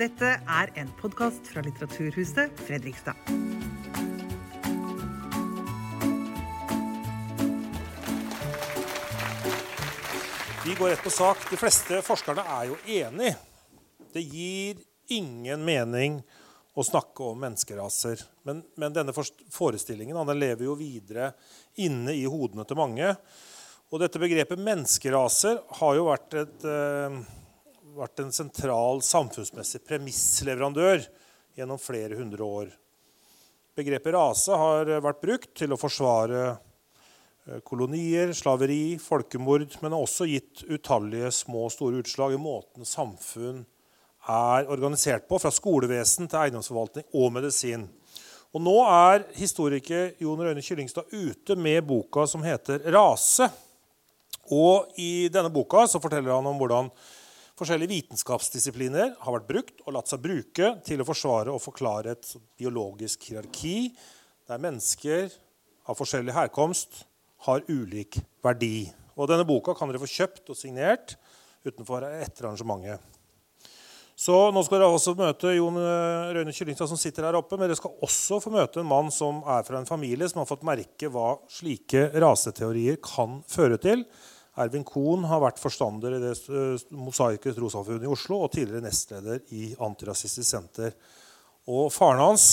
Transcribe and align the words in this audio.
Dette 0.00 0.28
er 0.48 0.70
en 0.80 0.88
podkast 0.96 1.50
fra 1.52 1.60
Litteraturhuset 1.60 2.54
Fredrikstad. 2.64 3.18
Vi 10.64 10.76
går 10.78 10.88
rett 10.88 11.02
på 11.04 11.12
sak. 11.12 11.42
De 11.50 11.58
fleste 11.60 11.98
forskerne 12.06 12.40
er 12.40 12.70
jo 12.70 12.78
enig. 12.88 13.34
Det 14.14 14.22
gir 14.24 14.80
ingen 15.12 15.66
mening 15.68 16.16
å 16.72 16.86
snakke 16.86 17.26
om 17.34 17.44
menneskeraser. 17.44 18.22
Men, 18.48 18.62
men 18.80 18.96
denne 18.96 19.12
forestillingen 19.12 20.16
den 20.16 20.40
lever 20.40 20.64
jo 20.64 20.78
videre 20.80 21.34
inne 21.76 22.16
i 22.16 22.24
hodene 22.24 22.64
til 22.64 22.80
mange. 22.80 23.12
Og 23.92 24.00
dette 24.00 24.22
begrepet 24.22 24.64
menneskeraser 24.64 25.60
har 25.82 26.00
jo 26.00 26.08
vært, 26.08 26.40
et, 26.40 26.64
uh, 26.64 27.20
vært 28.00 28.22
en 28.22 28.32
sentral 28.34 29.02
samfunnsmessig 29.04 29.82
premissleverandør 29.86 31.04
gjennom 31.58 31.80
flere 31.80 32.16
hundre 32.18 32.46
år. 32.46 32.72
Begrepet 33.76 34.14
rase 34.16 34.56
har 34.56 34.90
vært 35.04 35.22
brukt 35.22 35.52
til 35.56 35.72
å 35.72 35.78
forsvare 35.80 36.40
eh, 36.50 37.60
kolonier, 37.66 38.32
slaveri, 38.36 38.96
folkemord, 39.00 39.68
men 39.82 39.94
har 39.94 40.04
også 40.04 40.28
gitt 40.30 40.64
utallige 40.68 41.30
små 41.42 41.66
og 41.68 41.74
store 41.74 42.02
utslag 42.02 42.36
i 42.36 42.40
måten 42.40 42.88
samfunn 42.88 43.62
er 44.30 44.68
organisert 44.68 45.26
på, 45.28 45.38
fra 45.40 45.52
skolevesen 45.52 46.28
til 46.28 46.42
eiendomsforvaltning 46.42 47.06
og 47.16 47.32
medisin. 47.38 47.86
Og 48.50 48.62
Nå 48.64 48.76
er 48.82 49.24
historiker 49.38 50.10
Jon 50.20 50.42
Røyne 50.42 50.62
Kyllingstad 50.64 51.12
ute 51.14 51.56
med 51.56 51.84
boka 51.86 52.26
som 52.26 52.42
heter 52.42 52.82
'Rase'. 52.84 53.48
Og 54.50 54.90
I 54.98 55.28
denne 55.30 55.52
boka 55.52 55.86
så 55.86 56.00
forteller 56.02 56.34
han 56.34 56.46
om 56.46 56.58
hvordan 56.58 56.90
forskjellige 57.60 57.92
vitenskapsdisipliner 57.92 59.12
har 59.20 59.36
vært 59.36 59.48
brukt 59.50 59.82
og 59.84 59.94
latt 59.96 60.08
seg 60.08 60.22
bruke 60.24 60.72
til 60.86 61.02
å 61.02 61.06
forsvare 61.08 61.52
og 61.52 61.60
forklare 61.62 62.14
et 62.16 62.32
biologisk 62.58 63.28
hierarki 63.28 63.92
der 64.48 64.62
mennesker 64.62 65.28
av 65.90 65.98
forskjellig 65.98 66.34
herkomst 66.34 67.02
har 67.46 67.64
ulik 67.68 68.18
verdi. 68.44 68.88
Og 69.16 69.28
Denne 69.28 69.44
boka 69.48 69.74
kan 69.76 69.90
dere 69.90 70.00
få 70.00 70.08
kjøpt 70.08 70.52
og 70.52 70.58
signert 70.58 71.16
utenfor 71.66 72.06
etter 72.08 72.48
arrangementet. 72.48 73.00
Så 74.20 74.34
nå 74.52 74.60
skal 74.64 74.82
dere 74.82 74.92
også 74.92 75.14
møte 75.16 75.52
Jon 75.54 75.78
eh, 75.80 76.32
Røyne 76.36 76.52
Kyllingstad, 76.52 76.90
som 76.90 76.98
sitter 77.00 77.24
her 77.24 77.38
oppe. 77.38 77.56
Men 77.56 77.70
dere 77.70 77.78
skal 77.78 77.94
også 78.04 78.40
få 78.44 78.52
møte 78.52 78.82
en 78.82 78.88
mann 78.88 79.08
som 79.14 79.40
er 79.48 79.64
fra 79.64 79.80
en 79.80 79.88
familie 79.88 80.28
som 80.28 80.42
har 80.42 80.48
fått 80.48 80.66
merke 80.68 81.08
hva 81.12 81.38
slike 81.48 82.10
raseteorier 82.20 83.00
kan 83.04 83.38
føre 83.48 83.80
til. 83.80 84.04
Ervin 84.60 84.84
Kohn 84.86 85.24
har 85.30 85.42
vært 85.42 85.60
forstander 85.62 86.16
i 86.16 86.20
det 86.22 86.34
eh, 86.50 86.84
mosaiske 86.96 87.54
trossamfunnet 87.56 88.06
i 88.06 88.10
Oslo 88.10 88.42
og 88.44 88.52
tidligere 88.54 88.84
nestleder 88.84 89.40
i 89.56 89.70
Antirasistisk 89.80 90.48
Senter. 90.48 90.94
Og 91.70 91.88
faren 91.94 92.22
hans 92.22 92.46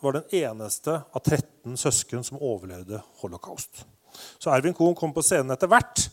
var 0.00 0.16
den 0.16 0.34
eneste 0.40 0.96
av 1.02 1.20
13 1.20 1.76
søsken 1.80 2.24
som 2.26 2.40
overlevde 2.40 3.02
holocaust. 3.20 3.84
Så 4.40 4.50
Ervin 4.52 4.76
Kohn 4.76 4.96
kom 4.98 5.12
på 5.16 5.24
scenen 5.24 5.52
etter 5.54 5.70
hvert. 5.70 6.08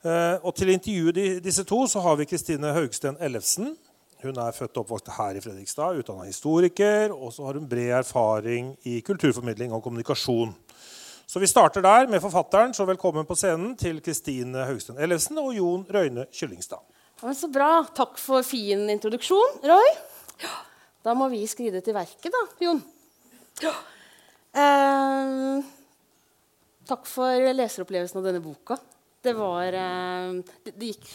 Eh, 0.00 0.36
og 0.40 0.56
til 0.56 0.72
å 0.72 0.76
intervjue 0.78 1.40
disse 1.44 1.66
to 1.68 1.84
så 1.90 2.02
har 2.04 2.16
vi 2.20 2.28
Kristine 2.30 2.72
Haugsten 2.76 3.20
Ellefsen 3.20 3.74
hun 4.20 4.36
er 4.36 4.52
født 4.52 4.76
og 4.76 4.84
oppvokst 4.84 5.08
her 5.16 5.36
i 5.38 5.40
Fredrikstad, 5.40 5.96
utdanna 6.00 6.26
historiker, 6.28 7.12
og 7.14 7.32
så 7.32 7.46
har 7.46 7.56
hun 7.56 7.68
bred 7.68 7.94
erfaring 8.02 8.74
i 8.88 8.98
kulturformidling 9.04 9.72
og 9.72 9.82
kommunikasjon. 9.86 10.52
Så 11.30 11.38
vi 11.38 11.46
starter 11.46 11.78
der 11.82 12.08
med 12.10 12.18
forfatteren, 12.18 12.72
så 12.74 12.82
velkommen 12.88 13.22
på 13.22 13.36
scenen 13.38 13.76
til 13.78 14.00
Kristine 14.02 14.64
Haugstuen 14.66 14.96
Ellefsen 14.98 15.36
og 15.38 15.52
Jon 15.54 15.84
Røyne 15.86 16.24
Kyllingstad. 16.34 16.82
Ja, 17.22 17.30
så 17.38 17.46
bra. 17.54 17.84
Takk 17.94 18.16
for 18.18 18.42
fin 18.42 18.80
introduksjon, 18.90 19.60
Roy. 19.62 19.92
Da 21.06 21.14
må 21.14 21.28
vi 21.30 21.44
skride 21.46 21.84
til 21.86 21.94
verket, 21.94 22.34
da, 22.34 22.40
Jon. 22.66 22.80
Eh, 23.62 25.60
takk 26.90 27.06
for 27.06 27.46
leseropplevelsen 27.60 28.18
av 28.18 28.26
denne 28.26 28.42
boka. 28.42 28.74
Det, 29.22 29.36
var, 29.38 29.70
eh, 29.70 30.32
det, 30.66 30.74
det 30.74 30.88
gikk 30.96 31.06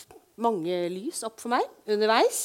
mange 0.48 0.78
lys 0.94 1.25
opp 1.28 1.44
for 1.44 1.52
meg 1.58 1.92
underveis. 1.92 2.40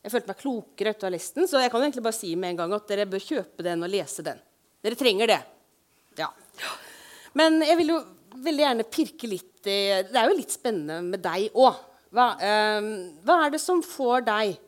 Jeg 0.00 0.14
følte 0.14 0.32
meg 0.32 0.40
klokere 0.40 0.96
etter 0.96 1.10
å 1.10 1.12
ha 1.12 1.16
lest 1.18 1.36
den, 1.36 1.44
så 1.44 1.60
jeg 1.60 1.74
kan 1.76 1.84
egentlig 1.84 2.06
bare 2.08 2.20
si 2.22 2.32
med 2.32 2.54
en 2.54 2.62
gang 2.62 2.72
at 2.78 2.88
dere 2.88 3.04
bør 3.04 3.26
kjøpe 3.26 3.68
den 3.68 3.84
og 3.84 3.92
lese 3.92 4.24
den. 4.24 4.40
Dere 4.80 4.96
trenger 4.96 5.34
det. 5.34 5.42
Ja. 6.16 6.32
Men 7.38 7.62
jeg 7.64 7.78
vil 7.80 7.94
jo 7.94 8.00
veldig 8.42 8.64
gjerne 8.64 8.90
pirke 8.92 9.30
litt 9.30 9.48
i 9.70 9.78
Det 10.08 10.18
er 10.18 10.28
jo 10.28 10.36
litt 10.36 10.52
spennende 10.52 11.00
med 11.06 11.22
deg 11.22 11.54
òg. 11.54 11.78
Hva, 12.12 12.26
eh, 12.44 12.80
hva, 13.24 13.38
er 13.46 13.54
det 13.54 13.60
som 13.62 13.80
får 13.84 14.26
deg 14.26 14.58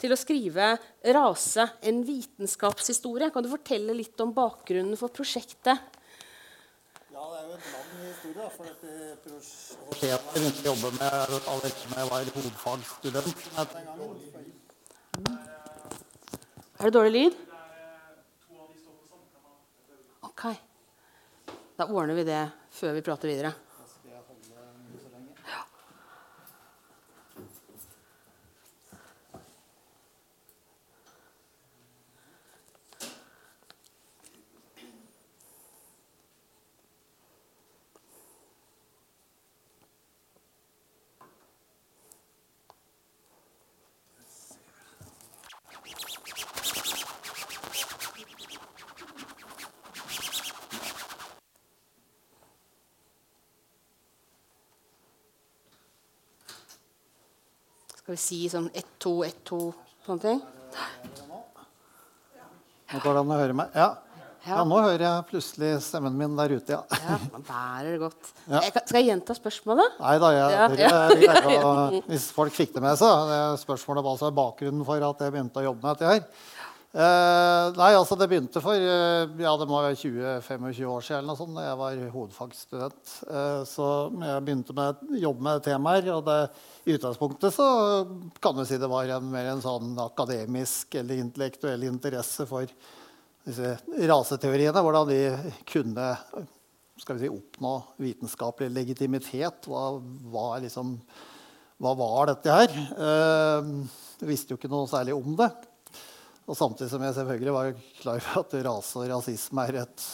til 0.00 0.12
å 0.12 0.18
skrive 0.18 0.78
'Rase 1.04 1.64
en 1.82 2.04
vitenskapshistorie'? 2.04 3.32
Kan 3.32 3.44
du 3.44 3.48
fortelle 3.48 3.96
litt 3.96 4.20
om 4.20 4.34
bakgrunnen 4.34 4.96
for 4.98 5.08
prosjektet? 5.08 5.78
Ja, 7.12 7.24
det 7.30 7.38
er 7.40 7.46
jo 7.46 7.54
en 7.56 7.60
lang 7.72 7.90
historie. 8.04 8.50
for 8.56 8.64
dette 8.64 8.90
prosjektet 9.24 10.02
Jeg 10.02 10.18
begynte 10.34 10.60
å 10.60 10.74
jobbe 10.74 10.90
med 10.98 11.12
allerede 11.48 11.74
da 11.88 11.96
jeg 12.00 12.10
var 12.10 12.24
hovedfagsstudent. 12.36 13.38
Er 16.80 16.84
det 16.84 16.92
dårlig 16.92 17.12
lyd? 17.12 17.34
Ok. 20.22 20.69
Da 21.80 21.86
ordner 21.88 22.12
vi 22.14 22.26
det 22.28 22.40
før 22.76 22.92
vi 22.92 23.00
prater 23.00 23.30
videre. 23.30 23.54
Skal 58.10 58.16
vi 58.16 58.22
si 58.26 58.48
sånn 58.50 58.64
ett, 58.74 58.88
to, 58.98 59.10
ett, 59.22 59.36
to, 59.46 59.68
sånne 60.02 60.18
ting? 60.24 60.38
Nå 62.90 63.02
går 63.04 63.14
det 63.14 63.20
an 63.20 63.28
å 63.30 63.36
høre 63.38 63.54
meg? 63.54 63.76
Ja. 63.78 63.84
ja. 64.48 64.56
nå 64.66 64.80
hører 64.82 65.04
jeg 65.04 65.26
plutselig 65.28 65.68
stemmen 65.86 66.16
min 66.18 66.34
der 66.34 66.56
ute, 66.56 66.74
ja. 66.74 66.80
ja 67.04 67.18
man 67.28 67.44
bærer 67.46 67.92
det 67.92 68.00
godt. 68.02 68.32
Ja. 68.48 68.64
Jeg 68.64 68.72
skal 68.74 68.98
jeg 68.98 69.08
gjenta 69.12 69.36
spørsmålet? 69.38 70.00
Nei 70.02 70.16
da. 70.24 70.32
Jeg, 70.34 70.50
ja, 70.82 70.90
jeg, 71.20 71.54
jeg, 71.54 72.02
hvis 72.08 72.26
folk 72.34 72.56
fikk 72.56 72.74
det 72.74 72.82
med 72.82 72.98
seg. 72.98 73.30
Det 73.30 73.38
spørsmålet 73.62 74.08
var 74.08 74.18
altså 74.18 74.32
bakgrunnen 74.40 74.82
for 74.90 75.06
at 75.12 75.22
jeg 75.22 75.36
begynte 75.36 75.62
å 75.62 75.68
jobbe 75.68 75.86
med 75.86 75.94
dette 75.94 76.10
her. 76.10 76.50
Eh, 76.90 77.64
nei, 77.78 77.92
altså 77.94 78.16
Det 78.18 78.26
begynte 78.26 78.58
for 78.58 78.74
eh, 78.74 79.28
ja, 79.38 79.50
det 79.60 79.66
må 79.70 79.78
være 79.78 79.94
20-25 79.94 80.88
år 80.90 81.04
siden 81.06 81.20
eller 81.20 81.28
noe 81.28 81.38
sånt, 81.38 81.54
da 81.54 81.66
jeg 81.68 81.78
var 81.78 82.00
hovedfagsstudent. 82.16 83.12
Eh, 83.30 83.60
så 83.70 83.86
jeg 84.10 84.44
begynte 84.48 84.74
med 84.74 85.04
jobbe 85.22 85.46
med 85.46 85.62
temaer. 85.66 86.08
Og 86.16 86.24
det, 86.26 86.38
i 86.90 86.96
utgangspunktet 86.98 87.54
så 87.54 87.68
kan 88.42 88.58
du 88.58 88.64
si 88.66 88.80
det 88.80 88.90
var 88.90 89.12
en, 89.14 89.30
mer 89.30 89.52
en 89.52 89.62
sånn 89.62 89.94
akademisk 90.02 90.98
eller 90.98 91.22
intellektuell 91.22 91.86
interesse 91.86 92.48
for 92.50 92.66
disse 93.46 93.76
raseteoriene. 94.10 94.82
Hvordan 94.82 95.12
de 95.12 95.22
kunne 95.70 96.10
skal 97.00 97.16
vi 97.16 97.28
si, 97.28 97.32
oppnå 97.32 97.74
vitenskapelig 98.02 98.74
legitimitet. 98.74 99.70
Hva, 99.70 99.94
hva, 100.34 100.48
liksom, 100.60 100.96
hva 101.80 101.94
var 101.96 102.34
dette 102.34 102.58
her? 102.58 102.74
Jeg 102.74 104.28
visste 104.28 104.52
jo 104.52 104.58
ikke 104.58 104.68
noe 104.68 104.90
særlig 104.90 105.14
om 105.16 105.38
det. 105.38 105.48
Og 106.50 106.58
samtidig 106.58 106.90
som 106.90 107.02
jeg 107.06 107.14
selvfølgelig 107.14 107.52
var 107.54 107.72
klar 108.00 108.18
over 108.18 108.40
at 108.42 108.54
rase 108.66 108.98
og 108.98 109.10
rasisme 109.12 109.64
er 109.68 109.76
et 109.84 110.06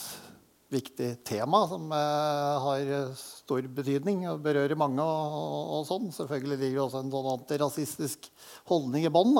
viktig 0.74 1.08
tema 1.24 1.62
som 1.70 1.86
eh, 1.94 2.64
har 2.66 2.90
stor 3.16 3.64
betydning 3.72 4.26
og 4.28 4.42
berører 4.44 4.76
mange. 4.76 5.00
og, 5.00 5.36
og, 5.38 5.70
og 5.78 5.86
sånn. 5.88 6.10
Selvfølgelig 6.12 6.58
ligger 6.60 6.76
det 6.76 6.84
også 6.84 7.00
en 7.00 7.12
sånn 7.14 7.30
antirasistisk 7.32 8.28
holdning 8.68 9.06
i 9.08 9.12
bånn. 9.14 9.38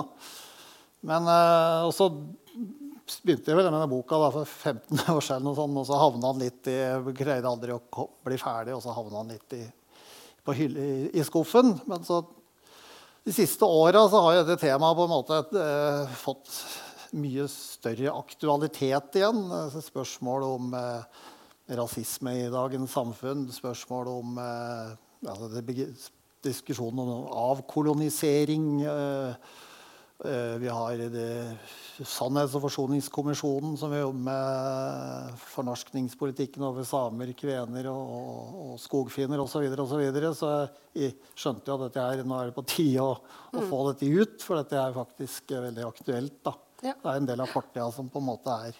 Men 1.06 1.28
eh, 1.28 1.84
også 1.90 2.08
begynte 2.16 3.52
jeg 3.52 3.58
vel 3.58 3.68
med 3.68 3.74
denne 3.74 3.90
boka 3.90 4.22
da, 4.22 4.30
for 4.34 4.48
15 4.48 5.02
år 5.12 5.20
siden, 5.28 5.50
og, 5.50 5.58
sånn, 5.58 5.76
og 5.76 5.84
så 5.90 6.00
havna 6.00 6.32
han 6.32 6.40
litt 6.46 6.72
i 6.72 6.78
Greide 7.12 7.50
aldri 7.50 7.76
å 7.76 8.08
bli 8.24 8.40
ferdig, 8.40 8.72
og 8.74 8.80
så 8.86 8.96
havna 8.96 9.20
han 9.20 9.36
litt 9.36 9.58
i, 9.58 9.62
hylle, 10.56 10.80
i, 10.80 10.96
i 11.20 11.26
skuffen. 11.26 11.76
Men 11.90 12.08
så 12.08 12.22
de 13.26 13.34
siste 13.34 13.66
åra 13.66 14.06
har 14.08 14.32
jo 14.38 14.42
dette 14.46 14.62
temaet 14.64 14.96
på 14.96 15.04
en 15.04 15.12
måte 15.12 15.44
eh, 15.60 16.18
fått 16.22 16.50
mye 17.18 17.46
større 17.50 18.12
aktualitet 18.14 19.18
igjen. 19.20 19.44
Altså 19.50 19.82
spørsmål 19.84 20.46
om 20.46 20.76
eh, 20.78 21.22
rasisme 21.78 22.34
i 22.44 22.48
dagens 22.52 22.96
samfunn, 22.96 23.46
spørsmål 23.52 24.10
om 24.12 24.40
eh, 24.42 24.96
altså 25.26 25.50
diskusjonen 26.46 27.00
om 27.02 27.30
avkolonisering. 27.50 28.68
Eh, 30.24 30.56
vi 30.58 30.68
har 30.68 30.96
det, 31.12 31.56
Sannhets- 32.00 32.54
og 32.56 32.62
forsoningskommisjonen, 32.64 33.76
som 33.76 33.92
jobber 33.92 34.22
med 34.28 35.36
fornorskningspolitikken 35.52 36.64
over 36.64 36.84
samer, 36.88 37.32
kvener 37.36 37.88
og, 37.90 38.14
og, 38.16 38.54
og 38.62 38.78
skogfinner 38.80 39.40
osv. 39.40 39.66
Så, 39.68 39.82
og 39.82 39.88
så, 39.90 40.32
så 40.38 40.52
jeg 40.96 41.16
skjønte 41.36 41.68
jo 41.68 41.76
at 41.76 41.86
dette 41.86 42.04
her, 42.04 42.24
nå 42.24 42.38
er 42.38 42.50
det 42.50 42.56
på 42.56 42.64
tide 42.68 43.04
å, 43.04 43.16
å 43.52 43.66
få 43.68 43.82
dette 43.90 44.08
ut, 44.08 44.40
for 44.44 44.60
dette 44.60 44.80
er 44.80 44.96
faktisk 44.96 45.52
veldig 45.52 45.84
aktuelt. 45.88 46.38
da. 46.48 46.56
Ja. 46.82 46.92
Det 47.02 47.08
er 47.10 47.16
en 47.20 47.26
del 47.26 47.40
av 47.40 47.48
fortida 47.48 47.86
som 47.92 48.08
på 48.12 48.18
en 48.20 48.26
måte 48.28 48.52
er 48.68 48.74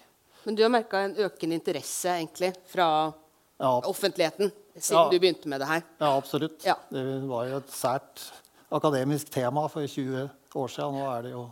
Men 0.44 0.54
du 0.54 0.62
har 0.62 0.70
merka 0.70 1.00
en 1.04 1.14
økende 1.16 1.56
interesse 1.58 2.06
egentlig 2.12 2.52
fra 2.70 3.12
Ja, 3.58 3.80
offentligheten 3.88 4.50
siden 4.76 4.98
Ja. 4.98 5.08
du 5.10 5.18
begynte 5.18 5.48
med 5.48 5.60
det 5.60 5.66
her. 5.68 5.82
ja 6.00 6.16
absolutt. 6.16 6.58
Det 6.90 7.04
var 7.28 7.46
jo 7.48 7.56
et 7.56 7.70
sært 7.72 8.26
akademisk 8.70 9.30
tema 9.30 9.66
for 9.68 9.86
20 9.86 10.28
år 10.54 10.68
siden. 10.68 10.92
Nå 10.92 11.06
er 11.16 11.22
det 11.22 11.32
jo 11.32 11.50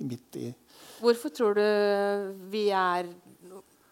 midt 0.00 0.36
i 0.36 0.54
Hvorfor 1.00 1.30
tror 1.34 1.54
du 1.54 2.34
vi 2.50 2.68
er 2.70 3.08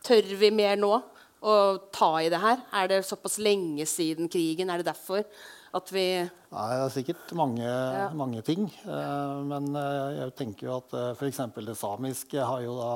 Tør 0.02 0.22
vi 0.38 0.50
mer 0.50 0.76
nå 0.76 1.02
å 1.43 1.78
ta 1.93 2.16
i 2.22 2.28
det 2.31 2.38
her? 2.40 2.62
Er 2.72 2.86
det 2.88 3.04
såpass 3.04 3.38
lenge 3.38 3.84
siden 3.86 4.28
krigen? 4.32 4.70
Er 4.70 4.78
det 4.78 4.86
derfor 4.86 5.25
at 5.76 5.90
vi 5.94 6.05
Nei, 6.50 6.69
det 6.75 6.82
er 6.84 6.93
sikkert 6.94 7.32
mange, 7.38 7.62
Ja. 7.64 8.08
mange 8.17 8.43
ting. 8.43 8.64
Eh, 8.84 9.34
men 9.46 9.69
eh, 9.78 10.17
jeg 10.19 10.34
tenker 10.40 10.67
jo 10.67 10.76
at 10.81 10.94
uh, 10.99 11.11
f.eks. 11.14 11.38
det 11.62 11.76
samiske 11.78 12.43
har 12.43 12.64
jo 12.64 12.75
da 12.78 12.93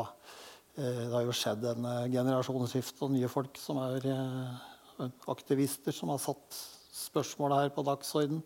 eh, 0.76 1.02
Det 1.06 1.12
har 1.12 1.22
jo 1.28 1.36
skjedd 1.38 1.64
en 1.70 1.86
generasjonsskifte 2.10 3.06
og 3.06 3.12
nye 3.14 3.30
folk 3.30 3.56
som 3.60 3.78
er 3.84 4.08
eh, 4.10 5.06
aktivister, 5.30 5.94
som 5.94 6.10
har 6.10 6.18
satt 6.22 6.58
spørsmålet 6.94 7.64
her 7.64 7.70
på 7.74 7.82
dagsorden. 7.86 8.42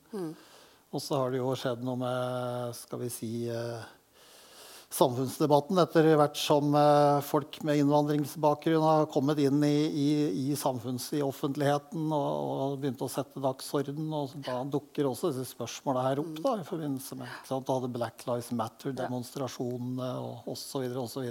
Og 0.92 1.00
så 1.04 1.18
har 1.20 1.30
det 1.32 1.40
jo 1.42 1.50
skjedd 1.56 1.82
noe 1.84 1.98
med 2.00 2.74
skal 2.76 3.02
vi 3.02 3.08
si 3.12 3.30
eh, 3.52 3.82
samfunnsdebatten 4.88 5.76
etter 5.82 6.06
hvert 6.16 6.38
som 6.40 6.72
eh, 6.76 7.18
folk 7.26 7.58
med 7.66 7.76
innvandringsbakgrunn 7.82 8.84
har 8.84 9.08
kommet 9.12 9.40
inn 9.42 9.60
i, 9.66 9.84
i, 9.84 10.08
i 10.48 10.56
samfunns, 10.56 11.10
i 11.12 11.20
offentligheten 11.24 12.06
og, 12.08 12.30
og 12.64 12.78
begynt 12.80 13.04
å 13.04 13.10
sette 13.12 13.42
dagsorden. 13.44 14.08
Og 14.16 14.32
da 14.46 14.62
dukker 14.64 15.10
også 15.10 15.32
disse 15.34 15.52
spørsmåla 15.52 16.06
her 16.06 16.22
opp 16.24 16.40
da, 16.40 16.54
i 16.62 16.66
forbindelse 16.66 17.20
med 17.20 17.28
ikke 17.28 17.50
sant? 17.50 17.68
Da 17.68 17.76
hadde 17.76 17.92
Black 17.98 18.24
Lives 18.30 18.50
Matter-demonstrasjonene 18.62 20.10
og 20.24 20.50
osv. 20.54 20.88
osv. 21.04 21.28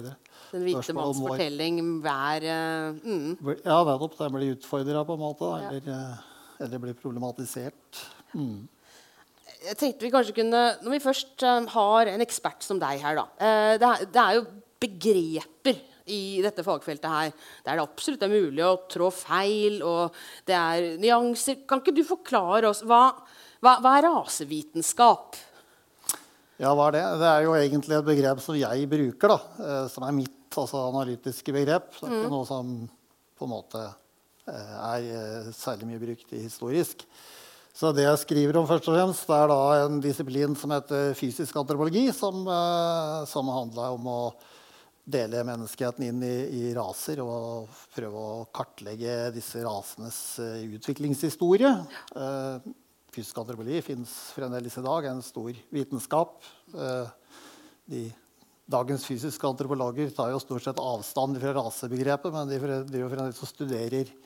Den 0.54 0.68
hvite 0.68 0.98
manns 0.98 1.26
fortelling 1.26 1.82
hver 2.06 2.46
uh, 2.46 3.02
mm. 3.02 3.28
Ja, 3.66 3.82
nettopp. 3.82 4.20
Den 4.22 4.38
blir 4.38 4.54
utfordra 4.54 5.02
på 5.08 5.18
en 5.18 5.26
måte. 5.26 5.50
Da, 5.50 5.72
eller, 5.72 5.94
eh, 5.98 6.66
eller 6.68 6.86
blir 6.86 6.98
problematisert. 7.02 8.06
Mm. 8.38 8.68
Jeg 9.66 9.78
tenkte 9.80 10.06
vi 10.06 10.14
kanskje 10.14 10.36
kunne, 10.38 10.64
Når 10.84 10.94
vi 10.94 11.04
først 11.04 11.44
eh, 11.46 11.68
har 11.74 12.12
en 12.12 12.24
ekspert 12.24 12.66
som 12.66 12.80
deg 12.82 13.02
her, 13.02 13.18
da 13.18 13.28
eh, 13.42 13.76
det, 13.82 13.90
er, 13.90 14.10
det 14.14 14.24
er 14.24 14.38
jo 14.38 14.48
begreper 14.78 15.80
i 16.08 16.40
dette 16.40 16.64
fagfeltet 16.64 17.10
her 17.12 17.32
der 17.66 17.80
det 17.80 17.84
absolutt 17.84 18.22
er 18.24 18.32
mulig 18.32 18.64
å 18.64 18.78
trå 18.88 19.10
feil, 19.12 19.82
og 19.84 20.16
det 20.48 20.56
er 20.56 20.86
nyanser. 21.02 21.66
Kan 21.68 21.82
ikke 21.82 21.96
du 21.98 22.04
forklare 22.08 22.70
oss 22.70 22.84
hva, 22.88 23.10
hva, 23.60 23.74
hva 23.84 23.96
er 23.98 24.08
rasevitenskap? 24.08 25.40
Ja, 26.62 26.72
hva 26.72 26.88
er 26.88 26.96
det? 26.96 27.04
Det 27.22 27.32
er 27.32 27.44
jo 27.44 27.56
egentlig 27.58 27.98
et 27.98 28.08
begrep 28.08 28.44
som 28.46 28.58
jeg 28.58 28.88
bruker, 28.94 29.34
da, 29.34 29.40
eh, 29.66 29.88
som 29.92 30.06
er 30.08 30.16
mitt 30.22 30.58
altså 30.58 30.86
analytiske 30.88 31.54
begrep. 31.54 31.90
Det 31.98 32.08
er 32.08 32.20
ikke 32.22 32.34
noe 32.34 32.48
som 32.48 32.78
på 33.38 33.46
en 33.46 33.54
måte 33.54 33.84
er 34.48 35.52
særlig 35.54 35.90
mye 35.90 36.00
brukt 36.00 36.32
i 36.34 36.40
historisk. 36.46 37.04
Så 37.78 37.92
det 37.94 38.08
jeg 38.08 38.18
skriver 38.24 38.58
om, 38.58 38.66
først 38.66 38.88
og 38.90 38.96
fremst, 38.96 39.28
det 39.30 39.36
er 39.38 39.52
da 39.52 39.58
en 39.84 40.00
disiplin 40.02 40.56
som 40.58 40.72
heter 40.74 41.12
fysisk 41.18 41.60
antropologi, 41.62 42.08
som, 42.16 42.40
eh, 42.50 43.26
som 43.30 43.52
handla 43.54 43.92
om 43.94 44.08
å 44.10 44.22
dele 45.06 45.44
menneskeheten 45.46 46.08
inn 46.08 46.24
i, 46.26 46.38
i 46.58 46.72
raser 46.74 47.22
og 47.22 47.70
prøve 47.94 48.18
å 48.18 48.48
kartlegge 48.50 49.30
disse 49.36 49.62
rasenes 49.62 50.18
eh, 50.42 50.66
utviklingshistorie. 50.80 51.70
Eh, 52.18 52.66
fysisk 53.14 53.44
antropologi 53.44 53.84
fins 53.86 54.16
fremdeles 54.34 54.82
i 54.82 54.86
dag, 54.88 55.12
en 55.12 55.22
stor 55.26 55.54
vitenskap. 55.78 56.42
De, 56.74 58.02
dagens 58.66 59.06
fysiske 59.06 59.48
antropologer 59.54 60.10
tar 60.18 60.34
jo 60.34 60.42
stort 60.42 60.66
sett 60.66 60.82
avstand 60.82 61.38
fra 61.42 61.54
rasebegrepet, 61.62 62.34
men 62.34 62.50
de 62.50 62.58
driver 62.90 63.14
fremdeles 63.14 63.46
og 63.46 63.54
studerer 63.54 64.18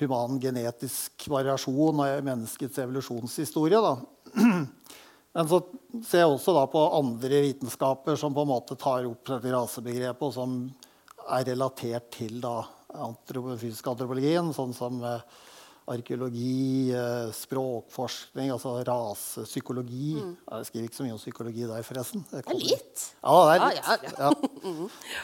human 0.00 0.40
genetisk 0.40 1.26
variasjon 1.32 2.02
og 2.04 2.24
menneskets 2.26 2.80
evolusjonshistorie. 2.82 3.80
Da. 3.82 3.94
Men 5.36 5.48
så 5.50 5.60
ser 6.06 6.22
jeg 6.22 6.32
også 6.32 6.54
på 6.72 6.82
andre 6.96 7.42
vitenskaper 7.44 8.16
som 8.16 8.34
på 8.36 8.44
en 8.46 8.52
måte 8.54 8.76
tar 8.80 9.04
opp 9.08 9.26
dette 9.28 9.52
rasebegrepet, 9.52 10.22
og 10.24 10.32
som 10.32 10.56
er 11.26 11.44
relatert 11.50 12.08
til 12.14 12.38
da, 12.40 12.60
antropo 12.96 13.56
fysisk 13.60 13.90
antropologien, 13.90 14.52
sånn 14.56 14.72
som 14.76 15.02
eh, 15.04 15.20
arkeologi, 15.86 16.90
eh, 16.90 17.28
språkforskning, 17.36 18.50
altså 18.50 18.72
rasepsykologi. 18.88 20.16
Jeg 20.18 20.66
skriver 20.68 20.88
ikke 20.88 20.98
så 20.98 21.06
mye 21.06 21.14
om 21.14 21.20
psykologi 21.20 21.66
der, 21.68 21.82
forresten. 21.86 22.24
Det 22.30 22.42
er 22.42 22.58
litt. 22.58 23.04
Ja, 23.22 23.34
det 23.46 23.54
er 23.54 23.60
Ja, 23.60 23.68
litt. 23.70 23.86
ja, 23.86 23.96
Ja, 24.26 24.30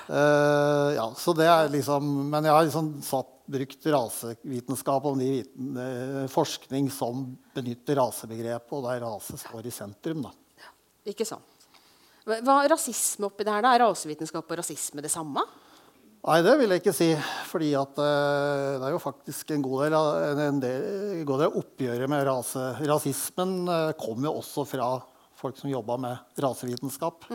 uh, 0.09 0.91
ja, 1.01 1.07
så 1.19 1.35
det 1.37 1.49
er 1.51 1.69
liksom, 1.73 2.11
men 2.31 2.45
jeg 2.47 2.55
har 2.55 2.67
liksom 2.69 2.93
satt, 3.07 3.29
brukt 3.53 3.85
rasevitenskap 3.91 5.05
om 5.11 5.19
de 5.19 5.27
viten, 5.43 5.73
eh, 5.77 6.27
forskning 6.31 6.87
som 6.95 7.25
benytter 7.53 7.99
rasebegrepet, 7.99 8.71
og 8.79 8.87
der 8.87 9.03
rase 9.03 9.35
står 9.37 9.67
i 9.67 9.73
sentrum. 9.75 10.23
Da. 10.25 10.31
Ikke 11.11 11.27
sant? 11.27 11.43
Hva 12.25 12.61
er 12.63 12.71
rasisme 12.71 13.27
oppi 13.27 13.43
det 13.45 13.53
her? 13.53 13.65
da? 13.67 13.75
Er 13.75 13.83
rasevitenskap 13.83 14.47
og 14.47 14.61
rasisme 14.63 15.03
det 15.03 15.11
samme? 15.11 15.43
Nei, 16.23 16.37
det 16.47 16.53
vil 16.61 16.71
jeg 16.71 16.83
ikke 16.85 16.95
si. 16.95 17.09
fordi 17.51 17.73
at 17.75 17.97
uh, 17.99 18.79
det 18.79 18.87
er 18.87 18.93
jo 18.95 19.03
faktisk 19.03 19.51
en 19.51 19.65
god 19.65 19.81
del 19.85 19.97
av, 19.99 20.11
en, 20.39 20.61
del, 20.63 20.85
god 21.27 21.43
del 21.43 21.57
oppgjøret 21.59 22.11
med 22.11 22.27
rase. 22.29 22.67
Rasismen 22.87 23.57
uh, 23.67 23.95
kommer 23.99 24.31
jo 24.31 24.37
også 24.39 24.67
fra 24.71 24.93
folk 25.43 25.59
som 25.59 25.71
jobba 25.73 25.97
med 25.99 26.43
rasevitenskap. 26.45 27.27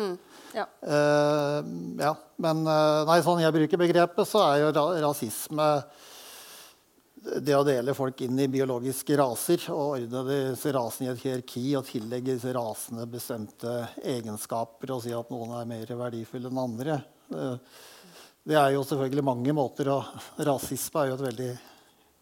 Ja. 0.56 0.64
Uh, 0.80 1.60
ja, 2.00 2.14
men 2.40 2.62
eh, 2.64 3.02
nei, 3.10 3.18
sånn 3.26 3.42
jeg 3.44 3.56
bruker 3.56 3.82
begrepet, 3.82 4.30
så 4.30 4.46
er 4.46 4.62
jo 4.62 4.70
ra 4.78 4.86
rasisme 5.04 5.66
det 7.44 7.56
å 7.58 7.66
dele 7.68 7.96
folk 7.98 8.22
inn 8.24 8.40
i 8.40 8.48
biologiske 8.48 9.18
raser 9.20 9.66
og 9.74 9.98
ordne 9.98 10.22
disse 10.30 10.72
rasene 10.72 11.10
i 11.10 11.12
et 11.12 11.24
hierarki 11.26 11.66
og 11.76 11.84
tillegge 11.90 12.38
disse 12.38 12.54
rasene 12.56 13.08
bestemte 13.12 13.74
egenskaper 14.00 14.94
og 14.96 15.04
si 15.04 15.12
at 15.18 15.34
noen 15.34 15.58
er 15.58 15.68
mer 15.68 15.92
verdifulle 16.06 16.48
enn 16.48 16.62
andre. 16.64 17.02
Eh, 17.36 17.80
Det 18.48 18.56
er 18.56 18.78
jo 18.78 18.84
selvfølgelig 18.88 19.24
mange 19.28 19.52
måter, 19.52 19.90
og 19.92 20.44
rasisme 20.48 21.02
er 21.02 21.10
jo 21.10 21.16
et 21.18 21.24
veldig 21.26 21.48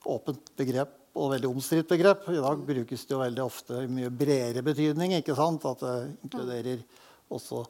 åpent 0.10 0.48
begrep 0.58 0.96
og 1.16 1.36
veldig 1.36 1.50
omstridt 1.52 1.90
begrep. 1.92 2.24
I 2.34 2.42
dag 2.42 2.64
brukes 2.66 3.04
det 3.06 3.14
jo 3.14 3.20
veldig 3.22 3.44
ofte 3.44 3.84
i 3.84 3.92
mye 3.92 4.10
bredere 4.10 4.64
betydning. 4.66 5.14
ikke 5.20 5.36
sant? 5.38 5.68
At 5.70 5.84
det 5.86 5.94
inkluderer 6.26 6.82
også 7.30 7.62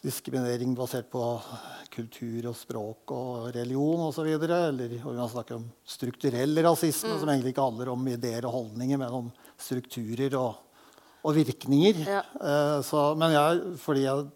diskriminering 0.00 0.72
basert 0.78 1.10
på 1.12 1.20
kultur 1.92 2.48
og 2.48 2.56
språk 2.56 3.12
og 3.12 3.50
religion 3.58 4.06
osv. 4.08 4.32
Eller 4.32 4.96
og 5.02 5.12
kan 5.12 5.34
snakke 5.36 5.60
om 5.60 5.68
strukturell 5.84 6.56
rasisme, 6.64 7.12
som 7.20 7.28
egentlig 7.28 7.52
ikke 7.52 7.68
handler 7.68 7.92
om 7.92 8.08
ideer 8.08 8.48
og 8.48 8.56
holdninger, 8.56 9.04
men 9.04 9.20
om 9.20 9.30
strukturer 9.60 10.40
og, 10.40 10.80
og 11.20 11.36
virkninger. 11.42 12.02
Ja. 12.08 12.24
Uh, 12.40 12.80
så, 12.88 13.10
men 13.20 13.36
jeg, 13.36 13.62
fordi 13.84 14.08
jeg, 14.08 14.28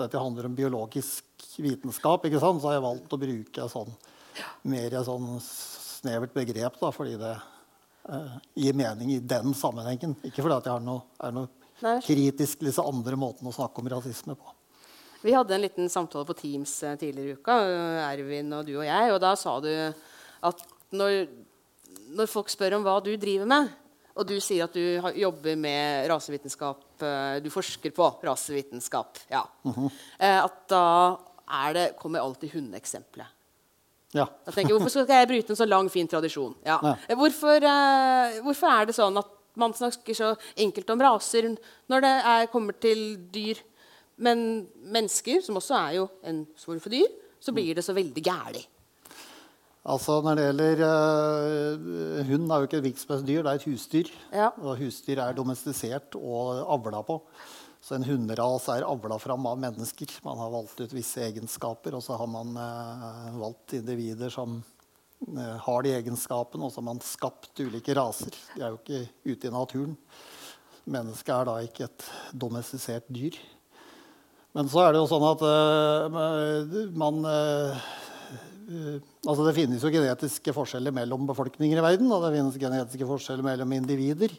dette 0.00 0.24
handler 0.24 0.48
om 0.48 0.56
biologisk 0.56 1.25
vitenskap, 1.56 2.24
ikke 2.26 2.40
sant, 2.42 2.60
så 2.62 2.70
har 2.70 2.78
jeg 2.78 2.86
valgt 2.86 3.14
å 3.14 3.20
bruke 3.20 3.68
sånn, 3.72 3.92
mer 4.68 4.88
et 4.88 5.06
sånn 5.06 5.36
snevert 5.42 6.34
begrep, 6.36 6.76
da, 6.80 6.90
fordi 6.94 7.16
det 7.20 7.32
eh, 7.36 8.34
gir 8.64 8.76
mening 8.78 9.14
i 9.16 9.22
den 9.22 9.54
sammenhengen. 9.56 10.16
Ikke 10.26 10.42
fordi 10.42 10.58
at 10.58 10.68
jeg 10.68 10.76
har 10.76 10.84
noe, 10.84 11.06
er 11.22 11.34
noe 11.36 12.00
kritisk 12.04 12.60
til 12.60 12.70
disse 12.70 12.84
andre 12.84 13.18
måtene 13.20 13.52
å 13.52 13.56
snakke 13.56 13.82
om 13.82 13.90
rasisme 13.92 14.36
på. 14.36 14.52
Vi 15.26 15.34
hadde 15.34 15.56
en 15.56 15.64
liten 15.64 15.90
samtale 15.90 16.28
på 16.28 16.36
Teams 16.38 16.76
eh, 16.86 16.98
tidligere 17.00 17.34
i 17.34 17.40
uka, 17.40 17.58
eh, 17.64 18.04
Ervin 18.12 18.52
og 18.56 18.68
du 18.68 18.76
og 18.76 18.86
jeg, 18.86 19.12
og 19.14 19.20
da 19.24 19.32
sa 19.38 19.56
du 19.64 19.70
at 20.46 20.62
når, 20.94 21.26
når 22.14 22.30
folk 22.30 22.52
spør 22.52 22.78
om 22.78 22.86
hva 22.86 23.00
du 23.04 23.14
driver 23.18 23.48
med, 23.50 23.72
og 24.16 24.24
du 24.28 24.36
sier 24.40 24.64
at 24.64 24.74
du 24.76 24.98
har, 25.04 25.16
jobber 25.16 25.56
med 25.60 26.08
rasevitenskap, 26.10 26.84
eh, 27.04 27.38
du 27.44 27.50
forsker 27.52 27.92
på 27.94 28.08
rasevitenskap, 28.24 29.20
ja, 29.32 29.44
eh, 29.66 30.40
at 30.40 30.60
da 30.72 30.84
er 31.46 31.76
det, 31.76 31.86
kommer 32.00 32.24
alltid 32.24 32.56
hundeeksempelet. 32.56 33.32
Ja. 34.16 34.24
Da 34.46 34.52
tenker 34.54 34.72
jeg, 34.72 34.80
Hvorfor 34.80 34.92
skal 35.04 35.20
jeg 35.20 35.28
bryte 35.28 35.52
en 35.52 35.58
så 35.58 35.66
lang, 35.68 35.88
fin 35.92 36.08
tradisjon? 36.08 36.54
Ja. 36.64 36.78
Ja. 36.82 36.94
Eh, 37.08 37.16
Hvorfor, 37.18 37.60
uh, 37.60 38.38
hvorfor 38.46 38.72
er 38.72 38.88
det 38.88 38.96
sånn 38.96 39.18
at 39.20 39.32
man 39.60 39.74
snakker 39.76 40.16
så 40.16 40.30
enkelt 40.56 40.90
om 40.92 41.02
raser 41.04 41.48
når 41.90 42.04
det 42.04 42.14
er, 42.32 42.46
kommer 42.52 42.78
til 42.80 43.02
dyr? 43.32 43.60
Men 44.16 44.64
mennesker, 44.80 45.42
som 45.44 45.58
også 45.60 45.76
er 45.76 45.98
jo 45.98 46.06
en 46.24 46.46
form 46.56 46.80
for 46.80 46.94
dyr, 46.94 47.10
så 47.40 47.52
blir 47.52 47.76
det 47.76 47.84
så 47.84 47.92
veldig 47.96 48.22
gæli. 48.24 48.62
Altså 49.86 50.18
Når 50.24 50.38
det 50.38 50.46
gjelder 50.48 50.80
uh, 50.82 52.22
Hund 52.26 52.50
er 52.50 52.62
jo 52.62 52.66
ikke 52.66 52.80
et 52.82 53.26
dyr, 53.26 53.44
det 53.44 53.52
er 53.52 53.60
et 53.60 53.66
husdyr. 53.68 54.10
Ja. 54.34 54.50
Og 54.58 54.80
husdyr 54.80 55.20
er 55.22 55.36
domestisert 55.36 56.16
og 56.18 56.64
avla 56.74 57.04
på. 57.06 57.20
Så 57.78 57.94
en 57.94 58.06
hunderas 58.06 58.66
er 58.72 58.86
avla 58.86 59.18
fram 59.22 59.46
av 59.46 59.60
mennesker. 59.62 60.10
Man 60.24 60.40
har 60.42 60.50
valgt 60.50 60.80
ut 60.82 60.94
visse 60.96 61.22
egenskaper, 61.22 61.94
og 61.94 62.02
så 62.02 62.18
har 62.18 62.30
man 62.30 62.56
uh, 62.58 63.36
valgt 63.38 63.76
individer 63.78 64.32
som 64.34 64.58
uh, 64.58 65.54
har 65.68 65.86
de 65.86 65.94
egenskapene, 66.00 66.66
og 66.66 66.74
så 66.74 66.82
har 66.82 66.88
man 66.88 67.04
skapt 67.06 67.62
ulike 67.62 67.94
raser. 67.94 68.34
De 68.56 68.64
er 68.64 68.74
jo 68.74 68.80
ikke 68.80 69.04
ute 69.30 69.46
i 69.46 69.54
naturen. 69.54 69.94
Mennesket 70.86 71.34
er 71.36 71.46
da 71.46 71.60
ikke 71.62 71.86
et 71.86 72.08
domestisert 72.34 73.06
dyr. 73.06 73.38
Men 74.56 74.66
så 74.72 74.82
er 74.82 74.94
det 74.94 75.02
jo 75.02 75.08
sånn 75.10 75.24
at 75.28 75.42
man 76.96 77.18
Altså 78.66 79.44
det 79.46 79.54
finnes 79.54 79.84
jo 79.84 79.92
genetiske 79.94 80.54
forskjeller 80.56 80.94
mellom 80.94 81.26
befolkninger 81.28 81.78
i 81.78 81.84
verden, 81.84 82.10
og 82.10 82.24
det 82.24 82.32
finnes 82.34 82.58
genetiske 82.58 83.06
forskjeller 83.06 83.46
mellom 83.46 83.74
individer. 83.76 84.34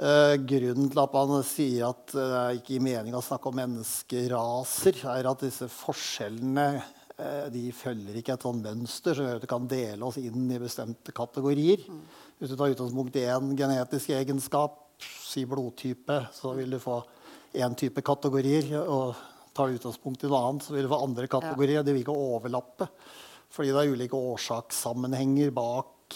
Eh, 0.00 0.34
grunnen 0.48 0.88
til 0.92 1.00
at 1.02 1.16
man 1.16 1.44
sier 1.44 1.90
at 1.90 2.12
det 2.14 2.24
er 2.24 2.58
ikke 2.58 2.74
gir 2.76 2.84
mening 2.84 3.16
å 3.16 3.24
snakke 3.24 3.50
om 3.50 3.58
menneskeraser, 3.60 5.00
er 5.12 5.28
at 5.28 5.44
disse 5.44 5.68
forskjellene 5.72 6.66
eh, 6.78 7.48
de 7.52 7.66
følger 7.76 8.20
ikke 8.20 8.36
et 8.36 8.46
sånn 8.46 8.62
mønster 8.64 9.16
som 9.16 9.28
gjør 9.28 9.40
at 9.40 9.44
du 9.44 9.50
kan 9.50 9.68
dele 9.68 10.08
oss 10.08 10.20
inn 10.20 10.46
i 10.48 10.60
bestemte 10.60 11.12
kategorier. 11.16 11.84
Hvis 12.40 12.52
du 12.52 12.56
tar 12.56 12.72
utgangspunkt 12.72 13.18
i 13.20 13.26
én 13.28 13.52
genetisk 13.58 14.14
egenskap, 14.16 14.78
si 15.00 15.46
blodtype, 15.48 16.22
så 16.36 16.52
vil 16.56 16.76
du 16.76 16.80
få 16.80 17.00
én 17.56 17.76
type 17.76 18.04
kategorier. 18.04 18.72
Og 18.84 19.16
tar 19.56 19.74
utgangspunkt 19.74 20.24
i 20.24 20.30
noe 20.30 20.40
annet, 20.46 20.64
så 20.64 20.76
vil 20.76 20.86
du 20.86 20.92
få 20.92 21.02
andre 21.04 21.28
kategorier. 21.30 21.84
De 21.84 21.94
vil 21.94 22.04
ikke 22.04 22.16
overlappe. 22.16 22.88
Fordi 23.50 23.72
det 23.74 23.82
er 23.82 23.94
ulike 23.96 24.18
årsakssammenhenger 24.18 25.50
bak 25.54 26.14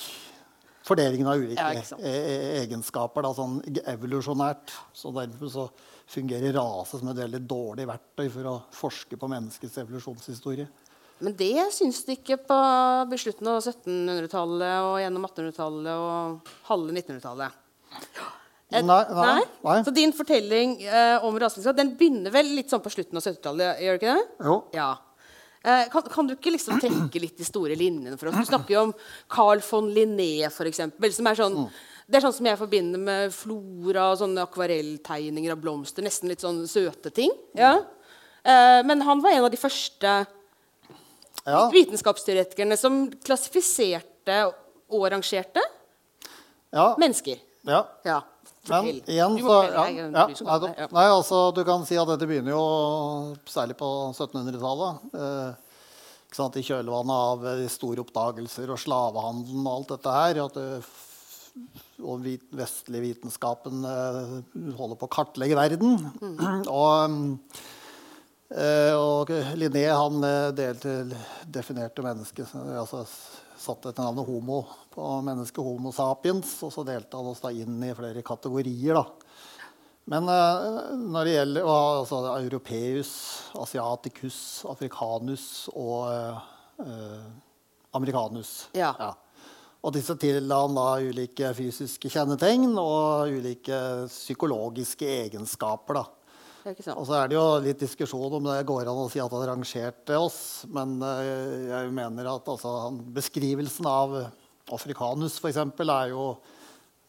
fordelingen 0.84 1.26
av 1.30 1.40
ulike 1.40 1.58
Ja, 1.58 1.82
e 1.98 2.12
e 2.12 2.46
egenskaper. 2.62 3.24
Da, 3.24 3.32
sånn 3.34 3.58
evolusjonært. 3.94 4.74
Så 4.94 5.12
derfor 5.16 5.50
så 5.50 5.66
fungerer 6.06 6.52
rase 6.54 7.00
som 7.00 7.08
et 7.10 7.20
veldig 7.22 7.40
dårlig 7.48 7.86
verktøy 7.88 8.26
for 8.30 8.50
å 8.50 8.56
forske 8.74 9.16
på 9.18 9.30
menneskets 9.32 9.78
evolusjonshistorie. 9.82 10.68
Men 11.24 11.36
det 11.38 11.54
syns 11.72 12.02
de 12.04 12.16
ikke 12.18 12.36
på 12.44 12.56
slutten 13.22 13.48
av 13.48 13.60
1700-tallet 13.62 14.84
og 14.84 14.96
gjennom 15.00 15.26
1800-tallet 15.28 15.92
og 15.94 16.54
halve 16.68 16.96
1900-tallet. 16.96 17.60
Eh, 18.74 18.82
Nei, 18.82 19.00
nei, 19.14 19.42
nei. 19.62 19.76
Så 19.86 19.92
din 19.94 20.12
fortelling 20.16 20.80
eh, 20.82 21.22
om 21.24 21.36
raselignskap 21.38 21.76
den 21.78 21.92
begynner 21.96 22.32
vel 22.34 22.48
litt 22.56 22.72
sånn 22.72 22.82
på 22.82 22.90
slutten 22.92 23.20
av 23.20 23.22
70-tallet? 23.22 23.82
gjør 23.84 23.98
det 23.98 24.00
ikke 24.02 24.14
det? 24.18 24.48
Jo. 24.48 24.56
Ja. 24.74 24.88
Eh, 25.64 25.86
kan, 25.88 26.02
kan 26.12 26.26
du 26.28 26.34
ikke 26.36 26.52
liksom 26.52 26.76
trekke 26.82 27.20
litt 27.22 27.38
de 27.40 27.44
store 27.48 27.76
linjene 27.78 28.18
for 28.20 28.28
oss? 28.28 28.36
Du 28.36 28.50
snakker 28.50 28.74
jo 28.76 28.82
om 28.90 28.94
Carl 29.32 29.62
von 29.64 29.86
Linné, 29.94 30.44
f.eks. 30.50 30.82
Som 31.16 31.30
er 31.30 31.38
sånn, 31.38 31.56
det 32.06 32.18
er 32.18 32.24
sånn 32.26 32.34
som 32.36 32.48
jeg 32.50 32.58
forbinder 32.60 33.00
med 33.00 33.32
flora 33.32 34.10
og 34.12 34.18
sånne 34.20 34.44
akvarelltegninger 34.44 35.54
av 35.54 35.62
blomster. 35.62 36.04
Nesten 36.04 36.28
litt 36.28 36.44
sånn 36.44 36.62
søte 36.68 37.08
ting. 37.16 37.32
Ja. 37.56 37.78
Eh, 38.44 38.82
men 38.84 39.00
han 39.08 39.22
var 39.24 39.32
en 39.38 39.46
av 39.48 39.50
de 39.54 39.60
første 39.62 40.12
Ja. 41.46 41.68
vitenskapsteoretikerne 41.72 42.76
som 42.80 43.10
klassifiserte 43.24 44.36
og 44.90 45.08
rangerte 45.12 45.60
Ja. 46.72 46.94
mennesker. 47.00 47.38
ja. 47.64 47.86
Ja. 48.04 48.20
Men 48.70 48.88
igjen 48.88 49.36
så 49.44 49.56
ja, 49.68 49.84
ja, 49.92 50.08
nei, 50.88 51.06
altså, 51.10 51.40
Du 51.52 51.60
kan 51.68 51.84
si 51.84 51.98
at 52.00 52.08
dette 52.08 52.28
begynner 52.28 52.54
jo 52.54 52.64
særlig 53.50 53.76
på 53.76 53.88
1700-tallet. 54.14 55.16
Eh, 55.20 55.80
sant, 56.34 56.56
I 56.56 56.64
kjølvannet 56.64 57.14
av 57.14 57.48
eh, 57.52 57.64
store 57.72 58.04
oppdagelser 58.04 58.72
og 58.72 58.80
slavehandelen 58.80 59.66
og 59.66 59.74
alt 59.74 59.92
dette 59.96 60.14
her. 60.16 60.40
At 60.46 60.56
det, 60.56 60.68
og 62.02 62.24
vit, 62.24 62.44
vestlig 62.56 63.02
vitenskapen 63.04 63.84
eh, 63.86 64.20
holder 64.78 64.98
på 64.98 65.08
å 65.08 65.14
kartlegge 65.14 65.58
verden. 65.58 65.98
Mm. 66.18 66.64
og 66.72 67.38
eh, 68.50 68.94
og 68.96 69.30
Linné 69.60 69.86
han 69.92 70.26
eh, 70.26 70.50
delte, 70.56 70.96
definerte 71.46 72.04
mennesket 72.04 72.54
altså 72.56 73.04
s- 73.64 73.70
Satte 73.70 73.88
etter 73.94 74.04
navnet 74.04 74.28
homo 74.28 74.62
på 74.92 75.08
mennesket, 75.24 75.64
homo 75.64 75.90
sapiens. 75.96 76.62
Og 76.62 76.72
så 76.74 76.84
delte 76.84 77.16
han 77.16 77.30
oss 77.32 77.40
da 77.40 77.48
inn 77.50 77.80
i 77.82 77.94
flere 77.96 78.22
kategorier. 78.22 78.94
da. 79.00 79.06
Men 80.06 80.28
eh, 80.28 80.90
når 81.00 81.24
det 81.24 81.34
gjelder 81.38 81.64
altså, 81.72 82.18
europeus, 82.36 83.12
asiaticus, 83.56 84.38
africanus 84.68 85.46
og 85.72 86.10
eh, 86.12 86.42
eh, 86.84 87.22
americanus 87.96 88.66
Ja. 88.76 88.92
Og 89.84 89.92
disse 89.92 90.14
tilla 90.16 90.62
han 90.62 90.74
da 90.76 90.84
ulike 91.04 91.50
fysiske 91.56 92.08
kjennetegn 92.12 92.70
og 92.80 93.32
ulike 93.32 94.06
psykologiske 94.08 95.08
egenskaper. 95.26 95.94
da. 96.02 96.04
Ja, 96.64 96.72
ikke 96.72 96.84
sant? 96.86 96.96
Og 96.96 97.04
så 97.08 97.18
er 97.18 97.28
det 97.28 97.36
jo 97.36 97.44
litt 97.60 97.82
diskusjon 97.82 98.38
om 98.38 98.46
det 98.48 98.62
går 98.68 98.88
an 98.88 99.02
å 99.02 99.08
si 99.12 99.20
at 99.20 99.32
han 99.36 99.46
rangerte 99.50 100.16
oss. 100.16 100.38
Men 100.72 100.96
eh, 101.04 101.68
jeg 101.68 101.92
mener 101.92 102.30
at 102.32 102.48
altså, 102.48 102.72
beskrivelsen 103.16 103.88
av 103.90 104.16
afrikanus 104.72 105.36
f.eks. 105.42 105.60
er 105.60 106.12
jo 106.14 106.28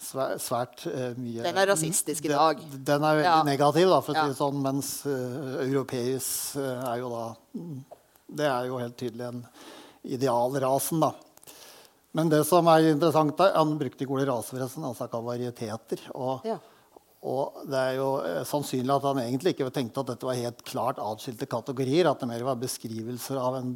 svært, 0.02 0.42
svært 0.44 0.84
eh, 0.92 1.14
mye 1.16 1.46
Den 1.48 1.62
er 1.62 1.72
rasistisk 1.72 2.28
i 2.28 2.34
dag. 2.34 2.60
Den, 2.60 2.84
den 2.92 3.08
er 3.08 3.22
veldig 3.22 3.30
Ja. 3.32 3.38
negativ, 3.48 3.88
da, 3.94 4.02
for 4.04 4.12
å 4.12 4.26
si 4.26 4.34
det 4.34 4.40
sånn. 4.42 4.60
Mens 4.66 4.92
uh, 5.08 5.62
europeus 5.64 6.30
eh, 6.60 6.84
er 6.92 7.00
jo 7.00 7.14
da 7.14 7.24
mm, 7.56 7.80
Det 8.36 8.50
er 8.52 8.68
jo 8.68 8.82
helt 8.84 9.00
tydelig 9.00 9.30
en 9.30 9.44
idealrasen, 10.04 11.00
da. 11.00 11.14
Men 12.16 12.30
det 12.32 12.44
som 12.48 12.68
er 12.72 12.92
interessant 12.92 13.40
er, 13.44 13.56
Han 13.58 13.78
brukte 13.80 14.04
ikke 14.06 14.16
ordet 14.16 14.30
rase, 14.30 14.52
forresten. 14.52 14.84
Han 14.84 14.96
snakka 15.00 15.24
varieteter. 15.24 16.10
Og, 16.14 16.44
Ja. 16.48 16.60
Og 17.26 17.64
det 17.72 17.80
er 17.82 17.96
jo 17.98 18.10
eh, 18.22 18.44
sannsynlig 18.46 18.94
at 18.96 19.06
han 19.10 19.20
egentlig 19.24 19.56
ikke 19.56 19.72
tenkte 19.74 20.04
at 20.04 20.12
dette 20.14 20.28
var 20.28 20.38
helt 20.38 20.62
klart 20.68 21.00
atskilte 21.02 21.48
kategorier. 21.50 22.06
At 22.12 22.22
det 22.22 22.30
mer 22.30 22.44
var 22.46 22.60
beskrivelser 22.62 23.40
av 23.42 23.58
en 23.60 23.72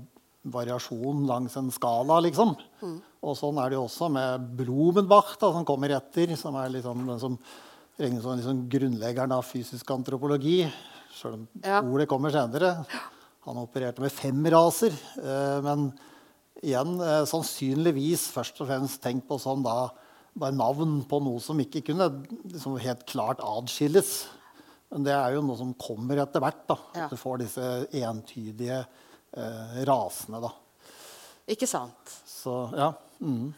variasjon 0.50 1.26
langs 1.28 1.58
en 1.60 1.72
skala, 1.74 2.20
liksom. 2.24 2.54
Og 3.20 3.34
sånn 3.36 3.58
er 3.60 3.72
det 3.74 3.76
jo 3.80 3.88
også 3.88 4.08
med 4.14 4.46
Blumenbach, 4.60 5.34
da, 5.42 5.50
som 5.56 5.66
kommer 5.68 5.92
etter. 5.98 6.32
Som 6.40 6.56
er 6.62 6.70
liksom 6.78 7.02
den 7.10 7.20
som 7.20 7.40
regnes 8.00 8.24
som 8.24 8.38
liksom 8.40 8.62
grunnleggeren 8.72 9.34
av 9.36 9.44
fysisk 9.50 9.90
antropologi. 9.92 10.62
Selv 11.16 11.40
om 11.42 11.48
Ja. 11.66 11.82
ordet 11.82 12.08
kommer 12.08 12.32
senere. 12.32 12.86
Han 13.46 13.58
opererte 13.58 14.00
med 14.00 14.12
fem 14.14 14.46
raser. 14.54 14.94
Eh, 15.18 15.60
men 15.66 15.90
igjen 16.64 16.96
eh, 17.02 17.26
sannsynligvis 17.26 18.30
først 18.32 18.62
og 18.62 18.70
fremst 18.70 19.02
tenkt 19.02 19.28
på 19.28 19.40
sånn 19.42 19.64
da 19.66 19.90
bare 20.34 20.56
navn 20.56 21.00
på 21.10 21.20
noe 21.24 21.42
som 21.44 21.60
ikke 21.62 21.82
kunne 21.90 22.10
liksom 22.44 22.78
helt 22.82 23.06
klart 23.10 23.42
adskilles. 23.44 24.28
Men 24.90 25.06
det 25.06 25.14
er 25.14 25.36
jo 25.36 25.46
noe 25.46 25.58
som 25.60 25.76
kommer 25.78 26.22
etter 26.24 26.44
hvert. 26.44 26.66
da. 26.70 26.78
Ja. 26.98 27.08
Du 27.12 27.18
får 27.20 27.44
disse 27.44 27.66
entydige 28.02 28.80
eh, 28.80 29.80
rasene. 29.90 30.42
da. 30.44 30.54
Ikke 31.50 31.70
sant? 31.70 32.16
Så 32.30 32.56
ja. 32.78 32.94
Mm. 33.20 33.50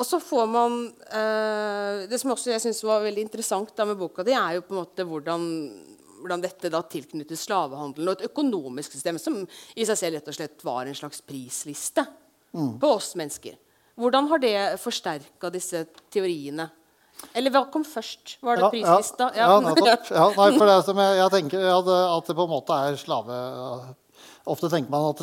Og 0.00 0.06
så 0.08 0.18
får 0.22 0.46
man 0.50 0.76
eh, 0.88 2.08
Det 2.08 2.18
som 2.18 2.32
også 2.32 2.50
jeg 2.50 2.62
synes 2.64 2.80
var 2.88 3.04
veldig 3.04 3.26
interessant 3.26 3.72
da 3.76 3.84
med 3.88 3.98
boka 4.00 4.24
di, 4.26 4.32
er 4.36 4.56
jo 4.56 4.64
på 4.66 4.74
en 4.74 4.80
måte 4.80 5.04
hvordan, 5.06 5.42
hvordan 6.22 6.44
dette 6.44 6.72
da 6.72 6.80
tilknyttes 6.88 7.44
slavehandelen 7.46 8.08
og 8.08 8.16
et 8.16 8.30
økonomisk 8.30 8.96
system 8.96 9.20
som 9.20 9.42
i 9.44 9.86
seg 9.88 10.00
selv 10.00 10.18
rett 10.18 10.30
og 10.32 10.38
slett 10.38 10.64
var 10.64 10.88
en 10.88 10.96
slags 10.96 11.20
prisliste 11.24 12.06
på 12.50 12.88
oss 12.88 13.12
mennesker. 13.20 13.58
Hvordan 13.98 14.28
har 14.30 14.38
det 14.42 14.54
forsterka 14.80 15.50
disse 15.52 15.84
teoriene? 16.12 16.68
Eller 17.36 17.52
hva 17.52 17.66
kom 17.72 17.84
først? 17.84 18.38
Var 18.40 18.56
det 18.56 18.70
prislista? 18.72 19.30
Ja, 19.36 19.50
ja, 19.50 19.58
nettopp. 19.64 20.08
Ja, 20.08 20.28
nei, 20.38 20.46
for 20.56 20.70
det 20.70 20.78
som 20.86 21.00
jeg, 21.02 21.18
jeg 21.20 21.32
tenker 21.34 21.66
at, 21.68 21.90
at 22.16 22.30
det 22.30 22.36
på 22.38 22.46
en 22.46 22.54
måte 22.54 22.78
er 22.88 22.96
slave... 23.00 23.40
Ofte 24.50 24.70
tenker 24.72 24.90
man 24.90 25.10
at 25.12 25.20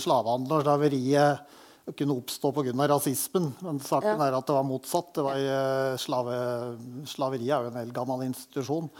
slavehandel 0.00 0.56
og 0.56 0.64
slaveriet 0.64 1.56
kunne 1.96 2.16
oppstå 2.16 2.50
pga. 2.56 2.72
rasismen. 2.88 3.50
Men 3.64 3.80
saken 3.84 4.16
Ja. 4.16 4.26
er 4.26 4.36
at 4.38 4.46
det 4.48 4.56
var 4.56 4.64
motsatt. 4.64 5.12
Det 5.14 5.24
var, 5.24 5.36
eh, 5.36 5.96
slave, 6.00 6.34
slaveriet 7.06 7.52
er 7.52 7.64
jo 7.64 7.70
en 7.72 7.80
eldgammel 7.84 8.24
institusjon. 8.26 8.90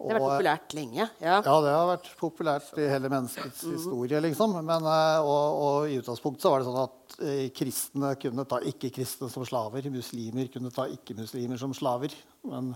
Det 0.00 0.14
har 0.14 0.16
vært 0.16 0.32
populært 0.32 0.74
lenge. 0.78 1.06
Ja. 1.20 1.34
ja, 1.44 1.56
det 1.64 1.72
har 1.74 1.88
vært 1.90 2.06
populært 2.16 2.78
i 2.80 2.86
hele 2.88 3.10
menneskets 3.12 3.66
historie, 3.68 4.22
liksom. 4.24 4.56
Men, 4.64 4.86
eh, 4.88 5.26
og, 5.28 5.58
og 5.66 5.90
i 5.92 5.98
utgangspunktet 6.00 6.46
så 6.46 6.54
var 6.54 6.62
det 6.62 6.68
sånn 6.70 6.80
at 6.86 7.18
eh, 7.26 7.42
kristne 7.52 8.14
kunne 8.22 8.46
ta 8.48 8.62
ikke-kristne 8.72 9.28
som 9.32 9.44
slaver. 9.48 9.90
Muslimer 9.92 10.48
kunne 10.54 10.72
ta 10.72 10.88
ikke-muslimer 10.88 11.60
som 11.60 11.76
slaver. 11.76 12.16
Men 12.48 12.72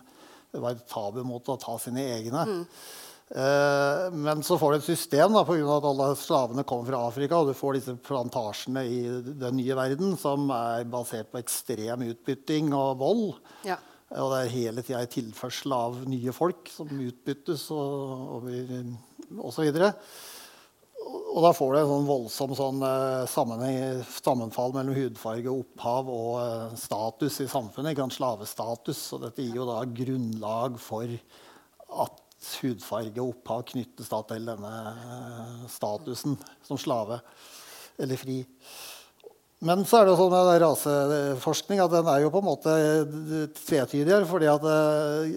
det 0.52 0.60
var 0.60 0.76
et 0.76 0.84
tabu 0.90 1.22
mot 1.26 1.48
å 1.48 1.58
ta 1.60 1.78
sine 1.80 2.04
egne. 2.18 2.44
Eh, 3.34 4.12
men 4.12 4.44
så 4.44 4.58
får 4.60 4.74
du 4.74 4.78
et 4.82 4.86
system 4.90 5.32
da, 5.32 5.46
pga. 5.48 5.78
at 5.78 5.88
alle 5.88 6.10
slavene 6.20 6.66
kommer 6.68 6.92
fra 6.92 7.00
Afrika, 7.08 7.40
og 7.40 7.48
du 7.48 7.56
får 7.56 7.78
disse 7.78 7.96
plantasjene 8.04 8.84
i 8.84 9.00
den 9.24 9.58
nye 9.62 9.80
verden 9.80 10.12
som 10.20 10.52
er 10.52 10.84
basert 10.92 11.32
på 11.32 11.40
ekstrem 11.40 12.04
utbytting 12.10 12.70
og 12.76 13.00
vold. 13.00 13.26
Ja. 13.64 13.80
Og 14.12 14.30
det 14.30 14.38
er 14.38 14.52
hele 14.52 14.84
tida 14.84 15.00
en 15.02 15.10
tilførsel 15.10 15.74
av 15.74 15.98
nye 16.06 16.32
folk 16.36 16.68
som 16.70 16.90
utbyttes 16.92 17.66
og, 17.74 18.34
og, 18.36 18.48
og 19.40 19.54
så 19.54 19.64
videre. 19.64 19.94
Og 21.34 21.42
da 21.42 21.50
får 21.56 21.72
du 21.72 21.78
en 21.80 21.88
sånn 21.90 22.06
voldsom 22.08 22.52
sånn, 22.56 22.82
eh, 22.86 24.12
sammenfall 24.22 24.74
mellom 24.76 24.94
hudfarge, 24.96 25.50
opphav 25.50 26.10
og 26.10 26.36
eh, 26.40 26.76
status 26.78 27.40
i 27.42 27.48
samfunnet. 27.50 27.94
Ikke? 27.94 28.06
Slavestatus. 28.14 29.00
Og 29.16 29.24
dette 29.26 29.42
gir 29.42 29.58
jo 29.58 29.66
da 29.68 29.80
grunnlag 29.88 30.78
for 30.80 31.10
at 32.04 32.20
hudfarge 32.62 33.18
og 33.18 33.34
opphav 33.34 33.66
knyttes 33.72 34.12
til 34.12 34.48
denne 34.52 34.74
eh, 34.92 35.66
statusen 35.72 36.38
som 36.62 36.80
slave 36.80 37.20
eller 37.98 38.18
fri. 38.18 38.40
Men 39.64 39.84
så 39.88 40.02
er 40.02 40.10
det 40.10 40.16
sånn 40.18 40.32
med 40.32 40.60
raseforskning 40.60 41.80
at 41.80 41.92
den 41.94 42.08
er 42.12 42.20
jo 42.24 42.30
på 42.34 42.42
en 42.42 42.48
måte 42.50 42.74
tvetydigere. 43.62 44.26
fordi 44.28 44.50
at 44.52 44.66
eh, 44.68 45.34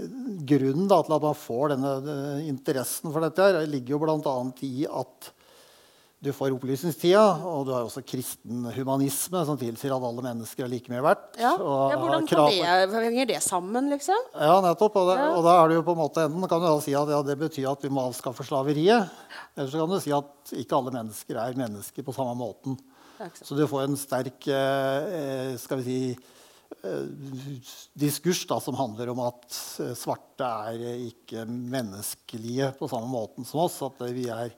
Grunnen 0.47 0.89
da, 0.91 0.99
til 1.05 1.15
at 1.15 1.25
man 1.29 1.37
får 1.37 1.73
denne 1.75 1.93
eh, 2.01 2.45
interessen 2.49 3.13
for 3.13 3.23
dette, 3.23 3.45
her, 3.45 3.63
ligger 3.71 3.95
jo 3.95 4.01
bl.a. 4.03 4.37
i 4.67 4.87
at 4.87 5.31
du 6.17 6.31
får 6.33 6.49
opplysningstida, 6.55 7.21
og 7.45 7.67
du 7.67 7.71
har 7.75 7.85
også 7.85 8.01
kristen 8.01 8.65
humanisme, 8.73 9.43
som 9.45 9.57
tilsier 9.59 9.93
at 9.93 10.05
alle 10.07 10.23
mennesker 10.25 10.65
er 10.65 10.71
like 10.71 10.89
mye 10.89 11.03
verdt. 11.05 11.37
Ja, 11.37 11.51
og 11.61 11.93
ja 11.93 11.99
Hvordan 12.01 13.05
henger 13.05 13.29
det 13.29 13.37
sammen, 13.45 13.91
liksom? 13.93 14.31
ja, 14.33 14.55
nettopp. 14.65 14.97
Og, 14.97 15.11
det, 15.11 15.19
Ja. 15.21 15.29
og 15.37 15.45
da 15.45 15.53
er 15.61 15.69
det 15.69 15.77
jo 15.77 15.85
på 15.85 15.93
en 15.93 16.01
måte 16.01 16.25
enden 16.25 16.49
kan 16.49 16.63
du 16.63 16.65
da 16.65 16.79
si 16.81 16.97
at 16.97 17.13
ja, 17.13 17.21
det 17.21 17.37
betyr 17.37 17.69
at 17.69 17.85
vi 17.85 17.93
må 17.93 18.07
avskaffe 18.09 18.43
slaveriet. 18.47 19.13
Eller 19.55 19.69
så 19.69 19.83
kan 19.83 19.93
du 19.93 19.99
si 20.01 20.15
at 20.17 20.57
ikke 20.57 20.79
alle 20.81 20.95
mennesker 20.97 21.37
er 21.37 21.61
mennesker 21.61 22.03
på 22.09 22.17
samme 22.17 22.33
måten. 22.41 22.79
Så 23.41 23.55
du 23.57 23.65
får 23.67 23.87
en 23.87 23.97
sterk 23.97 24.47
eh, 24.51 25.55
skal 25.61 25.81
vi 25.81 25.85
si, 25.85 25.99
eh, 26.83 27.05
diskurs 27.97 28.43
da, 28.49 28.59
som 28.61 28.77
handler 28.77 29.11
om 29.13 29.23
at 29.25 29.47
eh, 29.83 29.93
svarte 29.97 30.49
er 30.71 30.83
eh, 30.93 31.07
ikke 31.09 31.47
menneskelige 31.49 32.73
på 32.79 32.89
samme 32.91 33.09
måten 33.11 33.47
som 33.47 33.63
oss. 33.65 33.79
At 33.85 34.03
eh, 34.05 34.13
vi 34.15 34.27
er, 34.33 34.53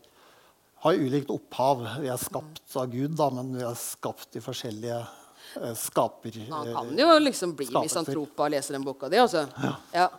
har 0.86 1.00
ulikt 1.00 1.32
opphav. 1.34 1.86
Vi 2.04 2.12
er 2.12 2.22
skapt 2.22 2.80
av 2.80 2.92
Gud, 2.92 3.16
da, 3.20 3.30
men 3.40 3.56
vi 3.56 3.66
er 3.68 3.80
skapt 3.80 4.40
i 4.40 4.44
forskjellige 4.44 5.00
eh, 5.00 5.76
skaper... 5.80 6.42
Man 6.50 6.68
eh, 6.68 6.76
kan 6.76 7.04
jo 7.06 7.12
liksom 7.24 7.56
bli 7.60 7.70
misantropa 7.72 7.86
misantrop 7.88 8.44
av 8.44 8.50
å 8.50 8.56
lese 8.58 8.76
den 8.76 8.88
boka 8.88 9.12
di, 9.12 9.22
altså. 9.24 9.48
Ja. 9.64 9.78
ja. 9.96 10.10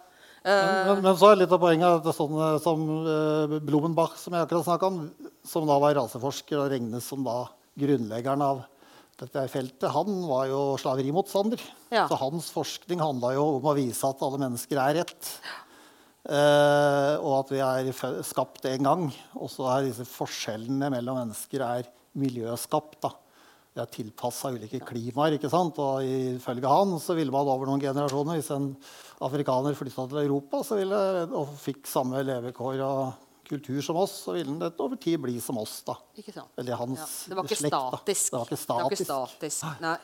Men, 0.40 1.02
men 1.04 1.16
så 1.20 1.35
er 1.35 1.42
litt 1.42 1.50
av 1.52 1.61
poenget 1.61 1.99
at 2.00 2.06
er 2.09 2.61
som 2.64 2.85
eh, 2.88 3.59
Blumenbach, 3.61 4.16
som 4.16 4.32
jeg 4.32 4.47
akkurat 4.47 4.64
snakka 4.64 4.88
om, 4.88 5.02
som 5.44 5.68
da 5.68 5.76
var 5.82 5.99
raseforsker 5.99 6.62
og 6.62 6.70
regnes 6.73 7.04
som 7.04 7.26
da 7.26 7.42
grunnleggeren 7.80 8.44
av 8.44 8.62
dette 9.20 9.42
feltet, 9.52 9.88
han 9.92 10.20
var 10.28 10.46
jo 10.49 10.60
slaverimotstander. 10.80 11.60
Ja. 11.92 12.06
Så 12.08 12.16
hans 12.20 12.49
forskning 12.54 13.02
handla 13.02 13.34
jo 13.37 13.46
om 13.58 13.66
å 13.68 13.76
vise 13.76 14.08
at 14.08 14.22
alle 14.25 14.40
mennesker 14.40 14.80
er 14.80 15.00
rett. 15.02 15.32
Uh, 16.20 17.16
og 17.20 17.34
at 17.38 17.52
vi 17.52 17.60
er 17.64 17.90
skapt 18.26 18.68
én 18.70 18.87
gang. 18.87 19.08
Og 19.37 19.50
så 19.52 19.68
er 19.75 19.88
disse 19.88 20.08
forskjellene 20.08 20.90
mellom 20.94 21.20
mennesker 21.20 21.64
er 21.66 21.90
miljøskapt. 22.20 23.00
da. 23.04 23.12
Det 23.70 23.84
er 23.84 23.92
tilpassa 23.94 24.50
ulike 24.50 24.80
klimaer. 24.82 25.37
ikke 25.37 25.52
sant? 25.52 25.78
Og 25.78 26.04
ifølge 26.04 26.72
han 26.72 26.96
så 27.02 27.14
ville 27.18 27.34
man 27.34 27.49
over 27.49 27.68
noen 27.68 27.82
generasjoner, 27.82 28.40
hvis 28.40 28.52
en 28.56 28.72
afrikaner 29.22 29.76
flytta 29.78 30.08
til 30.10 30.25
Europa 30.25 30.64
så 30.66 30.80
ville, 30.80 31.00
og 31.28 31.52
fikk 31.60 31.84
samme 31.88 32.25
levekår 32.25 32.80
og 32.87 33.28
kultur 33.50 33.80
som 33.85 33.99
oss, 34.00 34.14
så 34.25 34.37
ville 34.37 34.54
den 34.54 34.80
over 34.83 34.99
tid 35.00 35.21
bli 35.23 35.37
som 35.42 35.59
oss. 35.61 35.80
da. 35.87 35.99
ikke 36.19 36.35
sant? 36.37 36.54
Eller 36.61 36.78
hans 36.80 37.00
Ja. 37.00 37.11
Det 37.30 37.38
var 37.38 37.50
ikke 37.50 37.61
slekt, 37.61 37.76
da. 37.76 37.83
statisk. 37.99 38.30
Det 38.30 38.38
var 38.38 38.47
ikke 38.47 38.61
Det 38.62 38.78
var 38.78 38.97
ikke 38.97 39.04
statisk. 39.04 39.59
statisk. 39.59 39.85
Nei. 39.85 39.99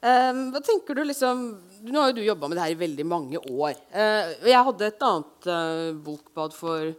Um, 0.00 0.46
hva 0.54 0.62
tenker 0.64 0.96
du 0.96 1.02
liksom 1.04 1.40
Nå 1.84 2.00
har 2.00 2.08
jo 2.08 2.14
du 2.16 2.22
jobba 2.24 2.48
med 2.48 2.56
det 2.56 2.62
her 2.64 2.72
i 2.72 2.80
veldig 2.80 3.04
mange 3.04 3.40
år. 3.40 3.76
Uh, 3.92 4.32
jeg 4.48 4.66
hadde 4.70 4.86
et 4.88 5.04
annet 5.04 5.48
uh, 5.52 5.90
bokbad 6.08 6.56
for 6.56 6.92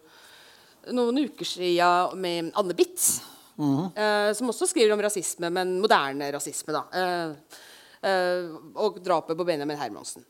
noen 0.93 1.17
uker 1.25 1.45
siden 1.45 2.21
med 2.21 2.51
Anne 2.57 2.77
Bitz. 2.77 3.19
-hmm. 3.61 4.29
uh, 4.29 4.33
som 4.33 4.49
også 4.49 4.67
skriver 4.67 4.93
om 4.93 5.01
rasisme, 5.01 5.49
men 5.49 5.79
moderne 5.81 6.31
rasisme. 6.33 6.73
da. 6.73 6.83
Uh, 6.95 7.35
uh, 8.07 8.57
og 8.75 9.01
drapet 9.03 9.37
på 9.37 9.45
Benjamin 9.47 9.79
Hermansen. 9.79 10.25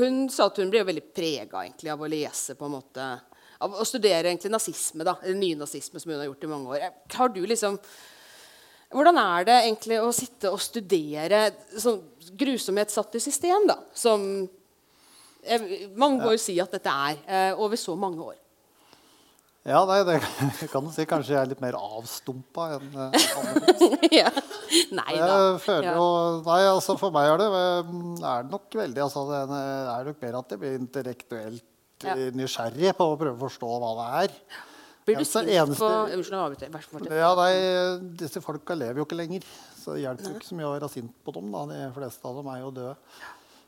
Hun 0.00 0.26
sa 0.32 0.50
at 0.50 0.60
hun 0.60 0.70
ble 0.72 0.84
veldig 0.86 1.06
prega 1.16 1.64
av 1.92 2.02
å 2.02 2.10
lese 2.10 2.56
på 2.58 2.68
en 2.68 2.76
måte, 2.76 3.08
Av 3.64 3.72
å 3.80 3.84
studere 3.88 4.28
egentlig 4.30 4.50
nazisme, 4.52 5.04
da, 5.06 5.14
eller 5.22 5.38
nynazisme, 5.40 6.00
som 6.02 6.12
hun 6.12 6.18
har 6.20 6.28
gjort 6.28 6.44
i 6.44 6.50
mange 6.50 6.74
år. 6.76 6.86
Har 7.16 7.28
du 7.32 7.40
liksom 7.46 7.78
hvordan 8.96 9.16
er 9.18 9.44
det 9.48 9.54
egentlig 9.64 9.96
å 9.98 10.12
sitte 10.14 10.50
og 10.54 10.60
studere 10.62 11.40
sånn 11.74 11.98
grusomhet 12.38 12.92
satt 12.94 13.16
i 13.18 13.20
system, 13.20 13.66
da? 13.68 13.80
Som 13.98 14.46
Mange 15.98 16.24
må 16.24 16.32
jo 16.34 16.40
si 16.42 16.56
at 16.62 16.72
dette 16.74 16.90
er 16.90 17.18
eh, 17.26 17.52
over 17.62 17.78
så 17.78 17.92
mange 17.98 18.18
år. 18.32 18.34
Ja, 19.66 19.80
nei, 19.86 20.00
det 20.06 20.16
kan 20.72 20.86
du 20.86 20.90
si. 20.94 21.04
Kanskje 21.06 21.34
jeg 21.34 21.40
er 21.42 21.50
litt 21.52 21.62
mer 21.62 21.76
avstumpa 21.78 22.68
enn 22.76 22.96
eh, 23.04 23.28
andre. 23.42 24.10
ja. 24.14 24.30
Nei 24.94 25.14
da. 25.18 25.28
Jeg 25.28 25.60
føler 25.66 25.86
Ja. 25.86 25.94
jo 25.98 26.08
Nei, 26.46 26.60
altså 26.70 26.96
for 26.98 27.14
meg 27.14 27.30
er 27.30 27.38
det, 27.42 27.46
er 27.52 28.42
det 28.46 28.52
nok 28.54 28.74
veldig 28.80 29.02
altså 29.04 29.22
det 29.30 29.40
er 29.60 30.08
nok 30.10 30.22
mer 30.26 30.38
at 30.40 30.50
det 30.54 30.58
blir 30.62 30.78
intellektuelt 30.80 31.64
Ja. 32.04 32.14
eh, 32.16 32.30
nysgjerrig 32.36 32.92
på 32.96 33.04
å 33.08 33.18
prøve 33.20 33.36
å 33.38 33.44
forstå 33.48 33.68
hva 33.80 33.92
det 33.96 34.08
er. 34.24 34.40
Blir 35.06 35.16
du 35.18 35.24
sint 35.24 35.46
eneste- 35.48 35.78
på 35.78 35.90
Unnskyld, 36.16 36.82
så 36.82 36.98
god. 36.98 37.12
Ja, 37.14 37.34
nei, 37.38 38.16
Disse 38.18 38.42
folka 38.42 38.74
lever 38.74 38.96
jo 38.98 39.04
ikke 39.06 39.16
lenger, 39.16 39.42
så 39.78 39.94
det 39.94 40.02
hjelper 40.02 40.28
jo 40.32 40.34
ikke 40.40 40.48
så 40.50 40.56
mye 40.58 40.66
å 40.66 40.74
være 40.80 40.90
sint 40.90 41.12
på 41.24 41.32
dem. 41.32 41.50
da, 41.52 41.64
De 41.66 41.92
fleste 41.94 42.24
av 42.26 42.36
dem 42.36 42.46
er 42.52 42.60
jo 42.60 42.70
døde. 42.72 42.96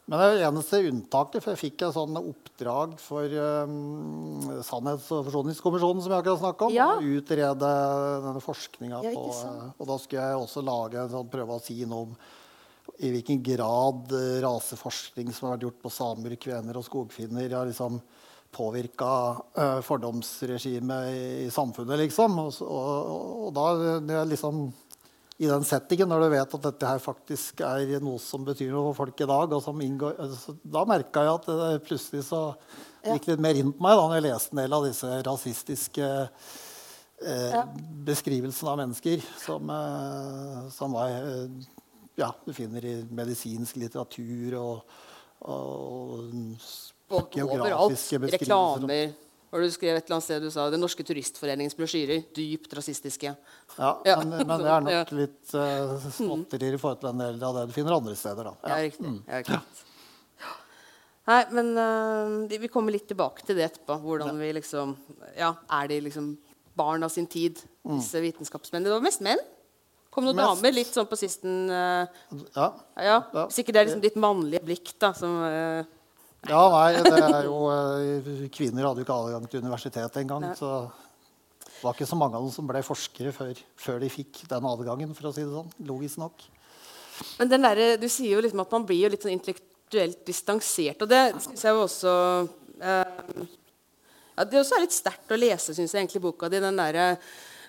Men 0.09 0.19
det 0.19 0.41
eneste 0.49 0.81
unntaket, 0.89 1.43
for 1.45 1.53
jeg 1.55 1.61
fikk 1.77 1.83
et 1.87 1.95
sånn 1.95 2.17
oppdrag 2.17 2.99
for 2.99 3.25
um, 3.25 4.41
Sannhets- 4.65 5.11
og 5.13 5.27
forsoningskommisjonen, 5.29 6.01
som 6.03 6.11
jeg 6.13 6.23
akkurat 6.25 6.41
snakka 6.41 6.67
om. 6.67 6.73
Ja. 6.73 6.89
å 6.97 7.03
Utrede 7.05 7.59
denne 8.25 8.41
forskninga 8.41 9.03
Ja, 9.05 9.11
på 9.13 9.29
eh, 9.29 9.71
Og 9.79 9.87
da 9.87 9.99
skulle 9.99 10.25
jeg 10.25 10.41
også 10.41 10.65
lage 10.65 10.95
en 11.05 11.11
sånn, 11.13 11.29
prøve 11.29 11.59
å 11.59 11.63
si 11.63 11.85
noe 11.85 12.07
om 12.09 12.17
i 12.99 13.13
hvilken 13.15 13.43
grad 13.47 14.15
eh, 14.17 14.41
raseforskning 14.43 15.31
som 15.33 15.49
har 15.49 15.57
vært 15.57 15.69
gjort 15.69 15.85
på 15.85 15.93
samer, 15.95 16.35
kvener 16.41 16.79
og 16.79 16.87
skogfinner, 16.87 17.53
har 17.55 17.69
liksom 17.69 18.01
påvirka 18.55 19.09
uh, 19.61 19.81
fordomsregimet 19.85 21.09
i, 21.13 21.25
i 21.45 21.51
samfunnet, 21.53 21.99
liksom. 22.01 22.39
Og, 22.41 22.61
og, 22.65 23.49
og 23.49 23.51
da 23.53 24.23
liksom 24.25 24.71
i 25.39 25.47
den 25.47 25.67
settingen, 25.67 26.09
når 26.11 26.25
du 26.25 26.33
vet 26.33 26.55
at 26.57 26.65
dette 26.65 26.89
her 26.89 27.03
faktisk 27.03 27.61
er 27.63 28.01
noe 28.03 28.19
som 28.19 28.43
betyr 28.47 28.73
noe 28.73 28.89
for 28.89 29.05
folk 29.05 29.21
i 29.23 29.29
dag, 29.31 29.53
og 29.55 29.63
som 29.63 29.83
inngår, 29.85 30.17
altså, 30.25 30.57
da 30.67 30.83
merka 30.89 31.23
jeg 31.23 31.37
at 31.37 31.51
det 31.61 31.83
plutselig 31.87 32.25
så 32.27 32.41
gikk 33.05 33.29
litt 33.31 33.45
mer 33.45 33.61
inn 33.61 33.71
på 33.71 33.85
meg 33.85 33.95
da 33.95 34.09
når 34.09 34.19
jeg 34.19 34.27
leste 34.27 34.57
en 34.57 34.61
del 34.65 34.75
av 34.75 34.87
disse 34.89 35.11
rasistiske 35.29 36.09
eh, 37.23 37.61
beskrivelsene 38.09 38.73
av 38.73 38.81
mennesker 38.83 39.23
som, 39.45 39.71
eh, 39.77 40.69
som 40.75 40.99
var, 40.99 41.15
eh, 41.15 41.47
ja, 42.19 42.33
du 42.47 42.53
finner 42.57 42.85
i 42.85 42.97
medisinsk 43.15 43.77
litteratur 43.81 44.57
og, 44.59 44.99
og 45.49 46.19
Og 47.09 47.31
geografiske 47.33 48.19
overalt. 48.19 48.35
Reklamer. 48.35 49.15
Var 49.49 49.63
du 49.65 49.71
skrev 49.73 49.97
et 49.97 50.05
eller 50.05 50.19
annet 50.19 50.25
sted 50.27 50.43
du 50.45 50.51
sa 50.53 50.67
Den 50.69 50.83
norske 50.85 51.01
turistforeningens 51.09 51.73
brosjyrer. 51.79 52.21
Dypt 52.37 52.75
rasistiske. 52.77 53.31
Ja, 53.79 53.93
Ja. 54.05 54.19
Men, 54.21 54.35
men 54.45 54.61
det 54.61 54.69
er 54.75 54.81
nok 54.89 54.93
Ja. 54.93 55.05
litt 55.17 55.55
uh, 55.57 55.95
småtterier 56.13 56.77
i 56.77 56.81
forhold 56.83 57.01
til 57.01 57.09
en 57.15 57.23
del 57.23 57.39
av 57.49 57.55
det 57.57 57.63
du 57.71 57.73
finner 57.79 57.97
andre 57.97 58.17
steder. 58.19 58.51
da. 58.51 58.57
Ja, 58.69 58.81
riktig. 58.85 59.15
Ja, 59.25 59.39
riktig. 59.41 59.85
Nei, 61.29 61.43
men 61.53 61.73
uh, 61.77 62.59
vi 62.61 62.69
kommer 62.73 62.93
litt 62.93 63.09
tilbake 63.09 63.45
til 63.45 63.57
det 63.57 63.67
etterpå. 63.71 63.99
Hvordan 64.05 64.39
vi 64.41 64.53
liksom 64.57 64.95
Ja, 65.37 65.55
er 65.81 65.89
de 65.95 65.99
liksom 66.09 66.35
barn 66.79 67.03
av 67.03 67.11
sin 67.11 67.27
tid, 67.27 67.59
disse 67.89 68.21
vitenskapsmennene? 68.23 68.89
Det 68.89 68.97
var 68.99 69.05
mest 69.09 69.25
menn. 69.25 69.41
Kom 70.19 70.27
noen 70.27 70.35
Mest. 70.41 70.49
damer 70.59 70.75
litt 70.75 70.91
sånn 70.91 71.07
på 71.07 71.17
sisten 71.19 71.69
Uh, 71.71 72.07
Ja. 72.57 72.67
Ja, 72.99 73.19
Ja. 73.31 73.45
Hvis 73.47 73.61
ikke 73.63 73.75
det 73.75 73.81
er 73.81 73.87
liksom 73.87 74.03
ditt 74.03 74.19
mannlige 74.19 74.65
blikk, 74.67 74.91
da, 74.99 75.13
som 75.15 75.37
eh, 75.47 75.87
Ja, 76.49 76.63
nei, 76.75 77.03
det 77.07 77.21
er 77.23 77.47
jo 77.47 77.59
uh, 77.71 78.49
Kvinner 78.51 78.89
hadde 78.89 79.03
jo 79.03 79.07
ikke 79.07 79.19
adgang 79.23 79.47
til 79.47 79.63
universitetet 79.63 80.19
engang. 80.25 80.49
Så 80.59 80.73
det 81.69 81.85
var 81.85 81.95
ikke 81.95 82.09
så 82.11 82.19
mange 82.19 82.35
av 82.35 82.43
dem 82.43 82.51
som 82.51 82.67
ble 82.67 82.83
forskere 82.83 83.31
før, 83.37 83.55
før 83.79 84.01
de 84.03 84.11
fikk 84.11 84.43
den 84.51 84.67
adgangen, 84.67 85.15
for 85.15 85.31
å 85.31 85.35
si 85.37 85.45
det 85.45 85.55
sånn. 85.55 85.71
Logisk 85.87 86.19
nok. 86.19 86.43
Men 87.39 87.53
den 87.53 87.67
der, 87.67 87.85
du 88.03 88.09
sier 88.11 88.35
jo 88.35 88.43
liksom 88.43 88.65
at 88.65 88.75
man 88.75 88.87
blir 88.89 89.05
jo 89.05 89.13
litt 89.15 89.23
sånn 89.23 89.37
intellektuelt 89.37 90.25
distansert, 90.27 91.03
og 91.03 91.11
det 91.11 91.23
syns 91.45 91.63
jeg 91.63 91.77
jo 91.77 91.85
også 91.85 92.15
ja, 92.79 94.45
Det 94.47 94.59
også 94.61 94.77
er 94.77 94.85
litt 94.85 94.95
sterkt 94.95 95.35
å 95.35 95.39
lese, 95.39 95.75
syns 95.75 95.95
jeg, 95.95 96.03
egentlig, 96.03 96.23
boka 96.27 96.51
di. 96.51 96.61
Den 96.63 96.79
derre 96.79 97.07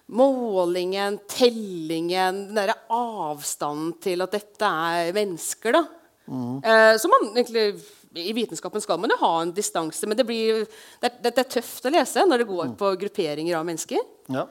målingen, 0.10 1.20
tellingen, 1.30 2.44
den 2.50 2.58
derre 2.58 2.76
avstanden 2.94 3.94
til 4.02 4.26
at 4.26 4.34
dette 4.34 4.66
er 4.66 5.14
mennesker, 5.16 5.76
da. 5.76 5.84
Eh, 6.30 6.96
så 7.02 7.10
man 7.10 7.32
egentlig 7.32 7.82
I 8.22 8.34
vitenskapen 8.38 8.82
skal 8.84 9.00
man 9.02 9.10
jo 9.10 9.18
ha 9.22 9.32
en 9.42 9.54
distanse, 9.54 10.06
men 10.10 10.18
det, 10.18 10.26
blir, 10.30 10.64
det, 11.02 11.10
er, 11.10 11.16
det 11.26 11.42
er 11.42 11.52
tøft 11.58 11.86
å 11.86 11.94
lese 11.94 12.26
når 12.26 12.44
det 12.44 12.50
går 12.50 12.76
på 12.78 12.92
grupperinger 13.04 13.58
av 13.58 13.66
mennesker. 13.70 14.02
Ja. 14.34 14.48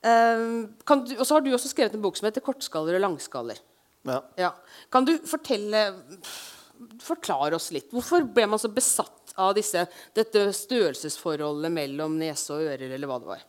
Eh, 0.00 0.44
du, 0.66 1.14
og 1.16 1.24
så 1.24 1.36
har 1.36 1.44
du 1.44 1.52
også 1.52 1.72
skrevet 1.72 1.96
en 1.96 2.04
bok 2.04 2.16
som 2.16 2.28
heter 2.28 2.44
'Kortskaller 2.44 2.96
og 2.96 3.04
langskaller'. 3.04 3.60
ja. 4.08 4.20
Ja. 4.36 4.52
Kan 4.90 5.04
du 5.08 5.18
fortelle 5.18 5.88
Forklare 7.00 7.56
oss 7.56 7.70
litt. 7.72 7.88
Hvorfor 7.88 8.26
ble 8.28 8.44
man 8.52 8.60
så 8.60 8.68
besatt 8.68 9.32
av 9.40 9.54
disse, 9.56 9.86
dette 10.12 10.42
størrelsesforholdet 10.52 11.72
mellom 11.72 12.18
nese 12.20 12.52
og 12.52 12.66
ører, 12.68 12.90
eller 12.92 13.08
hva 13.08 13.16
det 13.22 13.30
var? 13.30 13.44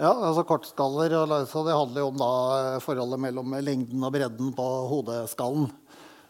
Ja, 0.00 0.10
altså 0.10 0.44
Kortskaller 0.48 1.12
og 1.18 1.32
så 1.50 1.62
det 1.66 1.74
handler 1.76 2.00
jo 2.00 2.08
om 2.08 2.20
da 2.20 2.30
eh, 2.56 2.78
forholdet 2.82 3.20
mellom 3.20 3.52
lengden 3.60 4.06
og 4.06 4.14
bredden 4.14 4.54
på 4.56 4.68
hodeskallen. 4.88 5.68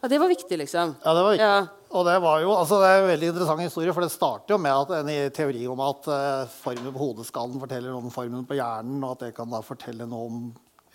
Ja, 0.03 0.09
Det 0.11 0.19
var 0.19 0.33
viktig, 0.33 0.59
liksom. 0.59 0.97
Ja, 1.05 1.15
det 1.15 1.23
var 1.23 1.31
viktig. 1.37 1.47
Ja. 1.47 1.89
og 1.95 2.07
det 2.09 2.17
var 2.25 2.41
jo 2.43 2.51
altså 2.57 2.81
det 2.83 2.89
er 2.89 2.99
en 2.99 3.11
veldig 3.13 3.29
interessant 3.31 3.63
historie, 3.63 3.95
for 3.95 4.03
det 4.03 4.11
starter 4.11 4.57
jo 4.57 4.59
med 4.59 4.75
at 4.75 4.95
en 4.99 5.31
teori 5.31 5.63
om 5.71 5.83
at 5.87 6.09
uh, 6.11 6.51
formen 6.51 6.91
på 6.91 7.05
hodeskallen 7.05 7.63
forteller 7.63 7.95
noe 7.95 8.03
om 8.03 8.11
formen 8.11 8.49
på 8.49 8.59
hjernen, 8.59 8.99
og 9.05 9.15
at 9.15 9.29
det 9.29 9.35
kan 9.37 9.53
da 9.53 9.63
fortelle 9.63 10.09
noe 10.11 10.27
om 10.27 10.41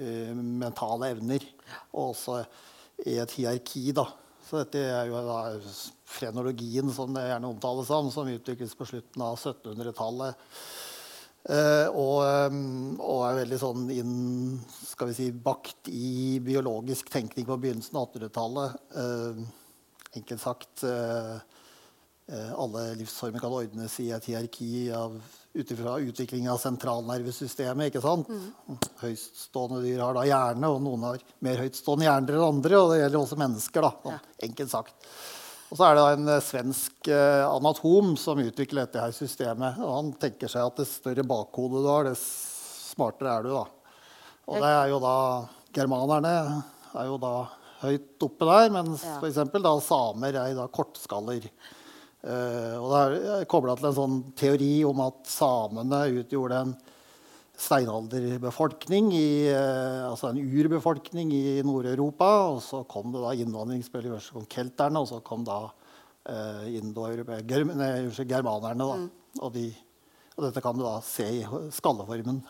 uh, 0.02 0.34
mentale 0.36 1.14
evner. 1.16 1.46
Og 1.94 2.10
også 2.12 2.42
i 3.08 3.16
et 3.22 3.38
hierarki, 3.38 3.94
da. 3.96 4.10
Så 4.48 4.60
dette 4.62 4.84
er 4.92 5.08
jo 5.08 5.24
da 5.24 5.40
frenologien, 6.08 6.92
som 6.92 7.16
det 7.16 7.26
gjerne 7.30 7.50
omtales 7.52 7.90
om, 7.96 8.12
som 8.12 8.28
utvikles 8.32 8.76
på 8.76 8.88
slutten 8.92 9.24
av 9.24 9.40
1700-tallet. 9.40 10.36
Uh, 11.48 11.88
og, 11.96 12.18
um, 12.52 12.98
og, 13.00 13.22
er 13.24 13.38
veldig 13.46 13.58
sånn 13.62 13.86
inn, 13.96 14.16
skal 14.68 15.14
vi 15.14 15.16
si, 15.16 15.28
bakt 15.32 15.88
i 15.88 16.42
biologisk 16.44 17.08
tenkning 17.14 17.48
på 17.48 17.56
begynnelsen 17.64 17.96
av 17.96 18.10
1800-tallet. 18.10 18.82
Uh, 18.98 20.12
enkelt 20.20 20.44
sagt 20.44 20.84
uh, 20.84 21.38
alle 22.28 22.82
livsformer 23.00 23.40
kan 23.40 23.54
ordnes 23.56 23.94
i 24.04 24.10
et 24.12 24.26
hierarki 24.28 24.90
ut 24.92 25.70
ifra 25.72 25.94
utvikling 26.04 26.50
av 26.52 26.60
sentralnervesystemet. 26.60 27.88
ikke 27.88 28.04
sant? 28.04 28.28
Mm. 28.28 28.82
Høytstående 29.00 29.80
dyr 29.86 30.04
har 30.04 30.18
da 30.18 30.26
hjerne, 30.28 30.68
og 30.68 30.84
noen 30.84 31.06
har 31.08 31.24
mer 31.48 31.64
høytstående 31.64 32.10
hjerner 32.10 32.36
enn 32.36 32.48
andre. 32.50 32.82
Og 32.82 32.92
det 32.92 33.00
gjelder 33.00 33.22
også 33.22 33.40
mennesker. 33.40 33.88
da, 33.88 33.94
sånn, 34.04 34.18
ja. 34.18 34.36
enkelt 34.50 34.74
sagt. 34.74 35.08
Og 35.68 35.76
så 35.76 35.84
er 35.84 35.98
det 35.98 36.06
en 36.16 36.32
eh, 36.32 36.44
svensk 36.44 37.10
eh, 37.12 37.44
anatom 37.44 38.14
som 38.20 38.40
utvikler 38.40 38.86
dette 38.86 39.04
her 39.04 39.16
systemet. 39.16 39.80
og 39.84 39.94
Han 39.98 40.12
tenker 40.22 40.52
seg 40.52 40.64
at 40.64 40.80
det 40.80 40.88
større 40.90 41.26
bakhodet 41.28 41.84
du 41.84 41.90
har, 41.92 42.08
det 42.08 42.16
smartere 42.20 43.36
er 43.36 43.48
du. 43.48 43.54
da. 43.56 43.66
Og 44.48 44.64
det 44.64 44.74
er 44.74 44.92
jo 44.94 45.00
da 45.04 45.16
Germanerne 45.76 46.34
er 46.98 47.10
jo 47.10 47.18
da 47.22 47.34
høyt 47.84 48.24
oppe 48.26 48.48
der, 48.48 48.70
mens 48.74 49.04
ja. 49.06 49.18
f.eks. 49.20 49.84
samer 49.86 50.40
er 50.40 50.56
da 50.58 50.70
kortskaller. 50.74 51.44
Uh, 52.28 52.74
og 52.82 52.88
det 52.90 53.34
er 53.36 53.50
kobla 53.50 53.76
til 53.78 53.92
en 53.92 53.96
sånn 53.96 54.16
teori 54.40 54.72
om 54.88 55.04
at 55.06 55.20
samene 55.30 56.00
utgjorde 56.24 56.64
en 56.64 56.72
steinalderbefolkning, 57.58 59.10
i, 59.18 59.50
eh, 59.50 60.04
altså 60.06 60.30
en 60.30 60.38
urbefolkning 60.38 61.32
i 61.34 61.62
Nord-Europa. 61.66 62.30
Og 62.54 62.62
så 62.62 62.84
kom 62.90 63.12
det 63.14 63.24
da 63.24 63.34
innvandringsbølger. 63.34 64.14
Først 64.14 64.36
kom 64.36 64.46
kelterne, 64.52 65.02
og 65.02 65.10
så 65.10 65.22
kom 65.26 65.46
da 65.48 65.64
eh, 66.30 66.68
germanerne. 68.30 68.84
Da. 68.86 68.98
Mm. 69.02 69.10
Og, 69.42 69.54
de, 69.56 69.72
og, 70.36 70.44
dette 70.46 70.62
kan 70.62 70.78
du 70.78 70.86
da 70.86 71.00
se 71.06 71.26
i 71.40 71.42
skalleformen. 71.74 72.44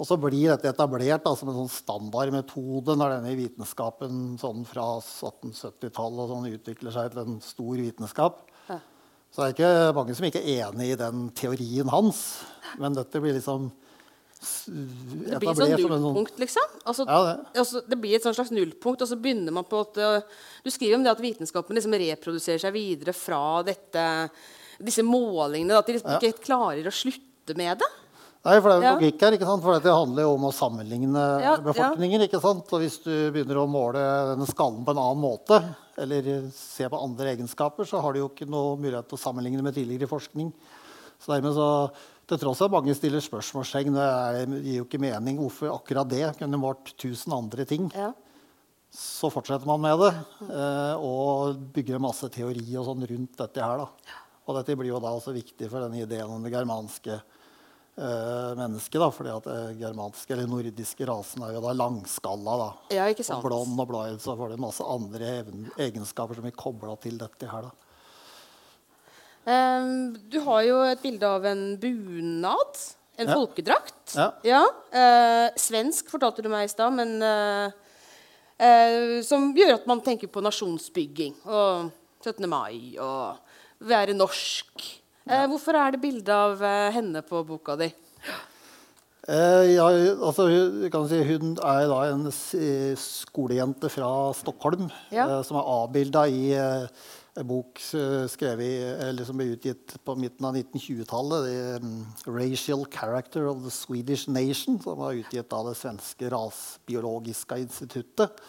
Og 0.00 0.08
så 0.08 0.16
blir 0.16 0.48
dette 0.48 0.70
etablert 0.70 1.26
da, 1.26 1.34
som 1.36 1.50
en 1.52 1.58
sånn 1.58 1.74
standardmetode 1.74 2.94
når 2.96 3.18
denne 3.18 3.34
vitenskapen 3.36 4.38
sånn 4.40 4.64
fra 4.64 4.86
1870-tallet 5.02 6.32
sånn, 6.32 6.48
utvikler 6.56 6.94
seg 6.94 7.12
til 7.12 7.20
en 7.26 7.36
stor 7.44 7.74
vitenskap. 7.76 8.40
Ja. 8.70 8.78
Så 9.28 9.42
det 9.42 9.50
er 9.50 9.52
ikke 9.58 9.98
mange 9.98 10.16
som 10.16 10.26
ikke 10.30 10.40
er 10.40 10.70
enig 10.70 10.94
i 10.94 10.98
den 10.98 11.28
teorien 11.36 11.92
hans. 11.92 12.24
Men 12.80 12.96
dette 12.96 13.20
blir 13.20 13.36
liksom 13.36 13.68
det 14.40 15.40
blir 15.42 15.50
et 15.50 15.58
sånn 15.58 15.74
nullpunkt, 15.76 16.38
liksom? 16.40 16.76
Altså, 16.88 17.04
ja, 17.04 17.18
det. 17.26 17.60
Altså, 17.60 17.82
det. 17.84 17.98
blir 18.00 18.16
et 18.16 18.24
sånn 18.24 18.36
slags 18.36 18.52
nullpunkt, 18.56 19.04
og 19.04 19.10
så 19.10 19.18
begynner 19.20 19.52
man 19.52 19.66
på 19.68 19.82
at 19.84 19.98
Du 20.64 20.70
skriver 20.72 20.96
om 20.96 21.04
det 21.04 21.12
at 21.12 21.20
vitenskapen 21.20 21.76
liksom 21.76 21.96
reproduserer 22.00 22.62
seg 22.62 22.72
videre 22.72 23.12
fra 23.16 23.60
dette, 23.66 24.04
disse 24.80 25.04
målingene. 25.04 25.76
At 25.76 25.90
de 25.90 25.98
liksom 25.98 26.16
ja. 26.16 26.22
ikke 26.22 26.46
klarer 26.46 26.88
å 26.88 26.94
slutte 26.94 27.56
med 27.58 27.82
det. 27.84 27.90
Nei, 28.40 28.56
for 28.56 28.70
det 28.72 28.76
er 28.78 28.86
jo 28.86 28.96
logikk 28.96 29.22
her. 29.26 29.34
ikke 29.36 29.46
sant? 29.48 29.64
For 29.66 29.84
det 29.84 29.92
handler 29.92 30.24
jo 30.24 30.32
om 30.38 30.44
å 30.48 30.52
sammenligne 30.56 31.24
ja, 31.44 31.54
befolkninger. 31.60 32.24
ikke 32.24 32.40
sant? 32.40 32.70
Og 32.72 32.80
hvis 32.80 32.96
du 33.04 33.12
begynner 33.34 33.60
å 33.60 33.68
måle 33.68 34.04
denne 34.30 34.48
skallen 34.48 34.80
på 34.86 34.94
en 34.94 35.02
annen 35.02 35.20
måte, 35.20 35.58
eller 36.00 36.30
se 36.56 36.88
på 36.88 37.00
andre 37.04 37.34
egenskaper, 37.34 37.84
så 37.88 38.00
har 38.00 38.16
du 38.16 38.22
jo 38.22 38.30
ikke 38.30 38.48
noe 38.48 38.78
mulighet 38.80 39.10
til 39.10 39.18
å 39.18 39.20
sammenligne 39.20 39.64
med 39.66 39.76
tidligere 39.76 40.08
forskning. 40.08 40.48
Så 41.20 41.34
dermed 41.34 41.52
så 41.52 41.68
til 42.30 42.40
tross 42.44 42.62
at 42.62 42.72
mange 42.72 42.94
stiller 42.94 43.22
spørsmålstegn. 43.24 43.96
Det 43.96 44.60
gir 44.62 44.80
jo 44.80 44.86
ikke 44.86 45.02
mening. 45.02 45.40
Hvorfor 45.42 45.72
akkurat 45.74 46.10
det? 46.10 46.24
Kunne 46.38 46.60
vært 46.62 46.92
tusen 47.00 47.34
andre 47.34 47.66
ting. 47.68 47.90
Ja. 47.96 48.12
Så 48.90 49.30
fortsetter 49.30 49.68
man 49.70 49.82
med 49.82 50.00
det 50.02 50.10
eh, 50.50 50.94
og 50.98 51.58
bygger 51.74 51.98
en 51.98 52.08
masse 52.08 52.26
teori 52.34 52.64
og 52.74 52.88
sånn 52.88 53.06
rundt 53.06 53.36
dette 53.38 53.62
her. 53.62 53.84
Da. 53.84 54.16
Og 54.46 54.56
dette 54.58 54.78
blir 54.78 54.90
jo 54.90 55.02
da 55.02 55.12
også 55.14 55.34
viktig 55.34 55.68
for 55.70 55.82
denne 55.84 56.02
ideen 56.02 56.30
om 56.30 56.42
det 56.42 56.50
germanske 56.50 57.20
uh, 57.20 58.56
mennesket. 58.58 58.98
Da, 58.98 59.10
fordi 59.14 59.30
at 59.30 59.46
det 59.46 59.76
germanske 59.78 60.34
eller 60.34 60.50
nordiske 60.50 61.06
rasen 61.06 61.44
er 61.46 61.54
jo 61.54 61.62
da 61.62 61.74
langskalla. 61.76 62.56
Da. 62.58 62.96
Ja, 62.98 63.06
ikke 63.12 63.26
sant. 63.26 63.44
Og 63.44 63.46
blond 63.46 63.78
og 63.78 63.92
blå, 63.92 64.02
så 64.18 64.34
får 64.38 64.54
det 64.54 64.64
masse 64.64 64.86
andre 64.96 65.36
egenskaper 65.86 66.40
som 66.40 66.50
er 66.50 66.56
kobla 66.58 66.96
til 67.04 67.20
dette 67.20 67.50
her. 67.52 67.70
da. 67.70 67.89
Um, 69.48 70.16
du 70.28 70.36
har 70.44 70.64
jo 70.66 70.80
et 70.84 71.00
bilde 71.00 71.28
av 71.28 71.46
en 71.48 71.62
bunad. 71.80 72.82
En 73.20 73.28
ja. 73.28 73.36
folkedrakt. 73.36 74.14
Ja. 74.16 74.28
ja. 74.46 74.64
Uh, 74.92 75.48
svensk, 75.60 76.10
fortalte 76.12 76.44
du 76.44 76.50
meg 76.52 76.68
i 76.68 76.72
stad, 76.72 76.92
men 76.96 77.16
uh, 77.24 77.72
uh, 78.60 79.16
Som 79.26 79.50
gjør 79.56 79.78
at 79.78 79.88
man 79.88 80.02
tenker 80.04 80.30
på 80.32 80.44
nasjonsbygging 80.44 81.36
og 81.48 81.90
17. 82.24 82.44
mai 82.48 82.96
og 83.00 83.40
være 83.88 84.16
norsk. 84.16 84.88
Ja. 85.30 85.44
hvorfor 85.46 85.76
er 85.76 85.92
det 85.94 86.00
bilde 86.02 86.34
av 86.34 86.62
henne 86.90 87.20
på 87.22 87.42
boka 87.46 87.76
di? 87.78 87.86
ja, 89.30 89.84
altså, 90.16 90.46
si, 91.06 91.18
hun 91.28 91.52
er 91.60 91.84
da 91.86 91.98
en 92.08 92.24
skolejente 92.98 93.90
fra 93.92 94.08
Stockholm 94.34 94.88
som 95.12 95.58
er 95.60 95.68
avbilda 95.76 96.24
i 96.26 96.40
en 97.38 97.46
bok 97.46 97.80
eh, 97.94 98.24
skrevet, 98.30 99.20
som 99.26 99.38
ble 99.38 99.52
utgitt 99.54 99.94
på 100.04 100.16
midten 100.18 100.46
av 100.48 100.56
1920-tallet. 100.58 101.82
Um, 101.82 102.06
'Racial 102.26 102.86
Character 102.90 103.46
of 103.50 103.62
the 103.64 103.70
Swedish 103.70 104.28
Nation', 104.28 104.80
som 104.82 104.98
var 104.98 105.18
utgitt 105.18 105.52
av 105.52 105.68
det 105.70 105.76
svenske 105.78 106.30
rasbiologiske 106.32 107.60
instituttet. 107.62 108.42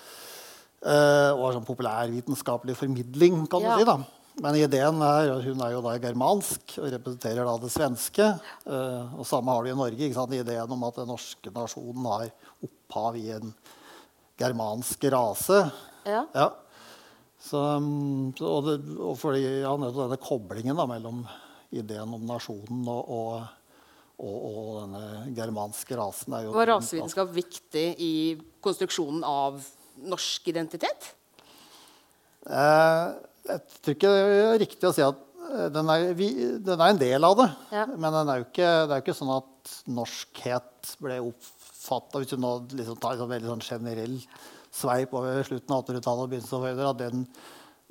Uh, 0.82 1.30
og 1.36 1.44
var 1.44 1.54
sånn 1.60 1.68
populærvitenskapelig 1.68 2.74
formidling, 2.80 3.44
kan 3.52 3.62
ja. 3.62 3.78
du 3.78 3.84
si. 3.84 3.90
da. 3.92 4.00
Men 4.42 4.58
ideen 4.58 5.04
er, 5.04 5.30
hun 5.44 5.60
er 5.62 5.76
jo 5.76 5.84
da 5.86 5.94
germansk 6.02 6.78
og 6.80 6.88
representerer 6.94 7.46
da 7.46 7.54
det 7.62 7.70
svenske. 7.74 8.32
Uh, 8.66 9.14
og 9.20 9.28
samme 9.30 9.54
har 9.54 9.62
du 9.62 9.70
i 9.70 9.78
Norge. 9.78 10.00
ikke 10.00 10.18
sant? 10.18 10.34
Ideen 10.34 10.74
om 10.74 10.88
at 10.88 10.98
den 10.98 11.12
norske 11.12 11.54
nasjonen 11.54 12.08
har 12.10 12.32
opphav 12.66 13.20
i 13.20 13.28
en 13.36 13.54
germansk 14.42 15.06
rase. 15.14 15.62
Ja. 16.08 16.26
ja. 16.34 16.48
Så, 17.42 17.58
um, 17.58 18.30
og, 18.38 18.68
det, 18.68 18.76
og 19.02 19.16
fordi 19.18 19.42
ja, 19.64 19.72
denne 19.74 20.20
koblingen 20.22 20.78
da, 20.78 20.86
mellom 20.90 21.24
ideen 21.74 22.14
om 22.14 22.28
nasjonen 22.28 22.84
og, 22.92 23.10
og, 23.16 23.88
og, 24.22 24.36
og 24.36 24.70
denne 24.84 25.34
germanske 25.38 25.98
rasen 25.98 26.36
er 26.38 26.46
jo 26.46 26.54
Var 26.54 26.70
rasevitenskap 26.76 27.32
viktig 27.34 27.88
i 27.98 28.14
konstruksjonen 28.62 29.26
av 29.26 29.58
norsk 30.12 30.52
identitet? 30.54 31.12
Eh, 32.46 33.08
jeg 33.50 33.66
tror 33.82 33.98
ikke 33.98 34.14
det 34.14 34.22
er 34.44 34.62
riktig 34.62 34.90
å 34.90 34.94
si 34.96 35.04
at 35.06 35.26
eh, 35.50 35.68
den 35.74 35.92
er, 35.94 36.08
vi, 36.18 36.30
den 36.62 36.78
er 36.78 36.94
en 36.94 37.02
del 37.02 37.26
av 37.26 37.38
det. 37.42 37.50
Ja. 37.74 37.88
Men 37.90 38.22
er 38.22 38.46
ikke, 38.46 38.70
det 38.86 38.96
er 38.96 39.02
jo 39.02 39.06
ikke 39.08 39.18
sånn 39.18 39.36
at 39.40 39.76
norskhet 39.90 40.96
ble 41.02 41.22
oppfatta 41.26 42.22
Hvis 42.22 42.34
du 42.34 42.42
nå 42.42 42.56
liksom 42.74 43.02
tar 43.02 43.18
et 43.18 43.30
veldig 43.34 43.56
sånn 43.56 43.66
generelt 43.66 44.42
sveip 44.72 45.14
over 45.18 45.44
slutten 45.48 45.76
av 45.76 45.84
1800-tallet 45.84 46.24
og 46.24 46.32
begynnelsen 46.32 46.58
av 46.58 46.68
1800 46.70 46.92
at 46.92 47.02
den, 47.02 47.26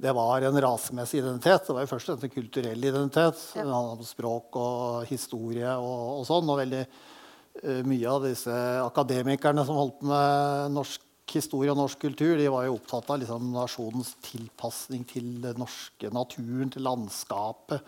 det 0.00 0.14
var 0.16 0.46
en 0.46 0.60
rasemessig 0.64 1.20
identitet. 1.20 1.66
Det 1.66 1.76
var 1.76 1.84
jo 1.84 1.92
først 1.92 2.12
en 2.14 2.32
kulturell 2.32 2.84
identitet. 2.90 3.42
Ja. 3.56 3.66
Handlet 3.68 4.00
om 4.00 4.08
språk 4.08 4.56
og 4.60 5.08
historie 5.10 5.74
og, 5.76 6.20
og 6.20 6.26
sånn. 6.28 6.48
Og 6.48 6.60
veldig 6.62 6.84
uh, 6.86 7.82
mye 7.88 8.14
av 8.14 8.24
disse 8.24 8.56
akademikerne 8.86 9.66
som 9.68 9.80
holdt 9.80 10.06
med 10.08 10.76
norsk 10.78 11.04
historie 11.30 11.70
og 11.70 11.78
norsk 11.78 12.00
kultur, 12.02 12.32
de 12.40 12.48
var 12.50 12.64
jo 12.66 12.78
opptatt 12.78 13.12
av 13.12 13.20
liksom, 13.20 13.52
nasjonens 13.54 14.16
tilpasning 14.24 15.04
til 15.06 15.36
den 15.44 15.60
norske 15.62 16.10
naturen, 16.14 16.72
til 16.72 16.86
landskapet. 16.88 17.84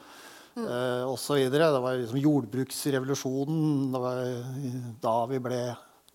Mm. 0.52 0.66
Uh, 0.68 1.04
og 1.08 1.16
så 1.16 1.40
videre. 1.40 1.70
Det 1.72 1.80
var 1.80 1.96
liksom 1.96 2.20
jordbruksrevolusjonen. 2.26 3.88
Det 3.94 4.04
var 4.04 4.20
da 5.00 5.16
vi 5.32 5.40
ble 5.48 5.62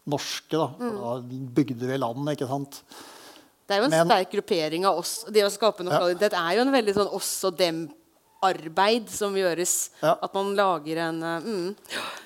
norske. 0.10 0.56
Da, 0.56 0.72
mm. 0.80 0.98
da 0.98 1.14
bygde 1.60 1.92
vi 1.92 2.02
landet, 2.02 2.38
ikke 2.38 2.50
sant. 2.50 2.82
Det 3.68 3.76
er 3.76 3.84
jo 3.84 3.90
en 3.90 3.96
Men, 3.98 4.08
sterk 4.08 4.32
gruppering 4.32 4.88
av 4.88 5.02
oss. 5.02 5.20
Det 5.28 5.44
å 5.44 5.52
skape 5.52 5.84
nasjonalitet 5.84 6.36
ja. 6.36 6.44
er 6.48 6.58
jo 6.58 6.64
en 6.64 6.76
veldig 6.76 6.94
sånn 6.96 7.10
oss 7.18 7.32
og 7.50 7.58
dem-arbeid 7.60 9.10
som 9.12 9.36
gjøres. 9.36 9.74
Ja. 10.00 10.14
At 10.24 10.38
man 10.38 10.54
lager 10.56 11.02
en 11.10 11.20
uh, 11.20 11.44
mm. 11.44 11.66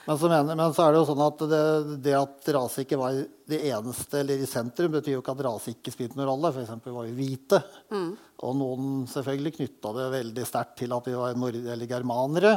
men, 0.05 0.19
så 0.21 0.29
mener, 0.29 0.53
men, 0.53 0.75
så 0.77 0.85
er 0.85 0.93
det 0.93 1.01
jo 1.01 1.07
sånn 1.09 1.23
at 1.25 1.41
det, 1.49 1.63
det, 2.05 2.13
at 2.19 2.51
rase 2.53 2.85
ikke 2.85 2.99
var 3.01 3.17
det 3.51 3.61
eneste 3.71 4.21
eller 4.21 4.43
i 4.43 4.49
sentrum, 4.49 4.93
betyr 4.99 5.15
jo 5.15 5.23
ikke 5.23 5.33
at 5.33 5.43
rase 5.47 5.73
ikke 5.73 5.95
spilte 5.95 6.19
noen 6.19 6.29
rolle. 6.29 6.53
F.eks. 6.53 6.93
var 6.93 7.09
vi 7.09 7.17
hvite. 7.17 7.63
Mm. 7.89 8.11
Og 8.45 8.55
noen 8.61 8.93
selvfølgelig 9.09 9.55
knytta 9.57 9.95
det 9.97 10.07
veldig 10.13 10.45
sterkt 10.45 10.77
til 10.83 10.93
at 10.93 11.09
vi 11.09 11.17
var 11.17 11.41
nord- 11.41 11.57
eller 11.57 11.89
germanere. 11.89 12.53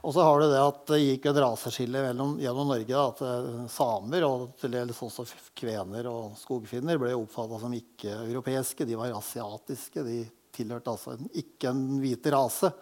Og 0.00 0.14
så 0.14 0.24
har 0.24 0.40
du 0.40 0.46
det 0.48 0.60
at 0.62 0.82
det 0.88 0.98
gikk 1.02 1.26
et 1.28 1.38
raseskille 1.44 2.02
gjennom 2.08 2.36
Norge. 2.40 2.88
Da, 2.88 3.02
at 3.10 3.22
eh, 3.26 3.64
samer 3.72 4.26
og 4.26 4.46
til 4.60 4.72
dels 4.72 5.00
også 5.04 5.26
kvener 5.58 6.08
og 6.08 6.38
skogfinner 6.40 7.00
ble 7.00 7.12
oppfatta 7.18 7.60
som 7.60 7.74
ikke-europeiske. 7.76 8.86
De 8.88 8.96
var 8.98 9.12
asiatiske. 9.18 10.04
De 10.06 10.22
tilhørte 10.56 10.94
altså 10.94 11.16
en, 11.16 11.28
ikke 11.42 11.72
en 11.72 11.84
hvit 12.00 12.30
rase. 12.32 12.72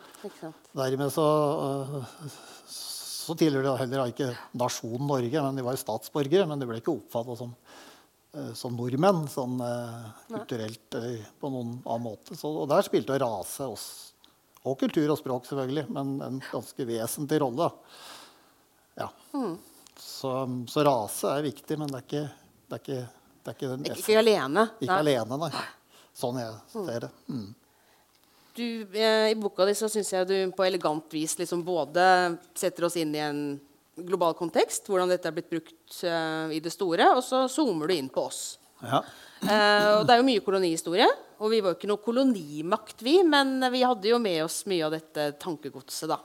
Dermed 0.78 1.12
så, 1.14 1.26
øh, 1.66 2.30
så 2.70 3.36
tilhører 3.38 3.72
de 3.72 3.76
heller 3.82 4.14
ikke 4.14 4.30
nasjonen 4.58 5.10
Norge, 5.10 5.44
men 5.48 5.58
de 5.58 5.66
var 5.66 5.80
statsborgere. 5.80 6.46
Men 6.46 6.62
de 6.62 6.70
ble 6.70 6.78
ikke 6.78 6.94
oppfatta 6.94 7.38
som, 7.42 7.56
øh, 8.38 8.52
som 8.58 8.78
nordmenn 8.78 9.26
sånn 9.32 9.58
kulturelt 10.30 11.00
på 11.42 11.50
noen 11.50 11.80
annen 11.82 12.06
måte. 12.12 12.38
Så, 12.38 12.52
og 12.62 12.70
der 12.70 12.86
spilte 12.86 13.18
rase 13.18 13.66
også. 13.66 14.07
Og 14.66 14.78
kultur 14.80 15.10
og 15.14 15.18
språk, 15.20 15.46
selvfølgelig, 15.46 15.84
men 15.94 16.16
en 16.24 16.40
ganske 16.50 16.86
vesentlig 16.88 17.38
rolle. 17.44 17.70
Ja. 18.98 19.06
Så, 19.98 20.32
så 20.68 20.84
rase 20.86 21.30
er 21.38 21.46
viktig, 21.46 21.78
men 21.78 21.90
det 21.92 22.00
er 22.00 22.06
ikke, 22.06 22.24
det 22.68 22.76
er 22.78 22.82
ikke, 22.82 22.98
det 23.44 23.52
er 23.52 23.56
ikke 23.56 23.70
den 23.70 23.86
Ikke, 23.86 24.00
ikke 24.02 24.18
alene. 24.24 24.66
ikke 24.80 24.90
Nei. 24.90 24.98
alene, 25.04 25.38
nei. 25.44 25.64
Sånn 26.18 26.40
jeg 26.40 26.58
ser 26.74 27.04
det. 27.06 27.10
Mm. 27.30 27.46
Du, 28.58 28.64
eh, 28.98 29.28
I 29.30 29.36
boka 29.38 29.62
di 29.68 29.76
så 29.78 29.86
syns 29.90 30.10
jeg 30.12 30.26
du 30.26 30.34
på 30.56 30.64
elegant 30.66 31.06
vis 31.14 31.36
liksom 31.38 31.62
både 31.62 32.02
setter 32.58 32.88
oss 32.88 32.96
inn 32.98 33.14
i 33.14 33.22
en 33.22 33.40
global 33.98 34.34
kontekst, 34.38 34.86
hvordan 34.90 35.10
dette 35.10 35.30
er 35.30 35.34
blitt 35.36 35.50
brukt 35.50 36.00
eh, 36.06 36.56
i 36.58 36.60
det 36.62 36.72
store, 36.74 37.06
og 37.14 37.22
så 37.26 37.44
zoomer 37.50 37.86
du 37.90 37.94
inn 37.94 38.10
på 38.10 38.26
oss. 38.26 38.58
Ja. 38.82 39.04
Og 39.42 40.04
det 40.06 40.14
er 40.14 40.18
jo 40.18 40.26
mye 40.26 40.42
kolonihistorie. 40.44 41.08
Og 41.38 41.52
vi 41.52 41.60
var 41.62 41.72
jo 41.72 41.78
ikke 41.78 41.90
noe 41.90 42.02
kolonimakt, 42.02 43.02
vi, 43.06 43.20
men 43.22 43.62
vi 43.70 43.84
hadde 43.86 44.10
jo 44.10 44.18
med 44.22 44.42
oss 44.42 44.64
mye 44.70 44.82
av 44.88 44.96
dette 44.96 45.30
tankegodset, 45.38 46.10
da. 46.10 46.18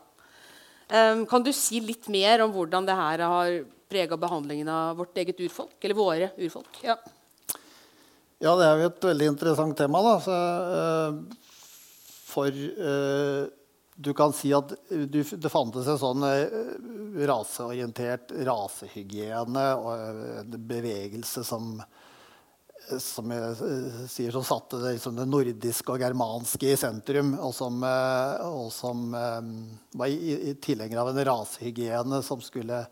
Um, 0.94 1.24
kan 1.30 1.42
du 1.46 1.50
si 1.56 1.80
litt 1.82 2.10
mer 2.12 2.44
om 2.44 2.52
hvordan 2.54 2.86
det 2.86 2.96
her 2.98 3.24
har 3.26 3.54
prega 3.90 4.18
behandlingen 4.20 4.68
av 4.70 4.98
vårt 5.00 5.18
eget 5.18 5.40
urfolk? 5.42 5.78
Eller 5.82 5.98
våre 5.98 6.30
urfolk? 6.38 6.82
Ja. 6.86 6.98
Ja, 8.44 8.54
det 8.60 8.66
er 8.68 8.82
jo 8.82 8.90
et 8.90 9.06
veldig 9.08 9.30
interessant 9.32 9.78
tema. 9.80 10.02
Da. 10.04 10.16
Så, 10.26 10.38
uh, 10.74 11.90
for 12.28 12.50
uh, 12.50 13.46
du 13.94 14.12
kan 14.18 14.34
si 14.36 14.52
at 14.54 14.74
du, 14.90 15.20
det 15.22 15.54
fantes 15.54 15.88
en 15.88 16.00
sånn 16.02 16.24
raseorientert 17.30 18.34
rasehygiene 18.42 19.66
og 19.78 19.92
en 19.94 20.56
bevegelse 20.68 21.46
som 21.46 21.78
som 23.00 23.32
jeg 23.32 23.54
eh, 23.54 24.04
sier, 24.12 24.32
som 24.36 24.44
satte 24.46 24.80
det, 24.82 24.96
liksom, 24.98 25.16
det 25.18 25.28
nordiske 25.30 25.94
og 25.94 26.04
germanske 26.04 26.74
i 26.74 26.80
sentrum, 26.80 27.34
og 27.40 27.54
som, 27.56 27.80
eh, 27.88 28.44
og 28.48 28.70
som 28.76 29.14
eh, 29.18 29.42
var 30.00 30.12
i, 30.12 30.36
i 30.52 30.54
tilhenger 30.62 31.02
av 31.02 31.12
en 31.12 31.24
rasehygiene 31.30 32.22
som 32.26 32.44
skulle 32.44 32.84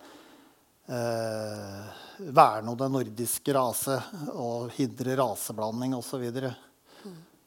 eh, 0.87 1.81
verne 2.21 2.71
om 2.71 2.79
den 2.79 2.95
nordiske 2.95 3.55
rase 3.55 3.99
og 4.33 4.71
hindre 4.77 5.17
raseblanding 5.19 5.95
osv. 5.97 6.27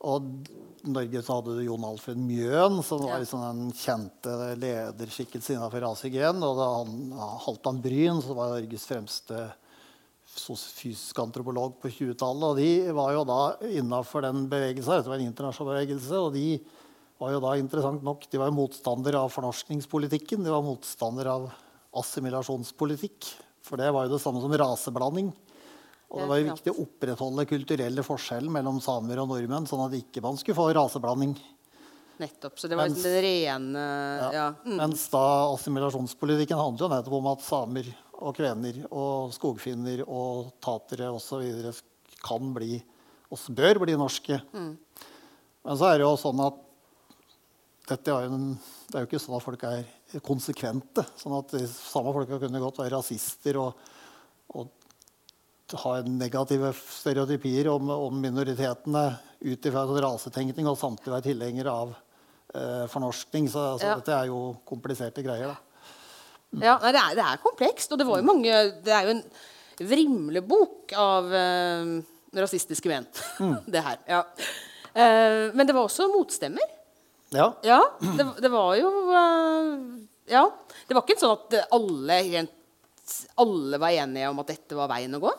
Og 0.04 0.30
i 0.84 0.92
Norge 0.92 1.22
så 1.24 1.38
hadde 1.38 1.56
du 1.56 1.64
Jon 1.64 1.84
Alfred 1.88 2.20
Mjøen, 2.20 2.82
som 2.84 3.06
var 3.06 3.22
liksom 3.22 3.40
den 3.44 3.76
kjente 3.78 4.32
lederskikkelsen 4.60 5.56
innenfor 5.56 5.80
rasehygiene. 5.86 6.44
Og 6.44 6.58
da 6.60 6.66
han, 6.74 6.98
Halvdan 7.46 7.80
Bryn, 7.84 8.20
som 8.20 8.36
var 8.36 8.52
Norges 8.52 8.84
fremste 8.90 9.46
fysisk 10.38 11.18
antropolog 11.22 11.76
på 11.82 11.90
20-tallet. 11.92 12.46
Og 12.48 12.58
de 12.58 12.94
var 12.96 13.12
jo 13.14 13.24
da 13.28 13.40
innafor 13.68 14.26
den 14.26 14.46
bevegelsen. 14.50 14.98
Dette 14.98 15.12
var 15.12 15.20
en 15.20 15.28
internasjonal 15.28 15.74
bevegelse. 15.74 16.20
Og 16.20 16.34
de 16.34 16.48
var 17.22 17.34
jo 17.34 17.40
da 17.44 17.54
interessant 17.60 18.04
nok 18.04 18.26
de 18.30 18.40
var 18.40 18.50
jo 18.50 18.58
motstandere 18.58 19.22
av 19.22 19.32
fornorskningspolitikken. 19.34 20.44
De 20.44 20.52
var 20.54 20.66
motstandere 20.66 21.38
av 21.38 21.48
assimilasjonspolitikk. 22.02 23.30
For 23.64 23.80
det 23.80 23.90
var 23.94 24.06
jo 24.06 24.16
det 24.16 24.22
samme 24.22 24.42
som 24.44 24.54
raseblanding. 24.64 25.32
Og 26.14 26.20
det 26.20 26.30
var 26.30 26.38
jo 26.38 26.50
viktig 26.52 26.72
å 26.72 26.82
opprettholde 26.84 27.48
kulturelle 27.50 28.04
forskjellen 28.06 28.52
mellom 28.54 28.78
samer 28.84 29.18
og 29.22 29.32
nordmenn, 29.32 29.66
sånn 29.66 29.82
at 29.86 29.96
ikke 29.98 30.22
man 30.22 30.36
skulle 30.38 30.58
få 30.58 30.68
raseblanding. 30.76 31.32
Nettopp. 32.22 32.60
Så 32.60 32.68
det 32.70 32.76
var 32.78 32.86
Mens- 32.86 33.02
den 33.02 33.22
rene 33.24 33.84
ja. 34.32 34.54
Mm. 34.62 34.76
Mens 34.76 35.08
da 35.10 35.24
assimilasjonspolitikken 35.56 36.60
handler 36.60 36.86
jo 36.86 36.90
nettopp 36.92 37.16
om 37.18 37.30
at 37.32 37.42
samer 37.42 37.88
og 38.20 38.36
kvener 38.36 38.84
og 38.90 39.32
skogfinner 39.34 40.04
og 40.06 40.52
tatere 40.62 41.10
osv. 41.14 41.72
kan 42.24 42.52
bli, 42.54 42.78
og 43.30 43.48
bør 43.56 43.82
bli, 43.82 43.96
norske. 43.98 44.38
Mm. 44.54 44.76
Men 45.64 45.80
så 45.80 45.90
er 45.90 45.98
det 45.98 46.06
jo 46.06 46.14
sånn 46.20 46.44
at 46.44 46.60
dette 47.88 48.12
er 48.12 48.24
jo 48.28 48.36
en, 48.38 48.46
det 48.88 48.96
er 48.96 49.04
jo 49.04 49.08
ikke 49.10 49.20
sånn 49.20 49.36
at 49.36 49.44
folk 49.44 49.66
er 49.68 49.84
konsekvente. 50.24 51.04
sånn 51.20 51.36
at 51.36 51.52
de 51.56 51.66
samme 51.68 52.14
folka 52.16 52.38
kunne 52.40 52.62
godt 52.62 52.80
være 52.80 52.94
rasister 52.96 53.58
og, 53.60 53.76
og 54.54 54.72
ha 55.84 55.94
negative 56.06 56.72
stereotypier 56.76 57.68
om, 57.72 57.90
om 57.90 58.16
minoritetene 58.20 59.04
ut 59.44 59.68
ifra 59.68 59.84
sånn 59.88 60.02
rasetenkning 60.04 60.68
og 60.70 60.78
samtidig 60.80 61.12
være 61.12 61.26
tilhengere 61.28 61.72
av 61.72 61.94
eh, 62.54 62.84
fornorskning. 62.92 63.48
Så 63.52 63.64
altså, 63.74 63.90
Ja. 63.90 63.96
dette 64.00 64.16
er 64.16 64.32
jo 64.32 64.56
kompliserte 64.68 65.24
greier. 65.24 65.52
da. 65.52 65.73
Ja, 66.62 66.76
nei, 66.82 66.92
det, 66.94 67.00
er, 67.00 67.18
det 67.18 67.26
er 67.26 67.42
komplekst, 67.42 67.92
og 67.92 68.00
det 68.00 68.06
var 68.08 68.20
jo 68.20 68.28
mange 68.28 68.60
Det 68.84 68.94
er 68.94 69.08
jo 69.08 69.16
en 69.16 69.24
vrimlebok 69.80 70.94
av 71.00 71.32
eh, 71.34 71.94
rasistiske 72.38 72.90
menn, 72.90 73.06
det 73.74 73.82
her. 73.82 73.98
Ja. 74.10 74.20
Eh, 74.94 75.50
men 75.54 75.66
det 75.66 75.74
var 75.74 75.88
også 75.88 76.06
motstemmer. 76.12 76.74
Ja. 77.34 77.48
Ja, 77.66 77.80
det, 77.98 78.28
det 78.44 78.50
var 78.52 78.76
jo 78.78 78.90
eh, 79.10 79.72
Ja. 80.30 80.44
Det 80.86 80.94
var 80.94 81.02
ikke 81.02 81.18
sånn 81.18 81.34
at 81.34 81.74
alle, 81.74 82.20
rent, 82.28 83.18
alle 83.40 83.80
var 83.82 83.96
enige 84.04 84.30
om 84.30 84.38
at 84.44 84.54
dette 84.54 84.78
var 84.78 84.92
veien 84.92 85.18
å 85.18 85.22
gå. 85.24 85.32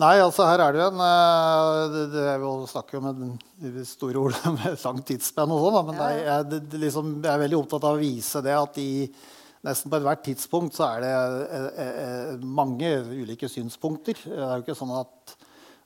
Nei, 0.00 0.14
altså 0.22 0.46
her 0.46 0.62
er 0.62 0.72
det 0.72 0.80
jo 0.80 0.86
en 0.92 1.00
eh, 1.02 1.80
Det, 1.92 2.04
det 2.14 2.26
er 2.30 2.44
jo 2.44 2.52
snakker 2.70 2.98
jo 2.98 3.02
med 3.04 3.40
de 3.60 3.82
store 3.86 4.22
ord 4.22 4.38
med 4.58 4.78
langt 4.84 5.06
tidsspenn 5.10 5.50
og 5.54 5.66
sånn, 5.66 5.90
men 5.90 6.00
er, 6.06 6.20
jeg, 6.22 6.46
det, 6.52 6.80
liksom, 6.86 7.18
jeg 7.24 7.32
er 7.32 7.42
veldig 7.44 7.58
opptatt 7.58 7.86
av 7.88 7.98
å 7.98 8.02
vise 8.02 8.42
det 8.46 8.54
at 8.56 8.78
i 8.80 8.90
nesten 9.66 9.92
på 9.92 10.00
ethvert 10.00 10.24
tidspunkt 10.24 10.76
så 10.76 10.88
er 10.88 11.04
det 11.04 11.12
eh, 11.12 11.68
eh, 11.84 12.44
mange 12.44 12.90
ulike 13.12 13.50
synspunkter. 13.50 14.18
Det 14.24 14.40
er 14.40 14.56
jo 14.56 14.64
ikke 14.64 14.78
sånn 14.78 14.96
at 14.96 15.36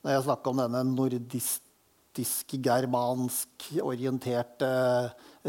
når 0.04 0.16
jeg 0.16 0.26
snakker 0.26 0.52
om 0.52 0.64
denne 0.64 0.82
nordistisk, 0.90 2.56
germansk 2.62 3.70
orienterte 3.82 4.68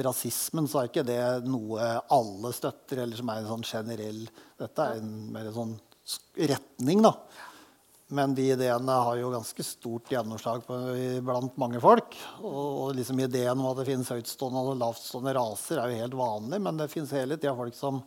rasismen, 0.05 0.69
så 0.69 0.81
er 0.81 0.89
ikke 0.89 1.05
det 1.07 1.23
noe 1.45 1.89
alle 2.11 2.53
støtter, 2.55 3.03
eller 3.03 3.19
som 3.19 3.29
er 3.31 3.41
en 3.43 3.51
sånn 3.51 3.67
generell 3.67 4.23
Dette 4.59 4.87
er 4.87 5.01
en 5.01 5.11
mer 5.35 5.51
sånn 5.53 5.75
retning, 6.49 7.03
da. 7.05 7.13
Men 8.07 8.35
de 8.37 8.43
ideene 8.53 8.95
har 9.01 9.17
jo 9.17 9.31
ganske 9.33 9.63
stort 9.65 10.11
gjennomslag 10.13 10.61
på, 10.67 10.75
blant 11.25 11.55
mange 11.57 11.81
folk. 11.81 12.13
Og 12.45 12.93
liksom 12.97 13.19
ideen 13.23 13.57
om 13.57 13.71
at 13.71 13.79
det 13.79 13.87
finnes 13.87 14.11
høytstående 14.13 14.61
og 14.61 14.77
lavtstående 14.81 15.33
raser, 15.35 15.81
er 15.81 15.91
jo 15.91 16.03
helt 16.03 16.17
vanlig. 16.19 16.59
Men 16.67 16.77
det 16.81 16.91
finnes 16.93 17.13
hele 17.17 17.39
tida 17.39 17.55
folk 17.57 17.77
som 17.77 18.03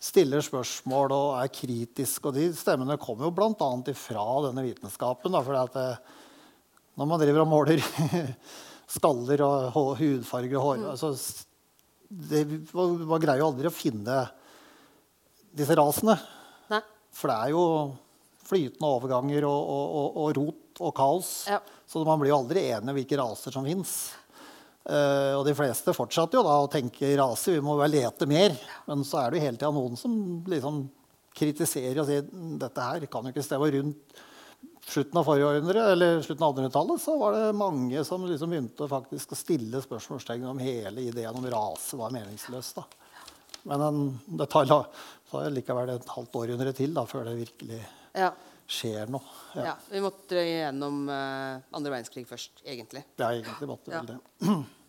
stiller 0.00 0.40
spørsmål 0.44 1.12
og 1.12 1.28
er 1.42 1.50
kritiske. 1.52 2.24
Og 2.30 2.36
de 2.36 2.46
stemmene 2.56 2.96
kommer 3.00 3.28
jo 3.28 3.34
bl.a. 3.36 3.70
ifra 3.92 4.24
denne 4.46 4.64
vitenskapen. 4.64 5.34
Da, 5.36 5.42
fordi 5.44 5.60
at 5.60 5.76
det, 5.76 5.86
når 7.00 7.10
man 7.10 7.20
driver 7.22 7.44
og 7.44 7.50
måler 7.52 7.82
skaller 8.96 9.44
og 9.46 9.96
hudfarger 10.00 10.56
og 10.58 10.64
hår 10.66 10.84
altså, 10.94 11.12
s- 11.14 11.46
det, 12.10 12.40
man 12.74 13.20
greier 13.22 13.38
jo 13.44 13.50
aldri 13.52 13.68
å 13.70 13.74
finne 13.74 14.16
disse 15.54 15.76
rasene. 15.78 16.16
Nei. 16.72 16.80
For 17.14 17.30
det 17.30 17.36
er 17.44 17.52
jo 17.54 17.62
flytende 18.50 18.88
overganger 18.96 19.46
og, 19.46 19.60
og, 19.70 19.84
og, 20.00 20.16
og 20.24 20.32
rot 20.40 20.80
og 20.88 20.94
kaos. 20.96 21.30
Ja. 21.50 21.60
Så 21.90 22.02
man 22.06 22.18
blir 22.22 22.32
jo 22.32 22.40
aldri 22.40 22.64
enig 22.72 22.90
om 22.90 22.96
hvilke 22.98 23.18
raser 23.20 23.54
som 23.54 23.66
fins. 23.68 23.94
Og 25.38 25.44
de 25.46 25.54
fleste 25.54 25.92
fortsatte 25.94 26.34
jo 26.38 26.42
da 26.46 26.56
å 26.64 26.70
tenke 26.70 27.12
rase, 27.20 27.52
Vi 27.54 27.60
må 27.64 27.76
vel 27.78 27.90
lete 27.94 28.26
mer. 28.26 28.56
Men 28.86 29.04
så 29.06 29.20
er 29.22 29.30
det 29.30 29.38
jo 29.40 29.44
hele 29.46 29.56
tida 29.60 29.70
noen 29.74 29.96
som 30.00 30.16
liksom 30.50 30.82
kritiserer 31.36 32.00
og 32.02 32.08
sier 32.08 32.24
dette 32.58 32.82
her 32.82 33.06
kan 33.06 33.24
jo 33.24 33.30
ikke 33.32 33.44
stemme 33.46 33.68
rundt 33.70 34.18
slutten 34.90 35.20
av 35.20 35.24
forrige 35.28 35.46
århundre, 35.46 35.82
eller 35.92 36.22
slutten 36.24 36.42
av 36.42 36.56
1800-tallet, 36.56 37.00
så 37.04 37.14
var 37.20 37.36
det 37.36 37.52
mange 37.54 38.00
som 38.04 38.24
liksom 38.26 38.50
begynte 38.50 38.88
faktisk 38.90 39.30
å 39.32 39.38
stille 39.38 39.78
spørsmålstegn 39.84 40.48
om 40.50 40.58
hele 40.58 41.04
ideen 41.06 41.36
om 41.38 41.46
rase 41.52 41.96
var 42.00 42.10
meningsløs. 42.10 42.72
da. 42.74 42.82
Men 43.70 43.84
en, 43.86 44.00
det 44.40 44.48
tar, 44.50 44.66
la- 44.66 44.86
tar 45.30 45.50
likevel 45.54 45.92
et 45.94 46.10
halvt 46.16 46.34
århundre 46.42 46.72
til 46.74 46.94
da, 46.96 47.04
før 47.06 47.28
det 47.30 47.36
virkelig 47.44 47.78
Ja. 48.18 48.32
skjer 48.66 49.06
noe. 49.14 49.22
ja. 49.54 49.64
Ja. 49.70 49.74
Vi 49.92 50.00
måtte 50.02 50.42
gjennom 50.42 51.04
uh, 51.08 51.60
andre 51.72 51.90
verdenskrig 51.94 52.26
først, 52.26 52.64
egentlig. 52.66 53.04
Er 53.20 53.38
egentlig 53.38 53.68
måtte 53.70 53.92
Ja. 53.94 54.00
vel 54.02 54.16
det. 54.16 54.66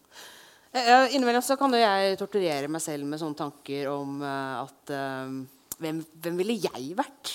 Eh, 0.71 0.87
eh, 0.87 1.15
Innimellom 1.15 1.43
så 1.43 1.57
kan 1.59 1.73
jo 1.75 1.79
jeg 1.81 2.17
torturere 2.19 2.69
meg 2.71 2.83
selv 2.83 3.07
med 3.09 3.19
sånne 3.19 3.39
tanker 3.39 3.89
om 3.91 4.21
uh, 4.23 4.63
at 4.63 4.93
uh, 4.95 5.33
hvem, 5.81 5.99
hvem 6.23 6.39
ville 6.39 6.55
jeg 6.63 6.93
vært 6.95 7.33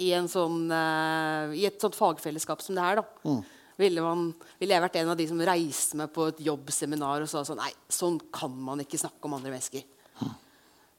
i, 0.00 0.10
en 0.16 0.28
sånn, 0.30 0.62
uh, 0.72 1.52
i 1.52 1.66
et 1.68 1.80
sånt 1.82 1.98
fagfellesskap 1.98 2.64
som 2.64 2.78
det 2.78 2.86
her? 2.86 3.02
da? 3.02 3.36
Ville, 3.80 4.04
man, 4.04 4.30
ville 4.60 4.76
jeg 4.76 4.84
vært 4.84 4.98
en 5.00 5.12
av 5.12 5.20
de 5.20 5.26
som 5.28 5.44
reiste 5.50 6.00
meg 6.00 6.12
på 6.12 6.30
et 6.32 6.40
jobbseminar 6.44 7.24
og 7.24 7.30
sa 7.32 7.44
sånn 7.48 7.60
Nei, 7.60 7.70
sånn 7.92 8.18
kan 8.32 8.52
man 8.52 8.82
ikke 8.84 9.00
snakke 9.00 9.24
om 9.24 9.38
andre 9.38 9.54
mennesker. 9.54 9.86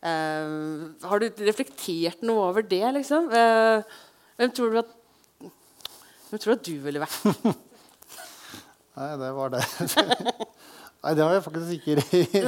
Eh, 0.01 0.53
har 1.05 1.21
du 1.21 1.43
reflektert 1.45 2.23
noe 2.25 2.47
over 2.47 2.65
det, 2.65 2.81
liksom? 2.97 3.27
Hvem 3.29 4.55
tror 4.57 4.73
du 4.73 4.79
at 4.81 4.95
hvem 6.31 6.39
tror 6.39 6.55
du 6.55 6.57
at 6.57 6.65
du 6.65 6.75
ville 6.79 7.01
vært? 7.03 7.45
Nei, 8.97 9.11
det 9.19 9.31
var 9.35 9.53
det. 9.53 9.61
Nei, 11.01 11.15
det 11.17 11.23
har 11.25 11.31
jeg 11.33 11.43
faktisk 11.47 11.71
ikke, 11.79 11.93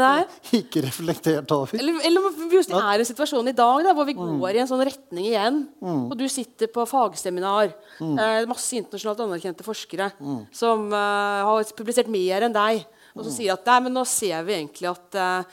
ikke 0.59 0.81
reflektert 0.85 1.51
over. 1.55 1.71
Eller, 1.73 1.95
eller 2.05 2.25
om 2.27 2.35
det 2.37 2.53
just 2.59 2.69
er 2.77 3.01
en 3.01 3.07
situasjon 3.09 3.47
i 3.49 3.53
dag 3.57 3.79
da, 3.87 3.93
hvor 3.97 4.05
vi 4.05 4.13
Mm. 4.13 4.35
går 4.43 4.53
i 4.59 4.61
en 4.61 4.67
sånn 4.69 4.83
retning 4.85 5.25
igjen. 5.31 5.57
Og 5.81 6.13
du 6.19 6.27
sitter 6.29 6.69
på 6.69 6.85
fagseminar. 6.85 7.71
Mm. 7.97 8.13
Eh, 8.21 8.45
masse 8.51 8.77
internasjonalt 8.77 9.23
anerkjente 9.25 9.65
forskere 9.65 10.11
som 10.53 10.85
eh, 10.93 11.39
har 11.49 11.73
publisert 11.79 12.11
mer 12.13 12.45
enn 12.45 12.53
deg. 12.53 12.85
Og 13.15 13.23
Mm. 13.23 13.25
som 13.25 13.33
sier 13.33 13.53
at 13.53 13.65
nei, 13.65 13.79
men 13.87 13.93
nå 13.97 14.05
ser 14.05 14.45
vi 14.45 14.53
egentlig 14.59 14.89
at 14.91 15.17
eh, 15.17 15.43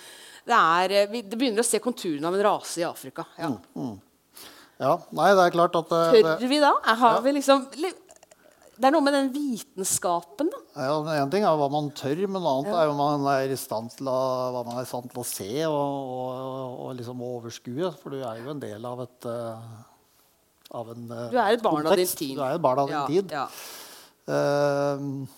det, 0.44 0.58
er, 0.60 0.92
eh, 1.00 1.08
vi, 1.12 1.22
det 1.22 1.38
begynner 1.40 1.64
å 1.64 1.68
se 1.70 1.80
konturene 1.80 2.28
av 2.28 2.36
en 2.36 2.44
rase 2.50 2.80
i 2.80 2.84
Afrika. 2.84 3.24
Ja. 3.40 3.50
Ja, 4.80 4.94
nei, 5.12 5.32
det 5.36 5.42
er 5.44 5.52
klart 5.56 5.74
at 5.76 5.90
eh, 5.92 6.20
Tør 6.22 6.46
vi 6.48 6.60
da? 6.62 6.70
Har 6.84 6.96
Har 7.16 7.20
vi 7.24 7.32
liksom 7.36 7.66
li- 7.80 7.96
Det 8.80 8.88
er 8.88 8.94
noe 8.94 9.04
med 9.04 9.12
den 9.12 9.26
vitenskapen, 9.34 10.48
da. 10.48 10.58
Ja, 10.80 10.94
Én 11.20 11.28
ting 11.32 11.44
er 11.44 11.58
hva 11.60 11.66
man 11.68 11.90
tør, 11.92 12.22
men 12.24 12.40
noe 12.40 12.54
annet 12.62 12.72
er 12.72 12.86
jo 12.88 12.94
man 12.96 13.26
er 13.28 13.52
i 13.52 13.58
stand 13.60 13.92
til 13.92 14.08
å, 14.08 14.16
hva 14.54 14.62
man 14.64 14.78
er 14.80 14.86
i 14.86 14.88
stand 14.88 15.10
til 15.12 15.20
å 15.20 15.24
se 15.28 15.48
og, 15.66 15.74
og, 16.14 16.78
og 16.86 16.94
liksom 16.96 17.20
overskue. 17.26 17.90
For 18.00 18.16
du 18.16 18.22
er 18.24 18.40
jo 18.40 18.54
en 18.54 18.62
del 18.62 18.88
av 18.88 19.02
et 19.04 19.28
eh, 19.28 19.68
av 20.80 20.94
en 20.94 21.12
eh, 21.12 21.26
Du 21.34 21.36
er 21.42 21.58
et 21.58 21.66
barn 21.66 21.90
av 21.92 22.00
din 22.00 22.08
tid. 22.22 22.32
Du 22.38 22.42
er 22.46 22.56
et 22.56 22.64
barn 22.64 22.80
av 22.80 22.88
din 22.88 22.96
Ja, 22.96 23.04
tid. 23.10 23.36
ja. 23.36 23.46
Uh, 24.30 25.28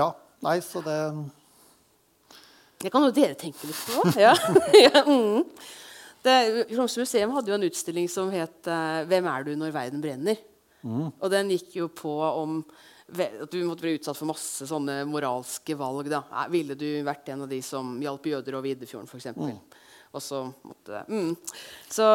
ja. 0.00 0.10
Nei, 0.46 0.58
så 0.64 0.80
det 0.84 0.98
Det 2.80 2.92
kan 2.92 3.04
jo 3.04 3.12
dere 3.12 3.36
tenke 3.36 3.68
litt 3.68 3.84
på. 3.84 4.16
Ja. 4.20 4.32
ja, 4.86 5.04
mm. 5.04 5.44
Tromsø 6.72 7.04
museum 7.04 7.36
hadde 7.36 7.52
jo 7.52 7.60
en 7.60 7.68
utstilling 7.68 8.08
som 8.10 8.30
het 8.32 8.64
'Hvem 8.64 9.28
er 9.28 9.44
du 9.44 9.56
når 9.56 9.76
verden 9.76 10.00
brenner?' 10.00 10.40
Og 10.84 11.30
den 11.32 11.50
gikk 11.54 11.76
jo 11.80 11.88
på 11.88 12.12
om 12.26 12.60
at 13.06 13.50
du 13.52 13.60
måtte 13.66 13.84
bli 13.86 13.94
utsatt 14.00 14.18
for 14.18 14.26
masse 14.26 14.66
sånne 14.66 15.04
moralske 15.06 15.76
valg. 15.78 16.08
da. 16.10 16.24
Ville 16.50 16.74
du 16.78 17.02
vært 17.06 17.28
en 17.30 17.44
av 17.46 17.50
de 17.50 17.60
som 17.62 17.96
hjalp 18.02 18.26
jøder 18.26 18.58
over 18.58 18.72
Iddefjorden, 18.72 19.06
f.eks.? 19.06 19.36
Mm. 19.36 19.58
Og 20.16 20.22
så 20.22 20.42
måtte 20.66 21.04
mm. 21.08 21.36
Så 21.92 22.06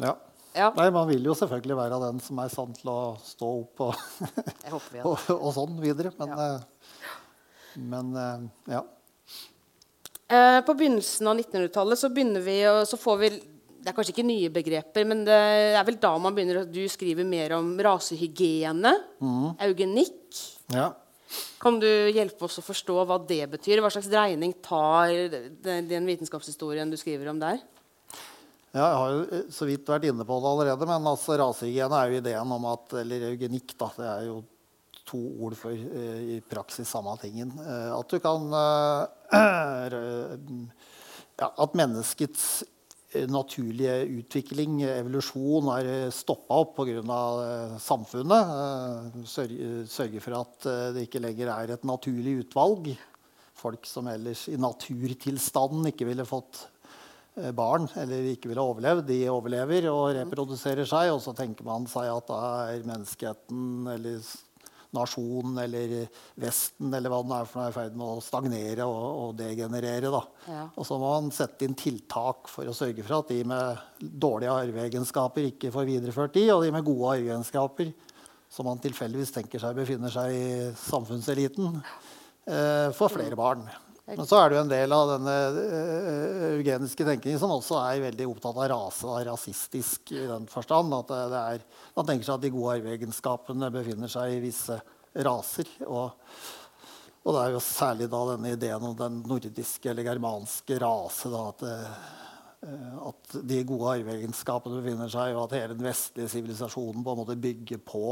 Ja. 0.00 0.16
ja, 0.54 0.70
Nei, 0.76 0.88
man 0.90 1.08
vil 1.10 1.26
jo 1.28 1.34
selvfølgelig 1.38 1.76
være 1.78 2.00
den 2.06 2.20
som 2.24 2.40
er 2.42 2.50
sann 2.52 2.74
til 2.74 2.90
å 2.90 2.98
stå 3.22 3.50
opp 3.60 3.84
og, 3.88 3.94
jeg 4.64 4.72
håper 4.72 4.96
vi 4.96 5.04
og, 5.10 5.30
og 5.36 5.50
sånn 5.54 5.78
videre. 5.82 6.14
Men, 6.18 6.34
Ja. 6.34 6.48
eh, 6.48 7.78
men 7.78 8.12
eh, 8.18 8.44
ja. 8.74 8.82
Eh, 10.34 10.60
på 10.64 10.74
begynnelsen 10.74 11.28
av 11.28 11.38
1900-tallet 11.38 12.00
så 12.00 12.08
så 12.88 12.96
får 12.98 13.18
vi 13.20 13.30
Det 13.84 13.92
er 13.92 13.96
kanskje 13.98 14.14
ikke 14.14 14.24
nye 14.24 14.48
begreper, 14.48 15.04
men 15.04 15.26
det 15.26 15.36
er 15.76 15.84
vel 15.84 15.98
da 16.00 16.14
man 16.16 16.32
begynner 16.32 16.62
at 16.62 16.70
du 16.72 16.80
skriver 16.88 17.26
mer 17.28 17.52
om 17.58 17.74
rasehygiene, 17.84 18.94
eugenikk. 19.66 20.38
ja. 20.72 20.92
Kan 21.58 21.80
du 21.82 21.88
hjelpe 22.12 22.44
oss 22.46 22.60
å 22.60 22.64
forstå 22.64 23.04
hva 23.08 23.16
det 23.26 23.42
betyr? 23.50 23.80
Hva 23.82 23.90
slags 23.90 24.10
dreining 24.12 24.52
tar 24.62 25.10
den, 25.32 25.88
den 25.88 26.06
vitenskapshistorien 26.06 26.90
du 26.92 26.96
skriver 27.00 27.30
om 27.32 27.40
der? 27.40 27.58
Ja, 28.74 28.82
jeg 28.82 28.98
har 28.98 29.12
jo 29.12 29.20
eh, 29.24 29.44
så 29.54 29.68
vidt 29.68 29.88
vært 29.88 30.08
inne 30.08 30.26
på 30.26 30.38
det 30.42 30.50
allerede, 30.50 30.88
men 30.90 31.06
altså, 31.06 31.36
rasehygiene 31.38 31.98
er 31.98 32.10
jo 32.10 32.18
ideen 32.20 32.54
om 32.56 32.64
at 32.72 32.96
Eller 33.04 33.28
eugenikk, 33.30 33.76
da. 33.78 33.88
Det 33.96 34.08
er 34.10 34.22
jo 34.28 34.36
to 35.06 35.20
ord 35.46 35.54
for 35.58 35.72
eh, 35.74 36.20
i 36.36 36.40
praksis 36.48 36.90
samme 36.90 37.14
tingen. 37.22 37.52
Eh, 37.62 37.90
at 37.94 38.08
du 38.10 38.18
kan 38.24 38.40
ja, 41.40 41.48
At 41.48 41.76
menneskets 41.78 42.64
naturlige 43.30 43.94
utvikling, 44.18 44.82
eh, 44.82 44.98
evolusjon, 45.00 45.70
har 45.72 45.88
stoppa 46.14 46.60
opp 46.64 46.76
pga. 46.78 47.00
Uh, 47.04 47.78
samfunnet. 47.78 48.52
Uh, 48.52 49.24
sørge, 49.26 50.20
for 50.22 50.38
at 50.38 50.68
eh, 50.70 50.92
det 50.94 51.08
ikke 51.08 51.22
lenger 51.22 51.50
er 51.54 51.74
et 51.74 51.84
naturlig 51.86 52.40
utvalg. 52.44 52.94
Folk 53.54 53.86
som 53.88 54.08
ellers 54.10 54.46
i 54.50 54.58
naturtilstanden 54.60 55.88
ikke 55.92 56.08
ville 56.08 56.26
fått 56.28 56.64
eh, 57.38 57.52
barn 57.56 57.86
eller 58.00 58.32
ikke 58.32 58.50
ville 58.50 58.64
overlevd, 58.64 59.06
de 59.08 59.20
overlever 59.32 59.88
og 59.92 60.14
reproduserer 60.18 60.88
seg. 60.88 61.12
Og 61.14 61.22
så 61.24 61.34
tenker 61.36 61.66
man 61.66 61.88
seg 61.90 62.10
at 62.12 62.28
da 62.30 62.40
er 62.74 62.88
menneskeheten 62.88 63.88
eller 63.94 64.20
nasjonen 64.94 65.58
eller 65.64 65.94
Vesten 66.40 66.94
eller 66.94 67.12
hva 67.12 67.20
det 67.24 67.36
er 67.36 67.48
for 67.50 67.60
noe, 67.60 67.66
er 67.66 67.74
i 67.74 67.76
ferd 67.76 67.98
med 67.98 68.06
å 68.06 68.24
stagnere 68.24 68.86
og, 68.88 69.04
og 69.24 69.36
degenerere. 69.38 70.12
Da. 70.14 70.22
Ja. 70.48 70.64
Og 70.74 70.88
så 70.88 70.98
må 71.00 71.12
man 71.16 71.30
sette 71.34 71.66
inn 71.66 71.76
tiltak 71.78 72.50
for 72.52 72.68
å 72.68 72.76
sørge 72.76 73.04
for 73.04 73.20
at 73.20 73.32
de 73.32 73.40
med 73.48 73.84
dårlige 74.00 74.58
arveegenskaper 74.64 75.50
ikke 75.50 75.72
får 75.74 75.88
videreført 75.90 76.36
de, 76.36 76.48
og 76.54 76.64
de 76.64 76.74
med 76.74 76.86
gode 76.86 77.16
arveegenskaper, 77.18 77.94
som 78.54 78.68
man 78.70 78.82
tilfeldigvis 78.82 79.34
tenker 79.34 79.62
seg 79.62 79.78
befinner 79.78 80.12
seg 80.14 80.34
i 80.34 80.46
samfunnseliten, 80.78 81.80
eh, 82.46 82.90
får 82.94 83.16
flere 83.16 83.38
barn. 83.38 83.66
Men 84.04 84.26
så 84.28 84.36
er 84.36 84.50
det 84.50 84.58
jo 84.58 84.62
en 84.66 84.72
del 84.72 84.92
av 84.92 85.10
denne 85.14 85.34
eh, 85.48 86.42
eugeniske 86.58 87.06
tenkningen 87.08 87.40
som 87.40 87.54
også 87.54 87.78
er 87.80 88.02
veldig 88.02 88.26
opptatt 88.28 88.58
av 88.58 88.66
rase, 88.74 89.06
og 89.08 89.22
rasistisk 89.30 90.12
i 90.12 90.26
den 90.28 90.44
forstand. 90.50 90.92
At 90.92 91.12
det, 91.32 91.40
er, 91.40 91.64
man 91.96 92.10
tenker 92.10 92.28
seg 92.28 92.36
at 92.36 92.44
de 92.44 92.50
gode 92.52 92.74
arveegenskapene 92.80 93.70
befinner 93.72 94.12
seg 94.12 94.34
i 94.34 94.42
visse 94.44 94.76
raser. 95.24 95.72
Og, 95.86 96.12
og 97.24 97.30
det 97.32 97.46
er 97.46 97.56
jo 97.56 97.64
særlig 97.64 98.10
da 98.12 98.20
denne 98.34 98.52
ideen 98.58 98.86
om 98.90 98.98
den 98.98 99.22
nordiske 99.24 99.94
eller 99.94 100.10
germanske 100.10 100.78
rase. 100.84 101.32
Da, 101.32 101.42
at, 101.54 101.66
eh, 102.68 102.94
at 103.08 103.40
de 103.40 103.64
gode 103.72 103.98
arveegenskapene 104.02 104.84
befinner 104.84 105.16
seg, 105.16 105.32
og 105.32 105.46
at 105.46 105.58
hele 105.62 105.80
den 105.80 105.88
vestlige 105.88 106.28
sivilisasjonen 106.36 107.00
på 107.00 107.16
en 107.16 107.24
måte 107.24 107.40
bygger 107.40 107.80
på 107.88 108.06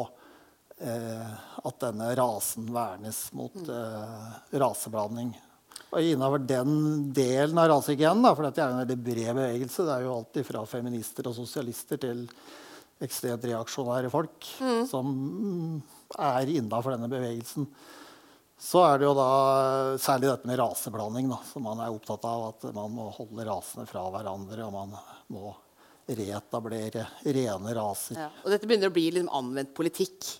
eh, 0.80 1.38
at 1.68 1.80
denne 1.84 2.12
rasen 2.16 2.72
vernes 2.72 3.26
mot 3.36 3.60
eh, 3.68 4.28
raseblanding. 4.56 5.36
Og 5.92 6.08
Innenfor 6.08 6.40
den 6.48 6.76
delen 7.12 7.58
av 7.60 7.68
rasehygienen, 7.68 8.24
for 8.32 8.46
dette 8.46 8.62
er 8.64 8.70
jo 8.70 8.76
en 8.78 8.82
veldig 8.82 9.00
bred 9.04 9.32
bevegelse, 9.36 9.84
det 9.84 9.94
er 9.94 10.06
jo 10.06 10.14
alltid 10.16 10.46
fra 10.48 10.62
feminister 10.68 11.28
og 11.28 11.36
sosialister 11.36 12.00
til 12.00 12.22
ekstremt 13.02 13.44
reaksjonære 13.44 14.12
folk 14.12 14.46
som 14.88 15.10
mm, 15.10 15.74
er 16.22 16.52
innafor 16.54 16.94
denne 16.94 17.10
bevegelsen. 17.12 17.66
Så 18.62 18.78
er 18.86 19.00
det 19.00 19.08
jo 19.08 19.14
da 19.18 19.28
særlig 19.98 20.28
dette 20.30 20.48
med 20.48 20.60
raseblanding, 20.60 21.28
da, 21.32 21.40
som 21.50 21.64
man 21.66 21.82
er 21.82 21.90
opptatt 21.90 22.24
av. 22.30 22.44
At 22.52 22.66
man 22.76 22.92
må 22.94 23.08
holde 23.16 23.46
rasene 23.48 23.88
fra 23.90 24.04
hverandre, 24.14 24.68
og 24.68 24.76
man 24.76 24.94
må 25.34 25.50
reetablere 26.06 27.08
rene 27.26 27.74
raser. 27.74 28.20
Ja. 28.22 28.28
Og 28.44 28.54
dette 28.54 28.68
begynner 28.70 28.92
å 28.92 28.94
bli 28.94 29.08
liksom 29.16 29.34
anvendt 29.34 29.74
politikk. 29.74 30.30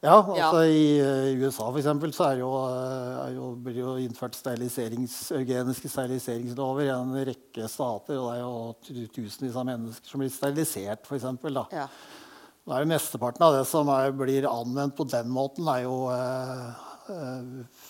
Ja, 0.00 0.16
altså 0.22 0.62
Ja. 0.62 0.64
I 0.64 0.84
eh, 1.04 1.42
USA 1.42 1.66
for 1.66 1.78
eksempel, 1.78 2.12
så 2.16 2.30
er 2.30 2.38
jo, 2.40 2.48
eh, 2.70 3.34
jo, 3.34 3.50
blir 3.60 3.80
jo 3.82 3.96
innført 4.00 4.38
steriliserings, 4.38 5.30
eugeniske 5.36 5.90
steriliseringslover 5.92 6.86
i 6.86 6.94
en 6.94 7.12
rekke 7.28 7.68
stater. 7.68 8.16
Og 8.16 8.30
det 8.32 8.38
er 8.38 9.04
jo 9.04 9.12
tusenvis 9.12 9.58
av 9.60 9.68
mennesker 9.68 10.08
som 10.08 10.24
blir 10.24 10.32
sterilisert, 10.32 11.04
for 11.04 11.20
eksempel, 11.20 11.60
da. 11.60 11.66
Ja. 11.82 11.86
Da 12.64 12.76
er 12.76 12.84
jo 12.84 12.92
Mesteparten 12.92 13.44
av 13.44 13.54
det 13.58 13.66
som 13.68 13.88
er, 13.92 14.12
blir 14.16 14.48
anvendt 14.48 14.96
på 14.96 15.04
den 15.08 15.28
måten, 15.32 15.68
er 15.68 15.84
jo 15.84 15.96
eh, 16.14 16.68
eh, 17.12 17.88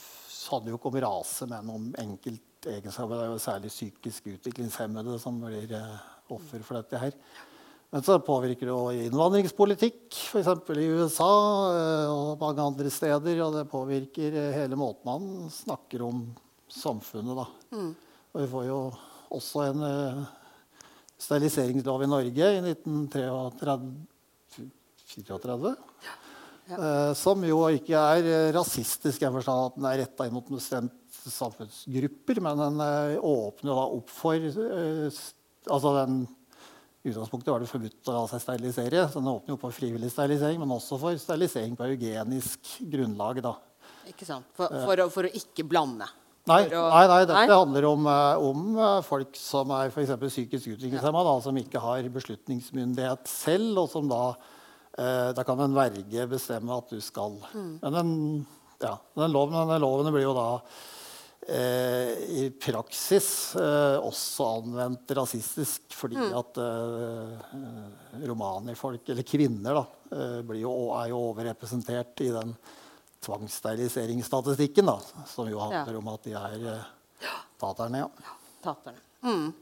handler 0.50 0.72
jo 0.72 0.78
ikke 0.80 0.90
om 0.90 0.98
rase, 1.04 1.46
men 1.50 1.70
om 1.70 1.86
enkeltegenskaper. 2.00 3.14
Det 3.14 3.26
er 3.26 3.30
jo 3.30 3.42
særlig 3.42 3.70
psykisk 3.70 4.30
utviklingshemmede 4.34 5.18
som 5.22 5.38
blir 5.42 5.74
eh, 5.78 6.00
offer 6.34 6.64
for 6.66 6.80
dette 6.80 7.02
her. 7.02 7.14
Men 7.90 8.04
så 8.06 8.20
påvirker 8.22 8.68
det 8.68 8.70
jo 8.70 9.06
innvandringspolitikk, 9.08 10.14
f.eks. 10.14 10.46
i 10.78 10.90
USA 10.94 11.30
eh, 11.74 12.06
og 12.12 12.38
mange 12.38 12.62
andre 12.62 12.90
steder. 12.94 13.40
Og 13.42 13.56
det 13.56 13.64
påvirker 13.72 14.30
eh, 14.30 14.54
hele 14.60 14.78
måten 14.78 15.10
man 15.10 15.50
snakker 15.50 16.04
om 16.06 16.22
samfunnet, 16.70 17.34
da. 17.40 17.46
Og 18.30 18.38
vi 18.44 18.46
får 18.52 18.64
jo 18.68 18.78
også 19.34 19.64
en 19.72 19.82
uh, 19.82 20.22
steriliseringslov 21.18 22.04
i 22.06 22.10
Norge 22.10 22.46
i 22.54 22.60
1934. 22.62 23.74
Eh, 26.70 27.12
som 27.18 27.42
jo 27.42 27.58
ikke 27.74 27.98
er 27.98 28.54
rasistisk 28.54 29.22
jeg 29.26 29.34
forstår 29.34 29.66
at 29.66 29.74
den 29.80 29.88
er 29.90 29.98
retta 30.04 30.26
inn 30.28 30.36
mot 30.36 30.46
bestemte 30.46 30.94
samfunnsgrupper, 31.26 32.38
men 32.46 32.62
den 32.62 32.76
uh, 32.86 33.18
åpner 33.18 33.74
da 33.74 33.84
opp 33.98 34.14
for 34.14 34.38
Altså 35.70 35.90
den 35.98 36.22
i 37.02 37.08
utgangspunktet 37.10 37.48
var 37.52 37.62
det 37.62 37.68
forbudt 37.70 38.08
å 38.12 38.14
la 38.18 38.22
seg 38.28 38.42
sterilisere, 38.44 39.06
så 39.08 39.22
den 39.22 39.30
åpner 39.32 39.54
jo 39.54 39.60
for 39.62 39.72
frivillig 39.72 40.10
sterilisering, 40.12 40.58
men 40.60 40.74
også 40.76 40.98
for 41.00 41.16
sterilisering 41.16 41.76
på 41.78 41.86
eugenisk 41.88 42.74
grunnlag. 42.92 43.40
da. 43.44 43.54
Ikke 44.10 44.26
sant? 44.28 44.44
For, 44.56 44.68
for, 44.68 45.00
å, 45.04 45.08
for 45.12 45.28
å 45.28 45.32
ikke 45.40 45.64
blande. 45.68 46.08
Nei, 46.50 46.62
å- 46.72 46.86
nei, 46.90 47.02
nei 47.08 47.18
dette 47.24 47.36
Nei? 47.36 47.48
handler 47.52 47.86
om, 47.88 48.06
eh, 48.10 48.44
om 48.50 48.78
eh, 48.78 49.00
folk 49.06 49.36
som 49.36 49.70
er 49.76 49.90
for 49.94 50.04
psykisk 50.26 50.72
utviklingshemma, 50.74 51.24
ja. 51.24 51.34
som 51.44 51.56
ikke 51.60 51.82
har 51.84 52.08
beslutningsmyndighet 52.12 53.28
selv, 53.28 53.82
og 53.84 53.90
som 53.92 54.08
da 54.10 54.22
eh, 54.98 55.32
Da 55.36 55.44
kan 55.46 55.60
en 55.60 55.76
verge 55.76 56.26
bestemme 56.28 56.76
at 56.76 56.88
du 56.90 57.00
skal 57.00 57.36
Mm. 57.54 57.78
Men 57.82 57.92
den, 57.92 58.46
ja, 58.80 58.96
den 59.16 59.32
loven, 59.32 59.54
denne 59.60 59.78
loven 59.80 60.12
blir 60.12 60.24
jo 60.24 60.34
da 60.34 60.48
eh, 60.56 60.88
i 61.48 62.50
praksis 62.60 63.56
eh, 63.56 63.96
også 64.04 64.44
anvendt 64.60 65.10
rasistisk, 65.16 65.80
fordi 65.96 66.16
Mm. 66.20 66.34
at 66.38 66.58
eh, 66.60 68.26
romanifolk, 68.28 69.08
eller 69.08 69.22
kvinner, 69.26 69.74
da, 69.80 69.84
eh, 70.12 70.42
blir 70.46 70.60
jo, 70.60 70.74
er 71.00 71.08
jo 71.08 71.22
overrepresentert 71.30 72.20
i 72.20 72.28
den 72.34 72.52
tvangssteriliseringsstatistikken, 73.24 74.86
da, 74.86 74.98
som 75.26 75.48
jo 75.48 75.58
handler 75.58 75.92
Ja. 75.92 75.98
om 75.98 76.08
at 76.12 76.22
de 76.28 76.32
er 76.36 76.68
eh, 76.76 76.84
taterne. 77.58 77.98
Ja. 78.04 78.36
Taterne. 78.62 79.00
Mm. 79.24 79.52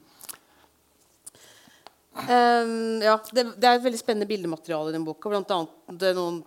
Um, 2.19 3.01
ja, 3.03 3.15
det, 3.31 3.45
det 3.61 3.69
er 3.69 3.77
et 3.79 3.85
veldig 3.85 3.99
spennende 4.01 4.27
bildemateriale 4.29 4.91
i 4.91 4.97
den 4.97 5.05
boka. 5.07 5.31
Blant 5.31 5.51
annet 5.55 5.99
det 6.01 6.17
noen 6.19 6.41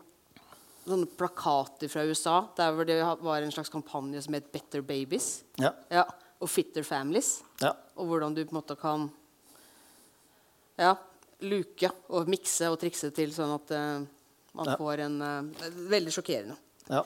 sånne 0.86 1.07
plakater 1.17 1.89
fra 1.91 2.03
USA 2.09 2.38
der 2.57 2.73
hvor 2.75 2.88
det 2.88 2.97
var 3.21 3.41
en 3.41 3.53
slags 3.53 3.69
kampanje 3.69 4.21
som 4.25 4.34
het 4.34 4.51
'Better 4.51 4.82
Babies'. 4.82 5.43
Ja. 5.57 5.73
Ja, 5.89 6.05
og 6.39 6.49
'Fitter 6.49 6.84
Families'. 6.84 7.41
Ja. 7.61 7.73
Og 7.95 8.07
hvordan 8.07 8.34
du 8.36 8.45
på 8.45 8.51
en 8.55 8.61
måte 8.61 8.75
kan 8.79 9.11
ja, 10.77 10.95
luke 11.41 11.91
og 12.09 12.27
mikse 12.27 12.69
og 12.71 12.79
trikse 12.79 13.11
til 13.13 13.32
sånn 13.34 13.53
at 13.55 13.71
uh, 13.71 14.07
man 14.53 14.65
Ja. 14.65 14.75
får 14.75 14.99
en 15.05 15.21
uh, 15.21 15.43
Veldig 15.89 16.11
sjokkerende. 16.13 16.55
Ja. 16.89 17.03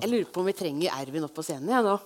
Jeg 0.00 0.08
lurer 0.08 0.24
på 0.32 0.40
om 0.40 0.46
vi 0.46 0.52
trenger 0.56 0.94
Ervin 1.02 1.24
opp 1.24 1.34
på 1.34 1.42
scenen 1.44 1.68
igjen 1.68 1.84
nå. 1.84 1.98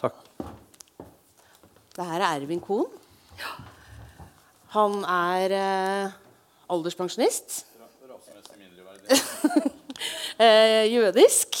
Takk. 0.00 0.16
Det 1.94 2.06
her 2.06 2.20
er 2.20 2.40
Ervin 2.40 2.60
Kohn. 2.64 2.88
Han 4.76 5.00
er 5.04 5.54
eh, 5.56 6.12
alderspensjonist. 6.70 7.64
eh, 10.38 10.86
jødisk. 10.92 11.58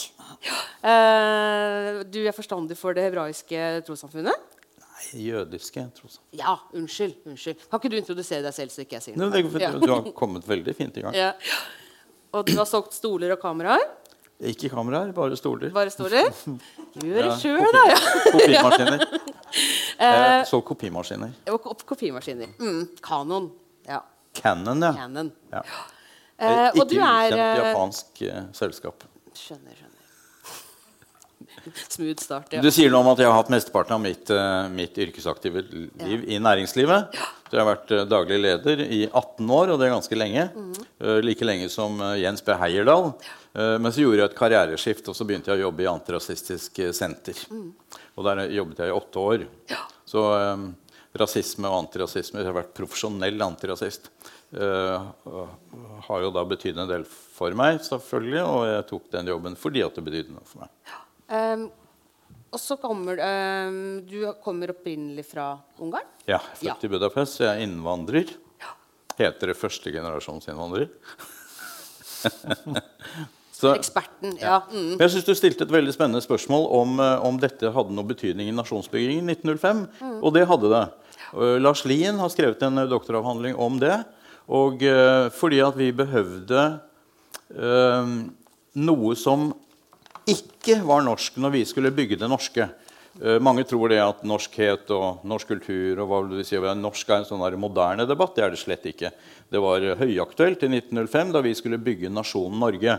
Eh, 0.86 2.00
du 2.06 2.20
er 2.24 2.36
forstandig 2.36 2.78
for 2.78 2.94
det 2.96 3.08
hebraiske 3.08 3.64
trossamfunnet? 3.88 4.46
Nei, 4.80 5.24
jødiske 5.26 5.82
trossamfunn. 5.98 6.38
Ja, 6.38 6.54
unnskyld. 6.78 7.18
unnskyld. 7.26 7.66
Kan 7.66 7.82
ikke 7.82 7.92
du 7.92 7.98
introdusere 7.98 8.44
deg 8.46 8.54
selv, 8.56 8.70
så 8.74 8.84
ikke 8.86 9.00
jeg 9.00 9.08
sier 9.08 9.18
Nei, 9.18 9.26
noe? 9.26 9.34
det 9.34 9.42
er- 9.58 9.66
Ja. 9.66 9.72
Du 9.78 9.90
har 9.92 10.12
kommet 10.16 10.46
veldig 10.46 10.76
fint 10.78 10.96
i 10.96 11.02
gang. 11.02 11.14
Ja. 11.18 11.32
Og 12.32 12.46
du 12.46 12.54
har 12.56 12.66
solgt 12.70 12.94
stoler 12.94 13.32
og 13.34 13.40
kameraer? 13.42 13.82
Ikke 14.40 14.70
kameraer, 14.72 15.10
bare 15.12 15.36
stoler. 15.36 15.68
Bare 15.74 15.90
stoler? 15.92 16.30
Gjør 17.02 17.18
det 17.18 17.26
Ja, 17.26 17.36
sjøl, 17.42 17.66
da. 17.74 17.82
Ja. 18.48 18.64
Kopimaskiner. 20.00 20.40
Eh, 20.40 20.44
Så 20.48 20.60
kopimaskiner. 20.64 21.30
Kopimaskiner. 21.86 22.48
Mm. 22.58 22.88
Kanon. 23.04 23.50
Ja. 23.86 24.00
Canon, 24.34 24.82
ja. 24.82 24.92
Canon. 24.96 25.32
ja. 25.52 25.62
Eh, 26.40 26.68
og 26.70 26.76
Ikke 26.76 26.88
du 26.88 26.96
ukjent 26.96 27.36
eh, 27.36 27.56
japansk 27.60 28.22
eh, 28.24 28.42
selskap. 28.56 29.04
Skjønner, 29.36 29.74
skjønner. 29.76 29.96
Smooth 31.92 32.22
start, 32.24 32.54
ja. 32.56 32.62
Du 32.64 32.70
sier 32.72 32.88
noe 32.92 33.04
om 33.04 33.10
at 33.12 33.20
jeg 33.20 33.28
har 33.28 33.36
hatt 33.36 33.52
mesteparten 33.52 33.98
av 33.98 34.00
mitt, 34.00 34.30
eh, 34.32 34.68
mitt 34.72 34.96
yrkesaktive 35.04 35.66
liv 35.68 36.24
i 36.32 36.38
næringslivet. 36.40 37.20
Så 37.50 37.58
jeg 37.58 37.64
har 37.64 37.72
vært 37.72 37.90
eh, 37.90 38.06
daglig 38.06 38.36
leder 38.38 38.80
i 38.86 39.00
18 39.08 39.48
år, 39.50 39.72
og 39.72 39.80
det 39.80 39.88
er 39.88 39.96
ganske 39.96 40.18
lenge. 40.18 40.44
Mhm. 40.54 40.84
Eh, 41.02 41.16
like 41.24 41.46
lenge 41.46 41.66
som 41.72 41.96
eh, 42.06 42.20
Jens 42.22 42.44
B. 42.46 42.54
Heierdal. 42.54 43.10
Men 43.50 43.90
så 43.90 44.04
gjorde 44.04 44.20
jeg 44.20 44.30
et 44.30 44.36
karriereskift, 44.38 45.08
og 45.10 45.16
så 45.18 45.24
begynte 45.26 45.50
jeg 45.50 45.58
å 45.58 45.64
jobbe 45.64 45.82
i 45.82 45.88
Antirasistisk 45.90 46.76
Senter. 46.94 47.34
Mm. 47.50 47.72
Og 48.14 48.28
der 48.28 48.44
jobbet 48.54 48.78
jeg 48.78 48.92
i 48.92 48.94
åtte 48.94 49.24
år. 49.24 49.46
Så 50.06 50.22
eh, 50.36 50.62
rasisme 51.18 51.66
og 51.66 51.80
antirasisme 51.80 52.38
Jeg 52.38 52.46
har 52.46 52.54
vært 52.54 52.70
profesjonell 52.78 53.42
antirasist. 53.42 54.06
Har 54.54 56.22
jo 56.22 56.30
da 56.34 56.46
betydd 56.46 56.78
en 56.78 56.92
del 56.92 57.08
for 57.10 57.58
meg, 57.58 57.82
selvfølgelig, 57.82 58.44
og 58.46 58.62
jeg 58.70 58.86
tok 58.92 59.10
den 59.16 59.34
jobben 59.34 59.58
fordi 59.58 59.82
at 59.82 59.98
det 59.98 60.06
betydde 60.06 60.36
noe 60.36 60.46
for 60.46 60.62
meg. 60.62 60.94
Ehm, 61.34 61.66
og 62.50 62.58
så 62.60 62.76
kommer 62.80 63.20
ehm, 63.22 64.00
Du 64.08 64.24
kommer 64.44 64.72
opprinnelig 64.74 65.24
fra 65.30 65.52
Ungarn? 65.78 66.06
Ja, 66.26 66.38
født 66.38 66.66
Ja. 66.66 66.74
i 66.82 66.88
Budapest. 66.92 67.40
Jeg 67.40 67.48
er 67.50 67.64
innvandrer. 67.66 68.32
Heter 69.20 69.52
det 69.52 69.56
førstegenerasjonsinnvandrer? 69.60 70.88
Så, 73.60 73.74
Eksperten. 73.76 74.38
Ja. 74.40 74.62
Mm. 74.72 74.94
jeg 74.96 75.10
syns 75.12 75.26
du 75.26 75.34
stilte 75.36 75.66
et 75.66 75.72
veldig 75.74 75.92
spennende 75.92 76.22
spørsmål 76.24 76.62
om, 76.78 76.94
eh, 77.04 77.24
om 77.28 77.36
dette 77.36 77.68
hadde 77.74 77.92
noe 77.92 78.08
betydning 78.08 78.48
i 78.48 78.54
nasjonsbyggingen 78.56 79.28
i 79.28 79.34
1905. 79.34 79.82
Og 80.24 80.32
det 80.32 80.46
hadde 80.48 80.70
det. 80.72 80.84
Eh, 81.34 81.58
Lars 81.60 81.84
Lien 81.84 82.16
har 82.22 82.32
skrevet 82.32 82.62
en 82.64 82.80
doktoravhandling 82.88 83.58
om 83.60 83.76
det. 83.82 83.98
Og 84.48 84.80
fordi 85.36 85.60
at 85.62 85.76
vi 85.78 85.92
behøvde 85.94 86.80
eh, 87.54 88.14
noe 88.80 89.12
som 89.14 89.52
ikke 90.34 90.78
var 90.86 91.04
norsk 91.06 91.36
når 91.40 91.52
vi 91.58 91.64
skulle 91.68 91.92
bygge 91.94 92.18
det 92.20 92.28
norske. 92.30 92.68
Eh, 93.18 93.38
mange 93.42 93.64
tror 93.66 93.90
det 93.90 93.98
at 94.00 94.22
norskhet 94.24 94.90
og 94.94 95.24
norsk 95.26 95.50
kultur 95.50 95.98
og 95.98 96.06
hva 96.10 96.20
vil 96.22 96.38
du 96.38 96.46
si, 96.46 96.56
norsk 96.56 97.08
er 97.10 97.16
en 97.18 97.26
sånn 97.26 97.58
moderne 97.58 98.06
debatt. 98.06 98.36
Det 98.36 98.44
er 98.44 98.54
det 98.54 98.60
slett 98.60 98.86
ikke. 98.86 99.10
Det 99.50 99.62
var 99.62 99.82
eh, 99.82 99.98
høyaktuelt 99.98 100.62
i 100.62 100.70
1905 100.78 101.32
da 101.34 101.42
vi 101.44 101.54
skulle 101.58 101.80
bygge 101.82 102.12
nasjonen 102.12 102.62
Norge. 102.62 102.98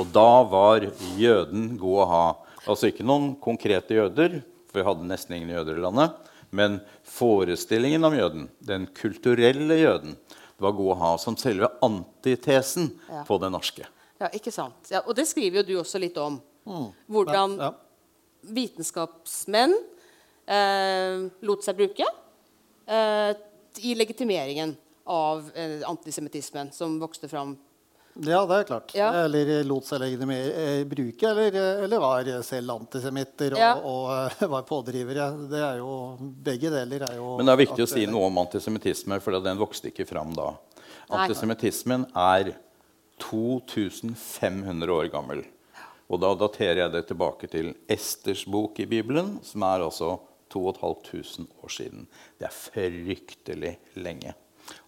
Og 0.00 0.08
da 0.14 0.42
var 0.48 0.88
jøden 1.18 1.74
god 1.80 2.00
å 2.04 2.08
ha. 2.08 2.24
Altså 2.66 2.90
ikke 2.90 3.04
noen 3.06 3.34
konkrete 3.40 3.96
jøder, 3.96 4.40
for 4.70 4.80
vi 4.80 4.88
hadde 4.88 5.08
nesten 5.08 5.36
ingen 5.36 5.52
jøder 5.54 5.78
i 5.78 5.84
landet. 5.84 6.18
Men 6.50 6.80
forestillingen 7.06 8.04
om 8.04 8.16
jøden, 8.16 8.48
den 8.64 8.88
kulturelle 8.96 9.76
jøden, 9.78 10.16
det 10.16 10.66
var 10.66 10.74
god 10.76 10.92
å 10.92 11.00
ha 11.00 11.10
som 11.20 11.36
selve 11.40 11.70
antitesen 11.84 12.90
Ja. 13.08 13.24
på 13.24 13.38
det 13.40 13.50
norske. 13.52 13.86
ja, 14.20 14.28
ikke 14.28 14.52
sant. 14.52 14.90
Ja, 14.90 15.00
og 15.06 15.14
det 15.16 15.26
skriver 15.28 15.62
jo 15.62 15.62
du 15.62 15.74
også 15.80 15.98
litt 15.98 16.16
om. 16.18 16.40
Hvordan 16.64 17.56
vitenskapsmenn 18.40 19.74
eh, 20.46 21.26
lot 21.46 21.64
seg 21.64 21.76
bruke 21.78 22.06
eh, 22.86 23.32
i 23.84 23.94
legitimeringen 23.94 24.76
av 25.10 25.50
eh, 25.54 25.80
antisemittismen 25.88 26.72
som 26.72 26.98
vokste 27.00 27.28
fram. 27.28 27.56
Ja, 28.14 28.42
det 28.46 28.54
er 28.54 28.64
klart. 28.66 28.94
Ja. 28.94 29.10
Eller 29.24 29.62
lot 29.64 29.86
seg 29.86 30.02
legitimere 30.02 30.64
eh, 30.64 30.80
bruke, 30.88 31.30
eller, 31.30 31.58
eller 31.86 32.02
var 32.02 32.30
selv 32.46 32.74
antisemitter 32.74 33.54
og, 33.54 33.60
Ja. 33.60 33.74
og 33.76 34.10
og, 34.10 34.48
var 34.56 34.66
pådrivere. 34.68 35.28
Det 35.50 35.62
er 35.62 35.78
jo, 35.78 35.92
begge 36.18 36.72
deler 36.72 37.06
er 37.06 37.20
jo 37.20 37.36
Men 37.38 37.46
det 37.46 37.54
er 37.54 37.62
viktig 37.64 37.86
å 37.86 37.90
si 37.90 38.06
noe 38.10 38.26
om 38.30 38.42
antisemittisme, 38.42 39.20
for 39.22 39.38
den 39.38 39.60
vokste 39.60 39.92
ikke 39.92 40.08
fram 40.08 40.34
da. 40.36 40.52
Antisemittismen 41.10 42.08
er 42.14 42.54
2500 43.20 44.92
år 44.94 45.10
gammel. 45.12 45.44
Og 46.10 46.18
da 46.22 46.32
daterer 46.34 46.82
jeg 46.82 46.92
det 46.94 47.04
tilbake 47.06 47.48
til 47.50 47.72
Esters 47.90 48.42
bok 48.50 48.80
i 48.82 48.88
Bibelen, 48.90 49.36
som 49.46 49.62
er 49.62 49.84
altså 49.86 50.16
2500 50.50 51.46
år 51.62 51.70
siden. 51.70 52.06
Det 52.38 52.48
er 52.48 52.56
fryktelig 52.56 53.74
lenge. 54.02 54.34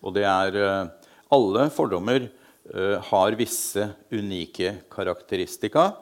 Og 0.03 0.14
det 0.16 0.25
er 0.27 0.59
eh, 0.59 0.91
Alle 1.33 1.68
fordommer 1.73 2.27
eh, 2.27 2.99
har 3.09 3.39
visse 3.39 3.87
unike 4.12 4.75
karakteristika. 4.93 5.93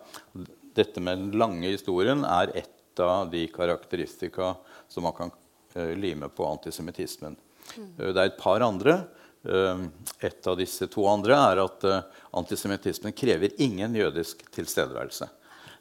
Dette 0.75 1.03
med 1.05 1.21
den 1.21 1.39
lange 1.39 1.69
historien 1.69 2.25
er 2.25 2.51
ett 2.57 3.01
av 3.01 3.29
de 3.31 3.45
karakteristika 3.53 4.55
som 4.89 5.07
man 5.07 5.15
kan 5.17 5.31
eh, 5.77 5.93
lime 5.95 6.33
på 6.33 6.49
antisemittismen. 6.49 7.37
Eh, 7.77 8.09
Det 8.11 8.17
er 8.17 8.33
et 8.33 8.41
par 8.41 8.65
andre. 8.65 9.03
Eh, 9.49 9.85
Et 10.21 10.47
av 10.47 10.57
disse 10.59 10.85
to 10.93 11.07
andre 11.09 11.37
er 11.53 11.63
at 11.65 11.85
eh, 11.89 12.03
antisemittismen 12.37 13.15
krever 13.17 13.55
ingen 13.59 13.95
jødisk 13.97 14.43
tilstedeværelse. 14.53 15.29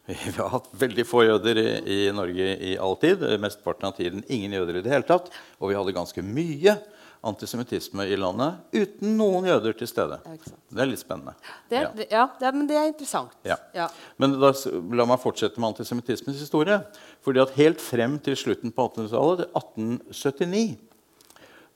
Vi 0.09 0.15
har 0.37 0.47
hatt 0.55 0.69
veldig 0.79 1.03
få 1.05 1.25
jøder 1.27 1.59
i, 1.85 1.97
Norge 2.15 2.53
i 2.71 2.77
all 2.81 2.95
tid. 3.01 3.21
eh, 3.23 3.35
Mesteparten 3.41 3.89
av 3.91 3.97
tiden 3.99 4.23
ingen 4.31 4.55
jøder 4.55 4.79
i 4.79 4.85
det 4.85 4.93
hele 4.93 5.03
tatt. 5.09 5.27
Og 5.59 5.69
vi 5.73 5.75
hadde 5.77 5.93
ganske 5.97 6.23
mye 6.23 6.77
antisemittisme 7.19 8.05
i 8.07 8.15
landet 8.15 8.61
uten 8.71 9.17
noen 9.19 9.43
jøder 9.49 9.73
til 9.75 9.89
stede. 9.91 10.21
Det 10.23 10.79
er 10.79 10.87
litt 10.87 11.01
spennende. 11.01 11.33
Det, 11.67 11.81
Ja. 11.83 11.89
ja, 12.09 12.21
det, 12.39 12.51
men 12.55 12.65
det 12.69 12.77
er 12.79 12.87
interessant. 12.87 13.33
Ja. 13.43 13.57
Ja. 13.75 13.89
Men 14.17 14.37
da, 14.39 14.53
la 14.95 15.05
meg 15.05 15.19
fortsette 15.19 15.59
med 15.59 15.73
antisemittismens 15.73 16.39
historie. 16.39 16.79
Fordi 17.27 17.43
at 17.43 17.51
Helt 17.59 17.83
frem 17.83 18.15
til 18.23 18.39
slutten 18.39 18.71
på 18.71 18.87
1800-tallet, 18.87 19.49
1879, 19.51 20.77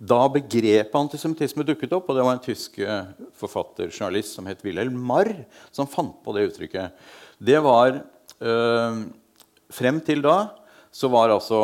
da 0.03 0.23
begrepet 0.31 0.95
antisemittisme 0.99 1.63
dukket 1.67 1.93
opp, 1.95 2.09
og 2.09 2.17
det 2.17 2.25
var 2.25 2.35
en 2.35 2.43
tysk 2.43 2.79
eh, 2.83 3.11
forfatter, 3.39 3.91
journalist 3.91 4.35
som 4.35 4.47
het 4.49 4.63
Wilhelm 4.65 4.97
Marr, 4.99 5.31
som 5.71 5.87
fant 5.89 6.17
på 6.25 6.33
det 6.35 6.49
uttrykket, 6.49 6.97
det 7.43 7.59
var 7.63 8.01
øh, 8.39 9.03
Frem 9.73 9.97
til 10.05 10.21
da 10.21 10.53
så 10.93 11.09
var 11.09 11.31
altså 11.33 11.57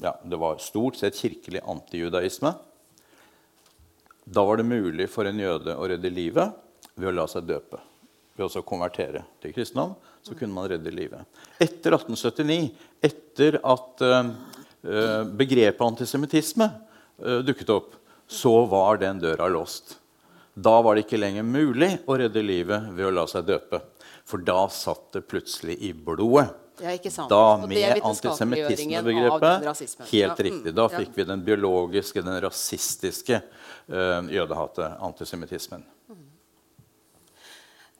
ja, 0.00 0.14
Det 0.24 0.38
var 0.40 0.60
stort 0.62 0.96
sett 0.96 1.18
kirkelig 1.18 1.60
antijudaisme. 1.68 2.54
Da 4.24 4.44
var 4.44 4.56
det 4.56 4.68
mulig 4.68 5.08
for 5.12 5.28
en 5.28 5.40
jøde 5.40 5.74
å 5.76 5.88
redde 5.88 6.12
livet 6.12 6.56
ved 6.96 7.10
å 7.10 7.14
la 7.16 7.26
seg 7.28 7.44
døpe. 7.48 7.80
Ved 8.36 8.56
å 8.56 8.64
konvertere 8.64 9.24
til 9.42 9.52
kristendom 9.56 9.94
så 10.24 10.36
kunne 10.36 10.56
man 10.56 10.68
redde 10.72 10.92
livet. 10.92 11.28
Etter 11.60 11.96
1879, 11.96 12.72
etter 13.04 13.60
at 13.60 14.04
eh, 14.08 15.22
begrepet 15.36 15.86
antisemittisme 15.86 16.70
dukket 17.18 17.70
opp, 17.72 17.94
så 18.28 18.64
var 18.68 18.98
den 19.00 19.22
døra 19.22 19.48
låst. 19.48 19.96
Da 20.56 20.78
var 20.82 20.96
det 20.96 21.04
ikke 21.04 21.20
lenger 21.20 21.44
mulig 21.44 21.90
å 22.08 22.16
redde 22.16 22.42
livet 22.44 22.88
ved 22.96 23.10
å 23.10 23.12
la 23.12 23.26
seg 23.28 23.44
døpe. 23.48 23.82
For 24.26 24.42
da 24.42 24.66
satt 24.72 25.12
det 25.14 25.26
plutselig 25.28 25.76
i 25.84 25.92
blodet. 25.92 26.48
Ja, 26.80 26.92
ikke 26.92 27.10
sant. 27.12 27.30
Da 27.32 27.56
Og 27.56 27.68
med 27.68 28.00
antisemittismebegrepet. 28.04 29.66
Helt 30.10 30.12
Ja, 30.12 30.32
mm, 30.32 30.42
riktig. 30.48 30.72
Da 30.76 30.88
ja. 30.90 30.98
fikk 30.98 31.14
vi 31.16 31.24
den 31.28 31.44
biologiske, 31.44 32.24
den 32.24 32.40
rasistiske 32.44 33.40
uh, 33.40 34.24
jødehatet, 34.32 34.96
antisemittismen. 35.00 35.84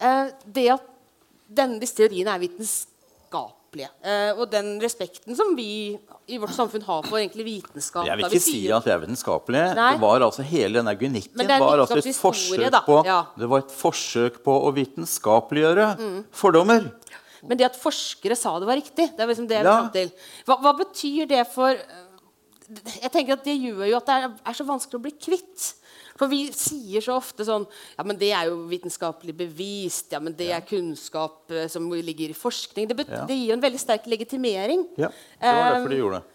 Uh, 0.00 0.28
det 0.44 0.66
at 0.74 0.90
denne, 1.46 1.80
disse 1.80 1.96
teoriene 1.96 2.34
er 2.34 2.42
vitenskapelige, 3.76 3.88
eh, 4.02 4.38
og 4.40 4.50
den 4.50 4.80
respekten 4.80 5.36
som 5.36 5.54
vi 5.56 5.98
i 6.28 6.38
vårt 6.38 6.54
samfunn 6.56 6.82
har 6.86 7.02
for 7.06 7.18
egentlig 7.18 7.44
vitenskap 7.44 8.06
Jeg 8.06 8.16
vil 8.16 8.24
ikke 8.26 8.32
vi 8.32 8.38
si 8.40 8.70
at 8.72 8.84
det 8.84 8.92
er 8.92 8.98
vitenskapelig. 9.04 9.74
Nei. 9.76 9.92
Det 9.94 10.00
var 10.00 10.20
altså 10.20 10.42
Hele 10.46 10.78
den 10.80 10.88
eugenikken 10.88 11.36
det 11.36 11.60
var 11.60 11.78
altså 11.78 11.98
et 11.98 12.04
historie, 12.04 12.70
forsøk 12.70 12.84
på, 12.86 13.04
Ja. 13.06 13.20
det 13.36 13.48
var 13.48 13.58
et 13.58 13.70
forsøk 13.70 14.42
på 14.44 14.52
å 14.66 14.72
vitenskapeliggjøre 14.74 15.98
Mm. 15.98 16.24
fordommer. 16.32 16.90
Men 17.46 17.58
det 17.58 17.66
at 17.66 17.76
forskere 17.76 18.36
sa 18.36 18.58
det 18.58 18.66
var 18.66 18.76
riktig, 18.76 19.16
det 19.16 19.20
er 19.20 19.26
liksom 19.28 19.46
det 19.46 19.56
jeg 19.56 19.64
vil 19.64 19.72
fram 19.72 19.92
til. 19.92 20.10
Hva, 20.46 20.56
hva 20.62 20.72
betyr 20.78 21.28
det 21.28 21.46
for 21.52 21.70
øh, 21.70 22.02
Jeg 23.00 23.12
tenker 23.12 23.32
at 23.34 23.44
Det 23.44 23.54
gjør 23.60 23.86
jo 23.88 23.96
at 23.96 24.06
det 24.06 24.14
er, 24.14 24.30
er 24.46 24.52
så 24.52 24.64
vanskelig 24.66 24.98
å 24.98 25.02
bli 25.02 25.12
kvitt. 25.12 25.74
For 26.16 26.28
vi 26.28 26.46
sier 26.52 27.00
så 27.04 27.16
ofte 27.18 27.44
sånn 27.44 27.66
Ja, 27.98 28.04
men 28.04 28.16
det 28.16 28.30
er 28.32 28.46
jo 28.48 28.62
vitenskapelig 28.70 29.34
bevist. 29.36 30.10
Ja, 30.12 30.20
men 30.20 30.32
det 30.36 30.50
er 30.50 30.60
kunnskap 30.66 31.50
eh, 31.50 31.66
som 31.68 31.90
ligger 31.92 32.30
i 32.30 32.36
forskning. 32.36 32.88
Det, 32.88 33.06
Ja. 33.08 33.24
det 33.26 33.36
gir 33.36 33.48
jo 33.48 33.52
en 33.58 33.60
veldig 33.66 33.80
sterk 33.80 34.06
legitimering. 34.06 34.86
Ja, 34.96 35.08
Det 35.40 35.54
var 35.54 35.72
derfor 35.74 35.86
Um, 35.86 35.90
de 35.90 35.96
gjorde 36.00 36.22
det. 36.22 36.32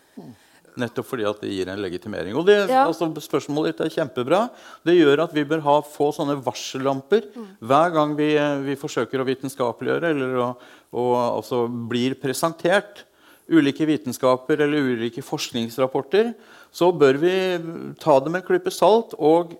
Nettopp 0.77 1.05
fordi 1.05 1.25
at 1.27 1.41
det 1.41 1.49
gir 1.51 1.67
en 1.67 1.81
legitimering. 1.81 2.35
Og 2.37 2.45
det, 2.45 2.69
Ja. 2.69 2.85
altså, 2.87 3.11
Spørsmålet 3.19 3.75
ditt 3.75 3.81
er 3.81 3.89
kjempebra. 4.05 4.49
Det 4.85 4.95
gjør 4.95 5.23
at 5.23 5.33
vi 5.33 5.43
bør 5.43 5.61
ha, 5.61 5.81
få 5.81 6.13
sånne 6.15 6.41
varsellamper 6.41 7.27
Mm. 7.35 7.47
hver 7.61 7.91
gang 7.93 8.15
vi, 8.15 8.35
eh, 8.37 8.59
vi 8.61 8.75
forsøker 8.75 9.19
å 9.19 9.25
vitenskapeliggjøre 9.27 10.03
eller 10.11 10.35
å, 10.37 10.57
å, 10.93 11.35
altså, 11.37 11.67
blir 11.89 12.15
presentert 12.15 13.03
ulike 13.49 13.85
vitenskaper 13.85 14.61
eller 14.61 14.79
ulike 14.79 15.21
forskningsrapporter, 15.21 16.33
så 16.71 16.91
bør 16.97 17.17
vi 17.19 17.93
ta 17.99 18.17
det 18.21 18.31
med 18.31 18.41
en 18.43 18.47
klype 18.47 18.71
salt. 18.71 19.13
og 19.19 19.57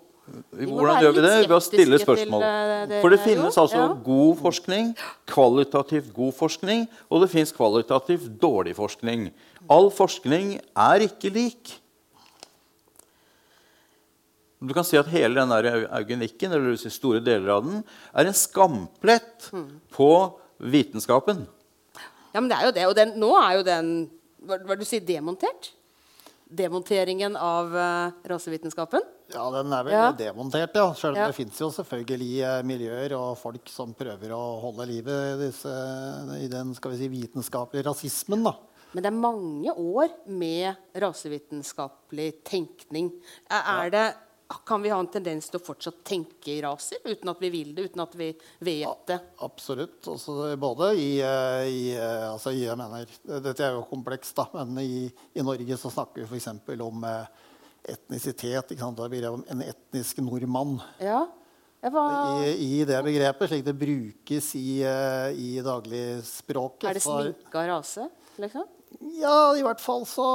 hvordan 0.52 1.02
gjør 1.04 1.14
vi 1.18 1.22
det? 1.26 1.34
Ved 1.50 1.56
å 1.58 1.62
stille 1.64 2.00
spørsmål. 2.02 2.44
eh, 2.46 3.02
For 3.02 3.10
det 3.14 3.20
finnes 3.24 3.58
altså 3.58 3.84
god 4.06 4.38
forskning, 4.42 4.94
kvalitativt 5.28 6.14
god 6.16 6.34
forskning, 6.38 6.88
og 7.10 7.22
det 7.26 7.30
fins 7.34 7.52
kvalitativt 7.56 8.28
dårlig 8.42 8.76
forskning. 8.76 9.30
All 9.70 9.90
forskning 9.92 10.60
er 10.76 11.08
ikke 11.08 11.32
lik. 11.34 11.78
Du 14.62 14.76
kan 14.78 14.86
si 14.86 14.98
at 15.00 15.08
hele 15.10 15.40
den 15.42 15.50
der 15.50 15.88
eugenikken, 15.90 16.52
eller 16.54 16.76
store 16.78 17.20
deler 17.24 17.50
av 17.56 17.66
den, 17.66 17.84
er 18.14 18.30
en 18.30 18.38
skamplett 18.38 19.50
på 19.96 20.10
vitenskapen. 20.62 21.48
Ja, 22.32 22.40
men 22.40 22.50
det 22.52 22.58
er 22.60 22.68
jo 22.68 22.74
det. 22.76 22.88
Og 22.88 22.96
den, 22.96 23.16
nå 23.20 23.32
er 23.42 23.58
jo 23.58 23.64
den 23.66 23.88
hva, 24.46 24.60
hva 24.62 24.78
du 24.78 24.86
sier, 24.86 25.02
demontert. 25.02 25.72
Demonteringen 26.52 27.38
av 27.39 27.72
uh, 27.72 28.12
rasevitenskapen. 28.28 29.06
Ja, 29.32 29.45
den 29.56 29.72
er 29.72 29.86
vel 29.88 29.93
Ja. 29.95 30.12
demontert, 30.12 30.76
ja. 30.76 30.89
Selv 30.93 31.16
om 31.16 31.22
Ja. 31.22 31.28
det 31.32 31.36
fins 31.38 31.58
jo 31.62 31.70
selvfølgelig 31.72 32.41
eh, 32.43 32.64
miljøer 32.68 33.14
og 33.16 33.38
folk 33.39 33.70
som 33.72 33.93
prøver 33.95 34.34
å 34.36 34.60
holde 34.60 34.86
livet 34.89 35.39
i, 35.39 35.45
disse, 35.45 35.72
i 36.43 36.49
den 36.52 36.74
skal 36.76 36.91
vi 36.91 36.97
si, 36.97 37.08
vitenskapelige 37.08 37.86
rasismen. 37.88 38.43
da. 38.43 38.54
Men 38.93 39.04
det 39.06 39.08
er 39.14 39.16
mange 39.24 39.72
år 39.72 40.10
med 40.28 40.76
rasevitenskapelig 40.99 42.43
tenkning. 42.43 43.12
Er 43.49 43.86
er 43.86 43.89
det, 43.89 44.06
kan 44.66 44.82
vi 44.82 44.89
ha 44.89 44.99
en 44.99 45.10
tendens 45.12 45.49
til 45.49 45.60
å 45.60 45.64
fortsatt 45.64 46.02
tenke 46.08 46.54
i 46.54 46.62
raser 46.64 47.02
uten 47.06 47.32
at 47.32 47.41
vi 47.43 47.52
vil 47.54 47.74
det, 47.76 47.89
uten 47.91 48.04
at 48.04 48.16
vi 48.20 48.30
vet 48.60 49.06
det? 49.10 49.20
Absolutt. 49.45 49.99
Også 50.12 50.56
både 50.62 50.91
i, 50.97 51.12
eh, 51.24 51.68
i 51.70 51.84
eh, 51.95 52.28
altså 52.32 52.54
jeg 52.56 52.78
mener, 52.80 53.10
Dette 53.43 53.68
er 53.68 53.78
jo 53.78 53.86
komplekst, 53.89 54.36
da, 54.38 54.47
men 54.62 54.82
i, 54.84 55.06
i 55.34 55.45
Norge 55.45 55.78
så 55.80 55.91
snakker 55.93 56.26
vi 56.26 56.39
f.eks. 56.39 56.49
om 56.84 57.06
eh, 57.08 57.45
etnisitet. 57.95 58.74
Ikke 58.74 58.82
sant? 58.84 58.99
Da 58.99 59.10
blir 59.12 59.28
jeg 59.28 59.43
en 59.54 59.64
etnisk 59.66 60.22
nordmann. 60.26 60.80
Ja. 61.02 61.26
Var, 61.82 62.44
I, 62.46 62.52
I 62.62 62.84
det 62.86 63.00
begrepet, 63.02 63.50
slik 63.50 63.64
det 63.66 63.74
brukes 63.74 64.52
i, 64.60 64.84
eh, 64.86 65.32
i 65.34 65.56
dagligspråket. 65.66 66.86
er 66.90 67.00
det 67.00 67.02
sminka 67.02 67.64
rase, 67.72 68.06
liksom? 68.38 68.68
Ja, 69.18 69.56
i 69.58 69.64
hvert 69.66 69.82
fall 69.82 70.04
så 70.06 70.26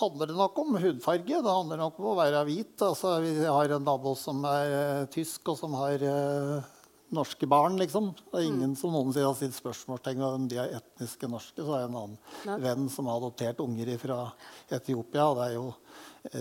handler 0.00 0.30
det 0.32 0.36
nok 0.38 0.58
om 0.58 0.74
hudfarge. 0.80 1.42
Det 1.44 1.54
handler 1.54 1.78
nok 1.78 1.98
om 2.00 2.10
å 2.10 2.18
være 2.18 2.42
hvit. 2.48 2.74
Altså, 2.82 3.18
vi 3.22 3.36
har 3.44 3.76
en 3.76 3.86
nabo 3.86 4.16
som 4.18 4.42
er 4.48 4.72
uh, 4.72 5.08
tysk, 5.12 5.52
og 5.52 5.58
som 5.60 5.76
har 5.78 6.02
uh, 6.02 6.70
norske 7.14 7.46
barn, 7.50 7.76
liksom. 7.78 8.10
Det 8.30 8.40
er 8.40 8.48
ingen 8.48 8.72
som 8.78 8.94
noensinne 8.94 9.28
har 9.28 9.36
stilt 9.38 9.58
spørsmålstegn 9.58 10.22
ved 10.22 10.38
om 10.38 10.48
de 10.50 10.58
er 10.62 10.76
etniske 10.80 11.28
norske. 11.30 11.58
Så 11.60 11.76
er 11.76 11.84
det 11.84 11.90
en 11.90 11.98
annen 12.00 12.18
Nei. 12.48 12.58
venn 12.64 12.88
som 12.92 13.10
har 13.10 13.20
adoptert 13.20 13.62
unger 13.62 13.92
fra 14.00 14.18
Etiopia. 14.70 15.28
og 15.28 15.38
det 15.38 15.48
er 15.48 15.56
jo, 15.58 15.66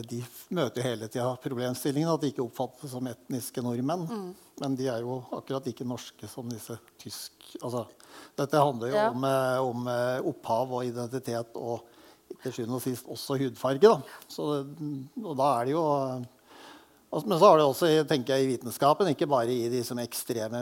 de 0.09 0.19
møter 0.51 0.83
hele 0.83 1.07
tida 1.07 1.29
problemstillingen 1.39 2.09
at 2.11 2.21
de 2.21 2.31
ikke 2.33 2.43
oppfattes 2.43 2.91
som 2.91 3.07
etniske 3.07 3.61
nordmenn. 3.63 4.03
Men 4.59 4.75
de 4.75 4.89
er 4.91 5.05
jo 5.05 5.21
akkurat 5.37 5.65
like 5.69 5.85
norske 5.87 6.27
som 6.27 6.49
disse 6.51 6.75
tysk... 6.99 7.31
Altså, 7.63 7.85
dette 8.37 8.59
handler 8.59 8.91
jo 8.91 8.95
Ja. 8.99 9.05
om, 9.13 9.23
eh, 9.23 9.59
om 9.63 9.87
eh, 9.87 10.19
opphav 10.33 10.73
og 10.79 10.83
identitet 10.85 11.55
og 11.55 11.85
til 12.43 12.51
sjuende 12.53 12.75
og 12.77 12.83
sist 12.83 13.07
også 13.09 13.37
hudfarge. 13.39 13.79
Da. 13.81 14.01
Så, 14.27 14.43
og 15.23 15.37
da 15.39 15.47
er 15.61 15.65
det 15.69 15.73
jo 15.73 15.85
eh, 15.95 16.27
Men 17.09 17.39
så 17.39 17.45
har 17.47 17.57
det 17.57 17.65
også 17.65 17.87
tenker 18.05 18.35
jeg, 18.35 18.45
i 18.45 18.49
vitenskapen, 18.51 19.07
ikke 19.09 19.27
bare 19.29 19.49
i 19.49 19.69
de 19.71 19.81
ekstreme 20.03 20.59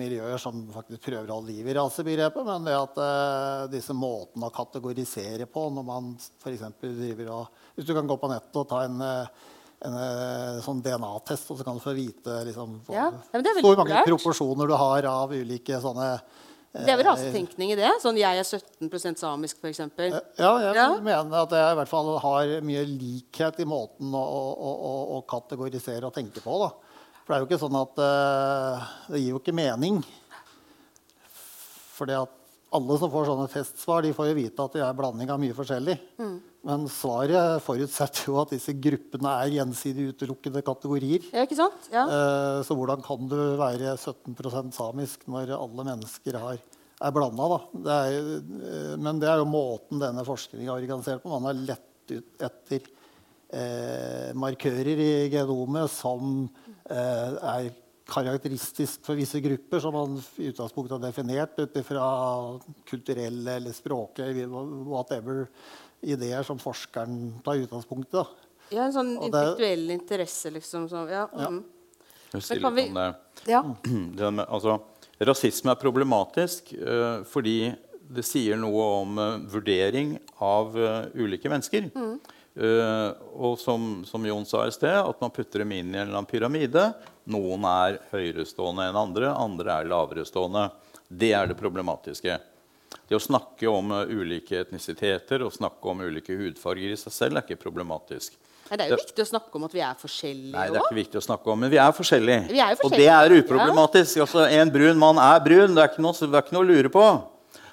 miljøer 0.00 0.40
som 0.40 0.62
faktisk 0.72 1.02
prøver 1.04 1.28
å 1.28 1.36
holde 1.36 1.52
liv 1.52 1.68
i 1.68 1.74
rasebegrepet, 1.76 2.46
men 2.46 2.64
det 2.64 2.76
at 2.78 3.00
uh, 3.04 3.68
disse 3.72 3.92
måtene 3.92 4.48
å 4.48 4.54
kategorisere 4.54 5.44
på 5.44 5.66
når 5.76 5.88
man 5.90 6.14
f.eks. 6.16 6.64
driver 6.80 7.32
og 7.36 7.64
Hvis 7.76 7.88
du 7.90 7.92
kan 7.96 8.08
gå 8.08 8.16
på 8.16 8.32
nettet 8.32 8.62
og 8.62 8.68
ta 8.70 8.84
en 8.88 9.00
en, 9.80 9.96
en 9.96 9.96
eh, 9.96 10.60
sånn 10.64 10.82
DNA-test, 10.84 11.50
og 11.52 11.58
så 11.58 11.66
kan 11.66 11.78
du 11.78 11.84
få 11.84 11.94
vite 11.96 12.40
liksom, 12.48 12.80
hvor, 12.86 12.96
Ja, 12.96 13.08
hvor 13.64 13.78
mange 13.80 14.04
proporsjoner 14.08 14.68
du 14.68 14.76
har 14.76 15.08
av 15.08 15.32
ulike 15.32 15.80
sånne 15.80 16.10
Det 16.70 16.86
er 16.92 16.98
vel 17.00 17.06
rasetenkning 17.08 17.72
i 17.74 17.76
det? 17.78 17.88
Sånn 17.98 18.18
jeg 18.20 18.38
er 18.38 18.46
17% 18.46 19.18
samisk, 19.18 19.58
f.eks. 19.58 19.80
Ja, 20.38 20.52
jeg 20.62 20.76
Ja. 20.76 20.86
mener 21.02 21.40
at 21.42 21.50
jeg 21.56 21.72
i 21.72 21.78
hvert 21.80 21.90
fall 21.90 22.12
har 22.22 22.52
mye 22.62 22.84
likhet 22.86 23.58
i 23.58 23.66
måten 23.66 24.14
å, 24.14 24.22
å, 24.22 24.70
å, 24.70 24.92
å 25.16 25.22
kategorisere 25.26 26.06
og 26.06 26.14
tenke 26.14 26.38
på. 26.44 26.60
Da. 26.62 26.70
For 27.24 27.32
det 27.32 27.36
er 27.36 27.42
jo 27.42 27.48
ikke 27.50 27.60
sånn 27.64 27.78
at 27.80 27.98
uh, 27.98 28.86
Det 29.10 29.18
gir 29.22 29.34
jo 29.34 29.40
ikke 29.42 29.56
mening. 29.58 29.98
For 31.96 32.06
det 32.06 32.20
at 32.22 32.36
alle 32.72 32.96
som 33.00 33.10
får 33.10 33.26
sånne 33.26 33.48
testsvar, 33.50 34.04
de 34.06 34.12
får 34.14 34.28
jo 34.30 34.36
vite 34.38 34.62
at 34.64 34.76
det 34.76 34.82
er 34.86 34.96
blanding 34.98 35.30
av 35.32 35.40
mye 35.42 35.56
forskjellig. 35.56 35.96
Men 36.68 36.84
svaret 36.92 37.62
forutsetter 37.64 38.28
jo 38.28 38.36
at 38.42 38.52
disse 38.52 38.74
gruppene 38.76 39.32
er 39.42 39.54
gjensidig 39.56 40.10
utelukkende 40.12 40.60
kategorier. 40.66 41.24
Ja, 41.32 41.46
ikke 41.46 41.56
sant? 41.58 41.88
Ja. 41.90 42.04
Eh, 42.04 42.60
Så 42.68 42.76
hvordan 42.76 43.02
kan 43.02 43.26
du 43.30 43.36
være 43.58 43.96
17% 43.96 44.74
samisk 44.76 45.24
når 45.26 45.54
alle 45.56 45.86
mennesker 45.88 46.38
har, 46.38 46.60
er 47.00 47.14
blanda? 47.16 47.48
Da? 47.48 47.60
Det 47.88 47.98
er, 47.98 48.30
eh, 48.38 48.96
men 49.00 49.18
det 49.22 49.30
er 49.32 49.40
jo 49.40 49.48
måten 49.50 49.98
denne 50.04 50.22
forskningen 50.28 50.68
er 50.68 50.76
organisert 50.84 51.22
på. 51.24 51.32
Man 51.32 51.48
har 51.48 51.62
lett 51.74 52.12
ut 52.12 52.44
etter 52.44 52.86
eh, 53.50 54.30
markører 54.36 55.00
i 55.00 55.12
genomet 55.32 55.90
som 55.90 56.44
eh, 56.90 57.38
er 57.40 57.70
karakteristisk 58.10 59.04
for 59.06 59.18
visse 59.18 59.40
grupper, 59.42 59.80
som 59.82 59.94
man 59.94 60.16
i 60.36 60.50
utgangspunktet 60.50 60.96
har 60.96 61.02
definert 61.04 61.58
ut 61.60 61.76
ifra 61.80 62.06
kulturelle 62.90 63.56
eller 63.60 63.76
språklige 63.76 64.46
whatever 64.50 65.46
ideer 66.00 66.42
som 66.46 66.58
forskeren 66.60 67.42
tar 67.44 67.60
utgangspunkt 67.64 68.08
i. 68.08 68.16
da. 68.16 68.24
ja, 68.70 68.86
en 68.86 68.94
sånn 68.94 69.12
og 69.18 69.26
det- 69.30 69.30
intellektuell 69.30 69.90
interesse, 69.96 70.50
liksom. 70.50 70.88
Så, 70.88 71.04
ja. 71.10 71.26
Mm. 71.26 71.62
Jeg 72.32 72.42
stiller 72.42 72.62
kan 72.62 72.74
vi- 72.74 73.50
ja. 73.50 73.62
det 74.16 74.32
med, 74.32 74.46
altså, 74.48 74.80
rasisme 75.20 75.70
er 75.72 75.80
problematisk 75.80 76.72
uh, 76.80 77.22
fordi 77.24 77.74
det 78.10 78.24
sier 78.24 78.56
noe 78.58 78.86
om 79.02 79.18
uh, 79.18 79.38
vurdering 79.50 80.16
av 80.40 80.76
uh, 80.76 81.06
ulike 81.14 81.50
mennesker. 81.50 81.90
Eh, 82.58 83.10
og 83.38 83.58
som, 83.62 84.02
som 84.04 84.24
Jon 84.26 84.44
sa 84.48 84.64
i 84.66 84.72
sted, 84.74 84.96
at 84.98 85.20
man 85.22 85.30
putter 85.30 85.62
dem 85.62 85.70
inn 85.72 85.92
i 85.94 85.98
en 85.98 86.08
eller 86.08 86.18
annen 86.18 86.26
pyramide. 86.30 86.88
Noen 87.30 87.64
er 87.70 88.00
høyerestående 88.10 88.88
enn 88.90 88.98
andre, 88.98 89.30
andre 89.38 89.76
er 89.80 89.90
laverestående. 89.92 90.70
Det 91.08 91.30
er 91.34 91.46
det 91.50 91.58
problematiske. 91.60 92.38
Det 93.06 93.14
å 93.16 93.22
snakke 93.22 93.70
om 93.70 93.92
eh, 93.94 94.10
ulike 94.18 94.58
etnisiteter 94.64 95.44
og 95.46 95.54
snakke 95.54 95.92
om 95.92 96.02
ulike 96.02 96.34
hudfarger 96.36 96.90
i 96.94 96.98
seg 96.98 97.14
selv 97.14 97.38
er 97.38 97.46
ikke 97.46 97.60
problematisk. 97.62 98.34
Nei, 98.70 98.76
det 98.78 98.84
er 98.84 98.90
jo 98.92 98.96
Det- 98.98 99.06
viktig 99.08 99.24
å 99.24 99.30
snakke 99.30 99.56
om 99.58 99.64
at 99.66 99.72
vi 99.74 99.80
er 99.82 99.94
forskjellige 99.98 100.52
Nei, 100.54 100.66
det 100.70 100.76
er 100.78 100.84
ikke 100.84 100.98
viktig 101.00 101.18
å 101.18 101.24
snakke 101.26 101.50
om, 101.50 101.58
men 101.58 101.70
vi 101.72 101.78
er 101.82 101.90
forskjellige. 101.96 102.42
Vi 102.50 102.60
er 102.62 102.70
jo 102.76 102.84
Og 102.86 102.90
det 102.94 103.06
er 103.08 103.32
uproblematisk. 103.34 103.46
uproblematisk. 103.48 104.20
Altså, 104.26 104.44
en 104.60 104.70
brun 104.70 104.98
mann 104.98 105.18
er 105.18 105.40
brun. 105.42 105.74
Det 105.74 105.82
er, 105.82 105.88
ikke 105.90 106.02
noe, 106.04 106.12
det 106.14 106.34
er 106.38 106.42
ikke 106.44 106.54
noe 106.54 106.62
å 106.66 106.70
lure 106.70 106.90
på. 106.94 107.06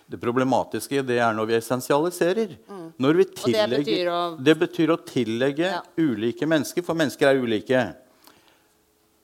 Det 0.09 0.19
problematiske 0.21 1.01
det 1.05 1.17
er 1.19 1.33
når 1.35 1.47
vi 1.49 1.55
essensialiserer. 1.57 2.57
Når 2.97 3.13
vi 3.17 3.25
Mm. 3.25 3.69
det 3.69 3.85
betyr 3.85 4.07
å- 4.07 4.43
det 4.43 4.59
betyr 4.59 4.87
å 4.87 4.97
tillegge 5.05 5.59
Ja. 5.71 5.81
ulike 5.97 6.47
mennesker, 6.47 6.81
for 6.83 6.95
mennesker 6.95 7.27
er 7.27 7.41
ulike. 7.41 7.95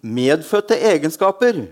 medfødte 0.03 0.75
egenskaper. 0.75 1.67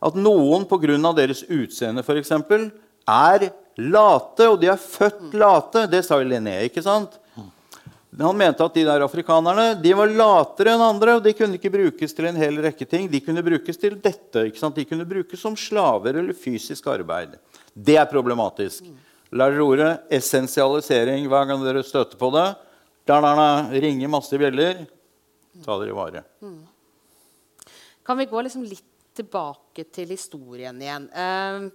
At 0.00 0.14
noen 0.14 0.64
pga. 0.64 1.14
deres 1.16 1.42
utseende 1.48 2.04
for 2.04 2.14
eksempel, 2.14 2.70
er 3.08 3.50
late, 3.78 4.48
og 4.48 4.60
de 4.60 4.68
er 4.68 4.76
født 4.76 5.32
late. 5.34 5.90
Det 5.90 6.04
sa 6.04 6.20
jo 6.20 6.28
Linné, 6.28 6.70
ikke 6.70 6.82
sant? 6.82 7.18
Han 8.18 8.36
mente 8.38 8.64
at 8.64 8.72
de 8.72 8.84
der 8.84 9.00
afrikanerne 9.00 9.82
de 9.82 9.92
var 9.92 10.06
latere 10.06 10.72
enn 10.72 10.80
andre. 10.80 11.16
og 11.16 11.22
De 11.22 11.34
kunne 11.34 11.58
ikke 11.58 11.70
brukes 11.70 12.14
til 12.14 12.24
en 12.26 12.36
hel 12.36 12.56
rekke 12.56 12.88
ting. 12.88 13.10
De 13.10 13.20
kunne 13.20 13.42
brukes 13.44 13.76
til 13.76 13.96
dette. 13.96 14.46
ikke 14.46 14.56
sant? 14.58 14.74
De 14.74 14.84
kunne 14.84 15.04
brukes 15.04 15.38
som 15.38 15.54
slaver 15.54 16.16
eller 16.16 16.32
fysisk 16.32 16.86
arbeid. 16.86 17.36
Det 17.76 17.98
er 18.00 18.08
problematisk. 18.08 18.86
Lær 19.36 19.52
dere 19.52 19.66
ordet 19.66 19.90
essensialisering 20.16 21.26
hver 21.28 21.48
gang 21.50 21.64
dere 21.64 21.84
støter 21.84 22.16
på 22.20 22.30
det. 22.32 22.46
Der, 23.06 23.20
der, 23.22 23.38
der, 23.38 23.80
ringer 23.84 24.10
masse 24.10 24.38
bjeller. 24.40 24.86
Ta 25.64 25.76
dere 25.80 25.92
i 25.92 25.96
vare. 25.96 26.22
Kan 28.06 28.18
vi 28.18 28.28
gå 28.30 28.42
liksom 28.46 28.64
litt 28.64 28.86
tilbake 29.16 29.86
til 29.92 30.12
historien 30.14 30.80
igjen? 30.82 31.08
Ehm, 31.16 31.68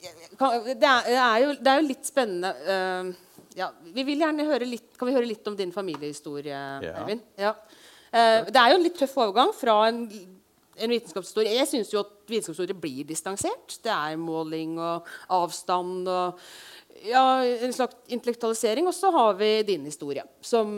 det, 0.00 0.08
er, 0.08 0.54
jo, 0.54 0.74
det, 0.74 1.68
er, 1.68 1.76
jo, 1.76 1.86
litt 1.86 2.08
spennende 2.08 2.52
ehm, 2.72 3.12
ja, 3.58 3.70
vi 3.82 4.04
vil 4.06 4.22
gjerne 4.22 4.46
høre 4.48 4.68
litt, 4.68 4.92
Kan 4.96 5.10
vi 5.10 5.16
høre 5.16 5.28
litt 5.28 5.46
om 5.50 5.56
din 5.58 5.72
familiehistorie, 5.74 6.60
ja. 6.84 6.92
Eivind? 7.02 7.24
Ja. 7.40 7.54
Uh, 8.10 8.46
det 8.50 8.58
er 8.58 8.72
jo 8.72 8.78
en 8.78 8.84
litt 8.84 8.96
tøff 8.98 9.16
overgang 9.18 9.52
fra 9.54 9.76
en, 9.90 10.04
en 10.80 10.92
vitenskapshistorie 10.94 11.54
Jeg 11.58 11.68
syns 11.70 11.92
jo 11.94 12.02
at 12.02 12.12
vitenskapshistorie 12.30 12.78
blir 12.78 13.08
distansert. 13.08 13.78
Det 13.84 13.92
er 13.92 14.20
måling 14.20 14.78
og 14.80 15.08
avstand 15.36 16.08
og 16.08 16.40
ja, 17.06 17.24
en 17.44 17.74
slags 17.74 17.96
intellektualisering. 18.12 18.88
Og 18.88 18.96
så 18.96 19.12
har 19.14 19.36
vi 19.40 19.50
din 19.68 19.84
historie, 19.88 20.24
som 20.40 20.72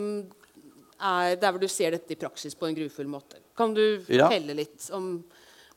er 1.03 1.35
der 1.39 1.51
hvor 1.51 1.61
du 1.61 1.69
ser 1.71 1.95
dette 1.95 2.15
i 2.15 2.19
praksis 2.19 2.55
på 2.55 2.69
en 2.69 2.77
grufull 2.77 3.09
måte. 3.11 3.41
Kan 3.57 3.75
du 3.75 3.83
fortelle 4.05 4.55
litt 4.57 4.89
om 4.95 5.17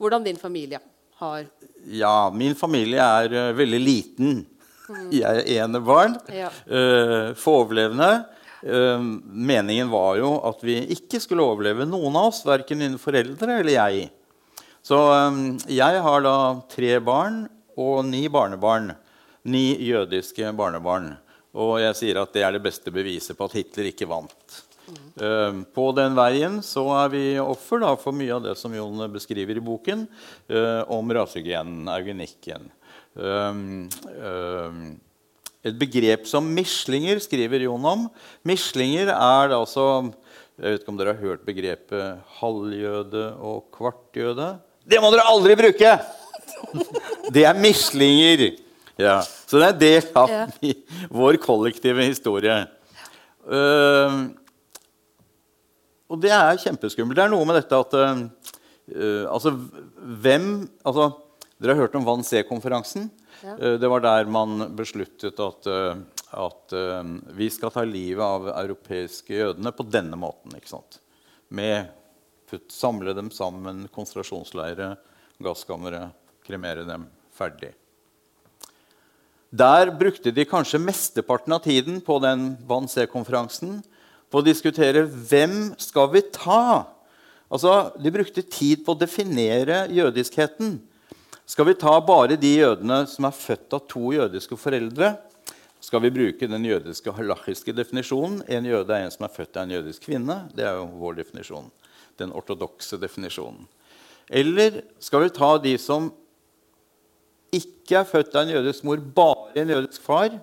hvordan 0.01 0.27
din 0.27 0.39
familie 0.41 0.81
har 1.20 1.47
Ja, 1.87 2.31
min 2.35 2.55
familie 2.55 3.01
er 3.01 3.33
uh, 3.33 3.57
veldig 3.57 3.81
liten. 3.81 4.43
Jeg 5.11 5.43
er 5.43 5.64
enebarn. 5.64 6.18
Ja. 6.31 6.51
Uh, 6.68 7.33
få 7.39 7.62
overlevende. 7.62 8.27
Uh, 8.64 9.02
meningen 9.26 9.90
var 9.92 10.16
jo 10.20 10.30
at 10.48 10.62
vi 10.64 10.78
ikke 10.94 11.20
skulle 11.22 11.44
overleve 11.44 11.86
noen 11.88 12.16
av 12.16 12.30
oss, 12.30 12.44
verken 12.46 12.80
mine 12.80 13.00
foreldre 13.00 13.61
eller 13.61 13.76
jeg. 13.76 14.07
Så 14.86 14.96
um, 14.96 15.57
jeg 15.68 16.02
har 16.02 16.24
da 16.24 16.36
tre 16.72 16.96
barn 17.04 17.44
og 17.76 18.04
ni 18.09 18.24
barnebarn. 18.32 18.94
Ni 19.46 19.74
jødiske 19.84 20.52
barnebarn. 20.57 21.12
Og 21.57 21.78
jeg 21.80 21.98
sier 21.98 22.20
at 22.20 22.32
det 22.34 22.44
er 22.46 22.57
det 22.57 22.64
beste 22.64 22.92
beviset 22.92 23.36
på 23.38 23.48
at 23.48 23.57
Hitler 23.59 23.90
ikke 23.90 24.09
vant. 24.11 24.62
Uh, 25.18 25.64
på 25.74 25.90
den 25.98 26.16
veien 26.16 26.61
så 26.64 26.86
er 27.02 27.12
vi 27.12 27.24
offer 27.42 27.82
da, 27.82 27.92
for 28.00 28.16
mye 28.16 28.38
av 28.38 28.46
det 28.46 28.57
som 28.61 28.74
Jon 28.74 29.04
beskriver 29.12 29.59
i 29.59 29.64
boken 29.64 30.07
om 30.92 31.14
rasehygienen, 31.18 31.90
eugenikken. 31.90 32.70
Um, 33.16 33.88
um, 34.20 34.80
et 35.67 35.79
begrep 35.79 36.29
som 36.31 36.47
mislinger 36.55 37.19
skriver 37.23 37.67
Jon 37.67 37.89
om. 37.91 38.07
Mislinger 38.47 39.11
er 39.14 39.57
altså 39.57 40.12
Jeg 40.57 40.73
vet 40.73 40.85
ikke 40.85 40.93
om 40.93 41.01
dere 41.01 41.12
har 41.12 41.25
hørt 41.27 41.43
begrepet 41.45 42.23
halvjøde 42.39 43.25
og 43.45 43.67
kvartjøde? 43.77 44.55
Det 44.87 45.01
må 45.03 45.11
dere 45.12 45.27
aldri 45.29 45.59
bruke! 45.59 45.97
Det 47.35 47.43
er 47.45 47.59
mislinger. 47.59 48.55
Ja. 48.97 49.19
Så 49.21 49.59
det 49.59 49.67
er 49.67 49.75
en 49.75 49.81
del 49.81 50.07
av 50.17 50.31
ja. 50.33 50.45
vår 51.21 51.37
kollektive 51.43 52.07
historie. 52.07 52.55
Uh, 53.45 54.31
og 56.07 56.23
det 56.23 56.33
er 56.33 56.62
kjempeskummelt. 56.62 57.19
Det 57.19 57.27
er 57.27 57.33
noe 57.35 57.47
med 57.49 57.59
dette 57.59 57.83
at 57.83 57.97
uh, 57.99 58.23
altså, 59.33 59.53
hvem 60.23 60.49
altså, 60.87 61.11
Dere 61.57 61.73
har 61.73 61.87
hørt 61.87 61.95
om 61.97 62.05
Van 62.05 62.25
C-konferansen. 62.25 63.07
Ja. 63.43 63.57
Uh, 63.57 63.74
det 63.80 63.91
var 63.93 64.05
der 64.05 64.30
man 64.30 64.70
besluttet 64.78 65.41
at, 65.43 65.68
uh, 65.68 65.97
at 66.37 66.76
vi 67.37 67.51
skal 67.53 67.72
ta 67.72 67.84
livet 67.87 68.24
av 68.24 68.49
europeiske 68.55 69.34
jødene 69.37 69.72
på 69.72 69.87
denne 69.89 70.18
måten. 70.20 70.57
ikke 70.57 70.74
sant? 70.74 71.01
Med 71.49 71.93
samle 72.70 73.14
dem 73.14 73.30
sammen, 73.30 73.87
konsentrasjonsleire, 73.95 74.97
gasskamre, 75.43 76.11
kremere 76.47 76.87
dem. 76.87 77.07
Ferdig. 77.37 77.74
Der 79.51 79.91
brukte 79.95 80.32
de 80.34 80.45
kanskje 80.49 80.80
mesteparten 80.82 81.53
av 81.53 81.62
tiden 81.64 82.01
på 82.01 82.18
den 82.22 82.57
Van 82.66 82.89
C-konferansen 82.89 83.82
på 84.30 84.41
å 84.41 84.45
diskutere 84.45 85.05
hvem 85.07 85.74
skal 85.78 86.11
vi 86.12 86.22
ta. 86.34 86.87
Altså, 87.49 87.93
De 88.03 88.11
brukte 88.11 88.43
tid 88.43 88.84
på 88.84 88.95
å 88.95 88.99
definere 88.99 89.87
jødiskheten. 89.93 90.80
Skal 91.47 91.68
vi 91.68 91.76
ta 91.78 92.01
bare 92.03 92.34
de 92.34 92.49
jødene 92.59 93.05
som 93.07 93.28
er 93.28 93.34
født 93.38 93.74
av 93.76 93.84
to 93.86 94.09
jødiske 94.11 94.57
foreldre? 94.59 95.12
Skal 95.78 96.03
vi 96.03 96.11
bruke 96.11 96.49
den 96.51 96.64
jødiske 96.66 97.12
halachiske 97.14 97.70
definisjonen? 97.76 98.40
En 98.51 98.66
jøde 98.66 98.90
er 98.90 99.05
en 99.07 99.12
som 99.14 99.28
er 99.28 99.30
født 99.30 99.55
av 99.55 99.68
en 99.68 99.76
jødisk 99.76 100.09
kvinne. 100.09 100.40
Det 100.51 100.66
er 100.66 100.80
jo 100.80 100.88
vår 100.99 101.20
definisjon. 101.20 101.68
Den 102.18 102.34
ortodokse 102.34 102.99
definisjonen. 102.99 103.68
Eller 104.26 104.80
skal 104.99 105.22
vi 105.22 105.30
ta 105.36 105.53
de 105.62 105.76
som 105.78 106.11
ikke 107.55 108.01
er 108.01 108.11
født 108.11 108.34
av 108.34 108.42
en 108.42 108.57
jødisk 108.57 108.82
mor, 108.88 108.99
bare 108.99 109.62
en 109.62 109.70
jødisk 109.76 110.03
far? 110.03 110.34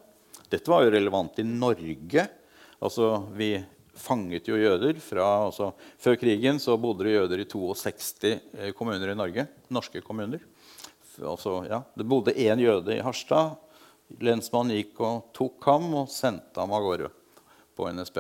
Dette 0.48 0.72
var 0.72 0.86
jo 0.86 0.96
relevant 0.96 1.44
i 1.44 1.48
Norge. 1.50 2.30
Altså, 2.80 3.12
vi 3.36 3.58
fanget 4.00 4.48
jo 4.48 4.56
jøder. 4.56 5.04
Fra, 5.04 5.28
altså, 5.50 5.74
før 6.00 6.16
krigen 6.24 6.64
så 6.64 6.80
bodde 6.80 7.10
det 7.10 7.18
jøder 7.18 7.44
i 7.44 7.50
62 7.52 8.24
eh, 8.32 8.72
kommuner 8.72 9.12
i 9.12 9.20
Norge. 9.20 9.50
Norske 9.68 10.00
kommuner. 10.00 10.40
Altså, 11.22 11.60
ja, 11.70 11.84
det 11.98 12.08
bodde 12.10 12.34
én 12.34 12.62
jøde 12.62 12.96
i 12.96 13.04
Harstad. 13.04 13.58
Lensmannen 14.22 14.78
gikk 14.78 15.00
og 15.04 15.30
tok 15.36 15.64
ham 15.70 15.92
og 16.04 16.12
sendte 16.12 16.62
ham 16.62 16.74
av 16.74 16.84
gårde 16.86 17.10
på 17.78 17.90
NSB. 17.94 18.20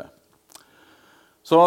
Så 1.43 1.59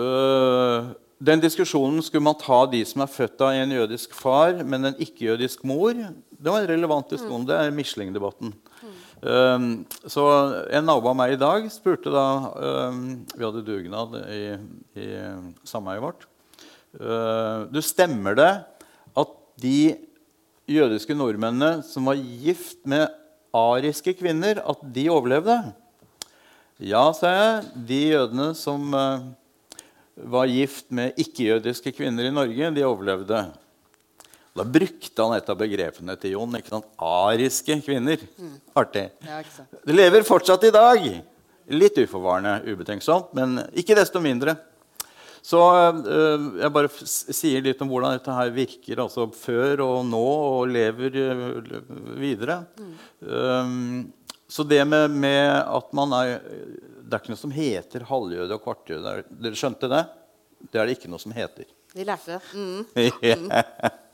øh, 0.00 0.90
den 1.18 1.42
diskusjonen 1.42 2.02
skulle 2.04 2.24
man 2.28 2.38
ta 2.38 2.60
de 2.70 2.84
som 2.86 3.02
er 3.02 3.10
født 3.10 3.42
av 3.42 3.56
en 3.58 3.74
jødisk 3.74 4.14
far, 4.14 4.60
men 4.62 4.86
en 4.86 5.00
ikke-jødisk 5.02 5.64
mor. 5.66 5.98
Det 6.30 6.52
var 6.52 6.62
en 6.62 6.70
relevant 6.70 7.10
diskusjon. 7.10 7.46
Det 7.48 7.58
er 7.58 7.74
Michelin-debatten. 7.74 8.54
Um, 9.18 9.82
så 10.06 10.24
en 10.70 10.86
nabo 10.86 11.10
av 11.10 11.16
meg 11.18 11.32
i 11.34 11.40
dag 11.40 11.64
spurte 11.74 12.12
da 12.14 12.26
um, 12.86 13.00
Vi 13.32 13.42
hadde 13.42 13.64
dugnad 13.66 14.12
i, 14.30 14.44
i 14.94 15.08
sameiet 15.66 16.04
vårt. 16.04 16.28
Uh, 16.94 17.66
du 17.74 17.80
Stemmer 17.82 18.38
det 18.38 18.52
at 19.18 19.32
de 19.58 19.80
jødiske 20.68 21.16
nordmennene 21.16 21.82
som 21.86 22.08
var 22.08 22.18
gift 22.20 22.80
med 22.88 23.08
ariske 23.56 24.14
kvinner, 24.18 24.60
at 24.60 24.82
de 24.94 25.08
overlevde? 25.12 25.56
Ja, 26.78 27.08
sa 27.16 27.32
jeg. 27.32 27.70
De 27.88 28.02
jødene 28.12 28.52
som 28.54 28.92
uh, 28.94 29.24
var 30.28 30.50
gift 30.50 30.92
med 30.94 31.16
ikke-jødiske 31.18 31.92
kvinner 31.96 32.28
i 32.28 32.34
Norge, 32.34 32.70
de 32.74 32.86
overlevde. 32.86 33.40
Da 34.58 34.66
brukte 34.66 35.24
han 35.24 35.36
et 35.36 35.50
av 35.50 35.58
begrepene 35.58 36.14
til 36.18 36.34
Jon. 36.36 36.54
ikke 36.58 36.72
sant? 36.72 36.86
Ariske 36.98 37.78
kvinner. 37.86 38.22
Mm. 38.38 38.54
Artig. 38.78 39.08
Det 39.22 39.94
lever 39.94 40.26
fortsatt 40.26 40.66
i 40.66 40.74
dag. 40.74 41.04
Litt 41.68 41.98
uforvarende, 42.00 42.56
ubetenksomt, 42.64 43.34
men 43.36 43.60
ikke 43.76 43.96
desto 43.98 44.22
mindre. 44.24 44.56
Så 45.44 45.60
øh, 46.02 46.46
jeg 46.60 46.72
bare 46.74 46.90
sier 47.08 47.64
litt 47.64 47.80
om 47.84 47.90
hvordan 47.90 48.16
dette 48.16 48.34
her 48.36 48.52
virker 48.54 49.02
altså 49.04 49.28
før 49.34 49.84
og 49.84 49.98
nå, 50.08 50.24
og 50.58 50.70
lever 50.72 51.18
øh, 51.24 51.82
videre. 52.18 52.60
Mm. 52.78 52.94
Um, 53.24 54.38
så 54.48 54.64
det 54.64 54.80
med, 54.88 55.10
med, 55.12 55.42
at 55.60 55.90
man 55.92 56.14
er 56.16 56.38
Det 56.40 57.16
er 57.16 57.20
ikke 57.20 57.32
noe 57.34 57.40
som 57.40 57.52
heter 57.52 58.06
halvjøde 58.08 58.56
og 58.56 58.64
kvartjøde. 58.64 59.12
Dere 59.40 59.56
skjønte 59.56 59.88
det? 59.92 60.02
Det 60.72 60.80
er 60.80 60.88
det 60.88 60.96
ikke 60.98 61.10
noe 61.12 61.22
som 61.22 61.32
heter. 61.32 61.68
Vi 61.94 62.04
lærte 62.04 62.36
det. 62.36 62.42
Mm. 62.52 63.48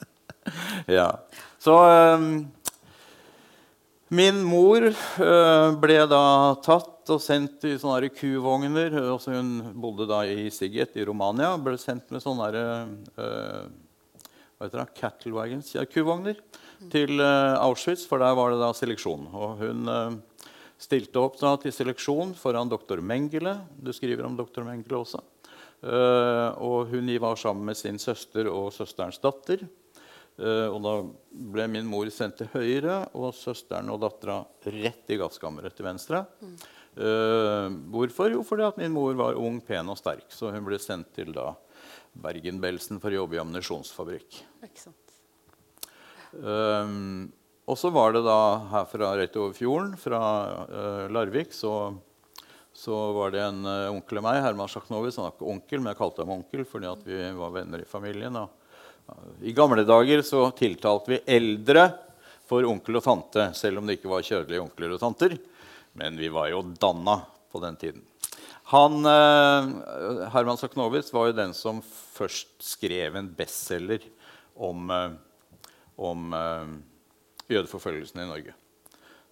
ja. 0.99 1.09
Så 1.59 1.75
um, 1.75 2.29
Min 4.15 4.43
mor 4.47 4.85
uh, 4.85 5.71
ble 5.81 5.97
da 6.07 6.25
tatt 6.63 7.11
og 7.11 7.21
sendt 7.23 7.65
i 7.67 7.73
sånne 7.81 8.11
kuvogner. 8.15 8.95
Også 9.11 9.33
hun 9.35 9.73
bodde 9.81 10.07
da 10.07 10.21
i 10.29 10.47
Sighet 10.55 10.95
i 11.01 11.07
Romania. 11.09 11.55
Ble 11.59 11.75
sendt 11.81 12.13
med 12.15 12.23
sånne 12.23 12.51
uh, 12.55 13.65
hva 14.55 14.69
heter 14.69 14.85
det, 14.85 15.33
wagons, 15.35 15.73
ja, 15.75 15.83
kuvogner 15.91 16.39
til 16.93 17.19
uh, 17.19 17.57
Auschwitz, 17.65 18.05
for 18.07 18.23
der 18.23 18.37
var 18.39 18.55
det 18.55 18.61
da 18.63 18.71
seleksjon. 18.77 19.27
Og 19.35 19.65
hun 19.65 20.21
stilte 20.79 21.23
opp 21.23 21.41
da 21.41 21.57
til 21.63 21.75
seleksjon 21.75 22.37
foran 22.39 22.71
doktor 22.71 23.03
Mengele. 23.03 23.57
Du 23.75 23.91
skriver 23.97 24.29
om 24.29 24.37
doktor 24.39 24.67
Mengele 24.69 25.01
også. 25.01 25.25
og 26.65 26.93
hun 26.93 27.11
var 27.21 27.37
sammen 27.37 27.65
med 27.65 27.77
sin 27.77 27.99
søster 27.99 28.47
og 28.53 28.73
søsterens 28.73 29.19
datter. 29.19 29.65
Uh, 30.35 30.67
og 30.67 30.81
da 30.83 30.93
ble 31.55 31.69
min 31.71 31.87
mor 31.87 32.09
sendt 32.11 32.41
til 32.41 32.49
høyre 32.51 33.05
og 33.15 33.29
søsteren 33.39 33.93
og 33.95 34.01
dattera 34.03 34.41
rett 34.67 35.13
i 35.15 35.19
gasskammeret 35.21 35.77
til 35.79 35.87
venstre. 35.87 36.25
Mm. 36.43 36.57
Uh, 36.95 37.69
hvorfor? 37.95 38.33
Jo, 38.35 38.43
fordi 38.47 38.67
at 38.67 38.81
min 38.81 38.95
mor 38.95 39.15
var 39.19 39.39
ung, 39.39 39.61
pen 39.63 39.93
og 39.93 39.99
sterk. 40.01 40.27
Så 40.35 40.51
hun 40.51 40.67
ble 40.67 40.81
sendt 40.83 41.13
til 41.15 41.31
da 41.35 41.53
Bergen-Belsen 42.25 42.99
for 43.03 43.15
å 43.15 43.23
jobbe 43.23 43.39
i 43.39 43.43
ammunisjonsfabrikk. 43.43 44.41
Ikke 44.67 44.83
sant. 44.89 45.17
Um, 46.35 47.31
og 47.71 47.79
så 47.79 47.91
var 47.95 48.13
det 48.15 48.25
da 48.27 48.39
herfra 48.73 49.15
rett 49.19 49.39
over 49.41 49.55
fjorden, 49.57 49.95
fra 49.99 50.21
uh, 50.67 51.05
Larvik, 51.15 51.55
så, 51.55 51.95
så 52.75 52.99
var 53.17 53.33
det 53.35 53.43
en 53.45 53.63
uh, 53.65 53.95
onkel 53.95 54.21
av 54.21 54.27
meg, 54.27 54.43
Herman 54.45 54.71
Sjaknovi, 54.71 55.15
Han 55.15 55.29
var 55.29 55.37
ikke 55.37 55.53
onkel, 55.55 55.81
men 55.81 55.93
jeg 55.93 56.01
kalte 56.03 56.27
ham 56.27 56.35
onkel 56.37 56.67
fordi 56.69 56.91
at 56.91 57.07
vi 57.07 57.23
var 57.39 57.55
venner 57.55 57.83
i 57.83 57.89
familien. 57.89 58.43
Og, 58.43 58.64
I 59.45 59.53
gamle 59.53 59.85
dager 59.85 60.23
så 60.25 60.47
tiltalte 60.57 61.15
vi 61.15 61.21
eldre 61.37 61.89
for 62.49 62.65
onkel 62.69 63.01
og 63.01 63.05
tante, 63.05 63.51
selv 63.57 63.81
om 63.81 63.87
det 63.89 63.99
ikke 63.99 64.13
var 64.13 64.25
kjødelige 64.25 64.65
onkler 64.65 64.97
og 64.97 65.03
tanter. 65.03 65.37
Men 65.99 66.19
vi 66.19 66.31
var 66.33 66.51
jo 66.53 66.63
danna 66.81 67.21
på 67.53 67.61
den 67.63 67.77
tiden. 67.81 68.03
Han, 68.73 69.05
eh, 69.05 70.29
Herman 70.33 70.59
Sachnowitz 70.61 71.13
var 71.13 71.29
jo 71.29 71.37
den 71.37 71.53
som 71.55 71.83
først 71.85 72.57
skrev 72.65 73.17
en 73.21 73.31
bestselger 73.37 74.07
om, 74.55 74.89
om 75.99 76.37
jødeforfølgelsen 77.51 78.23
i 78.23 78.29
Norge. 78.29 78.55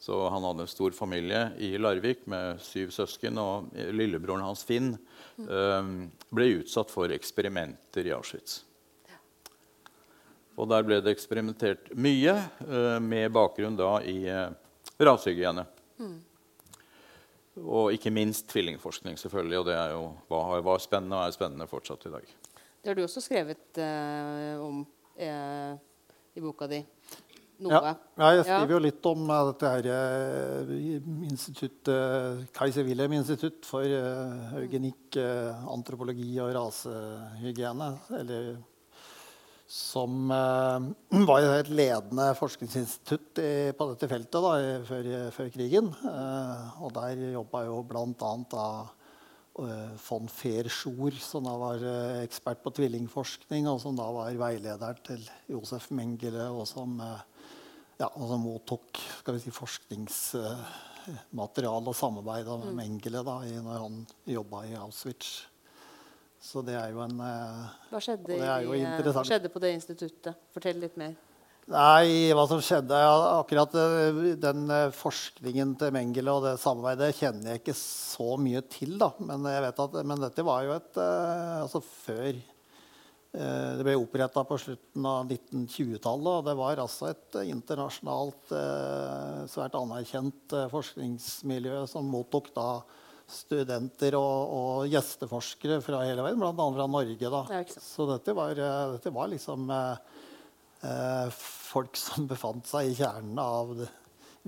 Så 0.03 0.17
han 0.29 0.43
hadde 0.43 0.65
en 0.65 0.71
stor 0.71 0.91
familie 0.91 1.45
i 1.63 1.77
Larvik 1.79 2.25
med 2.27 2.59
syv 2.65 2.91
søsken. 2.91 3.37
Og 3.39 3.69
lillebroren 3.95 4.43
hans, 4.43 4.65
Finn, 4.67 4.97
eh, 5.39 5.91
ble 6.35 6.49
utsatt 6.59 6.91
for 6.91 7.13
eksperimenter 7.15 8.09
i 8.09 8.15
Auschwitz. 8.17 8.65
Og 10.57 10.69
der 10.69 10.85
ble 10.85 11.01
det 11.01 11.15
eksperimentert 11.15 11.93
mye, 11.97 12.35
eh, 12.67 12.99
med 13.01 13.33
bakgrunn 13.33 13.79
da 13.79 13.95
i 14.05 14.19
eh, 14.29 14.51
rasehygiene. 15.01 15.65
Og 17.63 17.93
ikke 17.93 18.13
minst 18.13 18.47
tvillingforskning, 18.49 19.19
selvfølgelig. 19.21 19.59
Og 19.61 19.67
det 19.69 19.77
er 19.77 19.93
jo, 19.93 20.05
var, 20.33 20.61
var 20.65 20.81
spennende 20.81 21.19
og 21.19 21.27
er 21.27 21.37
spennende 21.37 21.69
fortsatt 21.69 22.07
i 22.09 22.15
dag. 22.15 22.35
Det 22.83 22.91
har 22.91 22.99
du 22.99 23.05
også 23.05 23.23
skrevet 23.23 23.79
eh, 23.79 24.57
om 24.61 24.81
eh, 25.17 25.77
i 26.35 26.43
boka 26.43 26.67
di. 26.71 26.81
Noe. 27.63 27.71
Ja, 27.71 27.93
ja, 28.17 28.29
jeg 28.33 28.47
Ja. 28.49 28.57
skriver 28.57 28.73
jo 28.75 28.79
litt 28.83 29.07
om 29.07 29.29
uh, 29.31 29.53
dette 29.53 29.71
her 29.71 29.87
eh, 29.93 30.73
instituttet, 31.29 32.49
Kaiser 32.57 32.87
Wilhelm 32.89 33.13
institutt 33.15 33.69
for 33.69 33.87
uh, 33.87 34.57
eugenikk, 34.59 35.19
uh, 35.21 35.63
antropologi 35.71 36.33
og 36.43 36.51
rasehygiene. 36.57 37.91
Eller 38.19 38.57
som 39.73 40.29
eh, 40.31 40.81
var 41.29 41.43
et 41.57 41.71
ledende 41.73 42.35
forskningsinstitutt 42.37 43.39
i, 43.41 43.73
på 43.77 43.87
dette 43.93 44.09
feltet 44.11 44.43
da, 44.45 44.51
i, 44.61 44.85
før, 44.89 45.31
før 45.33 45.49
krigen. 45.55 45.87
Eh, 46.09 46.83
og 46.85 46.91
der 46.99 47.15
jobba 47.33 47.59
jo 47.65 47.77
bl.a. 47.89 48.33
eh, 48.53 49.93
von 50.05 50.29
Fehr-Schor, 50.29 51.13
som 51.25 51.45
da 51.49 51.55
var 51.61 51.79
eh, 51.81 52.23
ekspert 52.27 52.61
på 52.65 52.71
tvillingforskning, 52.77 53.63
og 53.71 53.79
som 53.81 53.97
da 53.97 54.07
var 54.13 54.41
veileder 54.43 54.95
til 55.09 55.21
Josef 55.49 55.91
Mengele, 55.97 56.47
og 56.53 56.69
som, 56.69 57.01
eh, 57.01 57.21
ja, 58.03 58.09
og 58.13 58.29
som 58.29 58.41
mottok 58.45 59.01
si, 59.41 59.51
forskningsmateriale 59.57 61.89
og 61.89 61.97
samarbeida 61.97 62.61
med 62.67 62.77
Mengele 62.77 63.25
da, 63.25 63.41
i, 63.49 63.57
når 63.57 63.77
han 63.87 64.05
jobba 64.37 64.69
i 64.69 64.77
Auschwitz. 64.85 65.52
Så 66.43 66.63
det 66.67 66.75
er 66.75 66.91
jo 66.91 67.03
en 67.05 67.21
eh, 67.23 67.67
Hva 67.93 68.01
skjedde, 68.03 68.35
det 68.35 68.55
jo 68.65 68.75
i, 68.75 68.83
eh, 68.83 69.21
skjedde 69.29 69.51
på 69.53 69.63
det 69.63 69.77
instituttet? 69.77 70.41
Fortell 70.55 70.81
litt 70.83 70.97
mer. 70.99 71.15
Nei, 71.71 72.33
hva 72.35 72.43
som 72.51 72.59
skjedde 72.59 72.99
Akkurat 72.99 73.77
eh, 73.79 74.33
den 74.43 74.65
forskningen 74.99 75.77
til 75.79 75.93
Mengele 75.95 76.35
og 76.35 76.49
det 76.49 76.57
samarbeidet 76.59 77.13
kjenner 77.21 77.53
jeg 77.53 77.63
ikke 77.63 77.77
så 77.79 78.35
mye 78.43 78.65
til. 78.67 78.97
da. 78.99 79.13
Men, 79.23 79.47
at, 79.47 80.01
men 80.03 80.25
dette 80.25 80.47
var 80.47 80.65
jo 80.67 80.75
et 80.75 80.99
Altså 80.99 81.79
før 81.85 82.33
Det 83.33 83.87
ble 83.87 83.95
oppretta 84.01 84.43
på 84.45 84.59
slutten 84.61 85.07
av 85.09 85.31
1920-tallet. 85.31 86.33
Og 86.33 86.51
det 86.51 86.57
var 86.59 86.83
altså 86.83 87.13
et 87.13 87.39
internasjonalt 87.47 88.51
svært 89.49 89.79
anerkjent 89.79 90.59
forskningsmiljø 90.75 91.87
som 91.95 92.11
mottok 92.11 92.51
da 92.59 92.67
studenter 93.33 94.17
og, 94.19 94.53
og 94.57 94.91
gjesteforskere 94.93 95.81
fra 95.85 96.03
hele 96.07 96.25
verden, 96.25 96.43
bl.a. 96.43 96.69
fra 96.77 96.87
Norge. 96.91 97.33
da. 97.33 97.63
Så 97.73 98.07
dette 98.11 98.35
var, 98.37 98.59
eh, 98.59 98.95
dette 98.97 99.13
var 99.15 99.31
liksom 99.33 99.71
eh, 99.73 100.19
eh, 100.89 101.29
folk 101.73 101.97
som 101.99 102.29
befant 102.31 102.69
seg 102.69 102.91
i 102.91 102.97
kjernen 102.99 103.39
av 103.43 103.75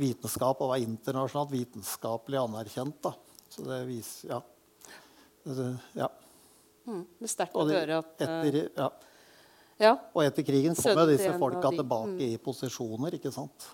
vitenskap 0.01 0.61
og 0.61 0.72
var 0.74 0.82
internasjonalt 0.82 1.55
vitenskapelig 1.55 2.41
anerkjent. 2.43 3.01
Da. 3.05 3.14
Så 3.55 3.66
det 3.68 3.85
viser 3.89 4.35
Ja. 4.35 4.43
Ja. 5.93 6.09
Mm. 6.85 7.05
Det 7.18 7.26
er 7.26 7.32
sterkt 7.32 7.57
å 7.57 7.64
høre 7.68 7.99
at 8.01 8.22
eh, 8.24 8.28
etter, 8.28 8.59
ja. 8.76 8.91
Ja. 9.80 9.95
og 10.12 10.20
etter 10.24 10.45
krigen 10.47 10.76
kom 10.76 11.01
jo 11.01 11.07
disse 11.09 11.32
folka 11.41 11.72
tilbake 11.72 12.16
mm. 12.16 12.26
i 12.28 12.37
posisjoner. 12.41 13.16
ikke 13.18 13.32
sant? 13.32 13.66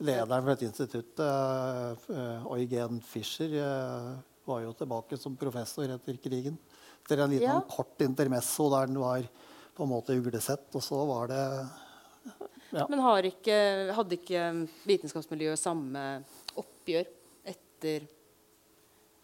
Lederen 0.00 0.46
for 0.46 0.54
dette 0.54 0.64
instituttet, 0.64 2.06
Eugen 2.08 3.02
Fischer, 3.04 3.52
var 4.50 4.64
jo 4.66 4.72
tilbake 4.76 5.18
som 5.20 5.36
professor 5.40 5.88
etter 5.94 6.18
krigen. 6.22 6.58
Etter 7.04 7.22
en 7.24 7.30
liten 7.32 7.48
Ja. 7.48 7.60
kort 7.70 8.02
intermesso 8.04 8.68
der 8.74 8.86
den 8.90 8.98
var 9.00 9.22
på 9.76 9.86
en 9.86 9.88
måte 9.94 10.16
uglesett. 10.18 10.68
Og 10.74 10.82
så 10.84 11.00
var 11.08 11.30
det 11.32 11.44
Ja. 12.72 12.84
Men 12.88 13.00
har 13.02 13.22
ikke, 13.26 13.56
hadde 13.96 14.14
ikke 14.18 14.42
vitenskapsmiljøet 14.86 15.58
samme 15.58 16.24
oppgjør 16.60 17.06
etter, 17.50 18.04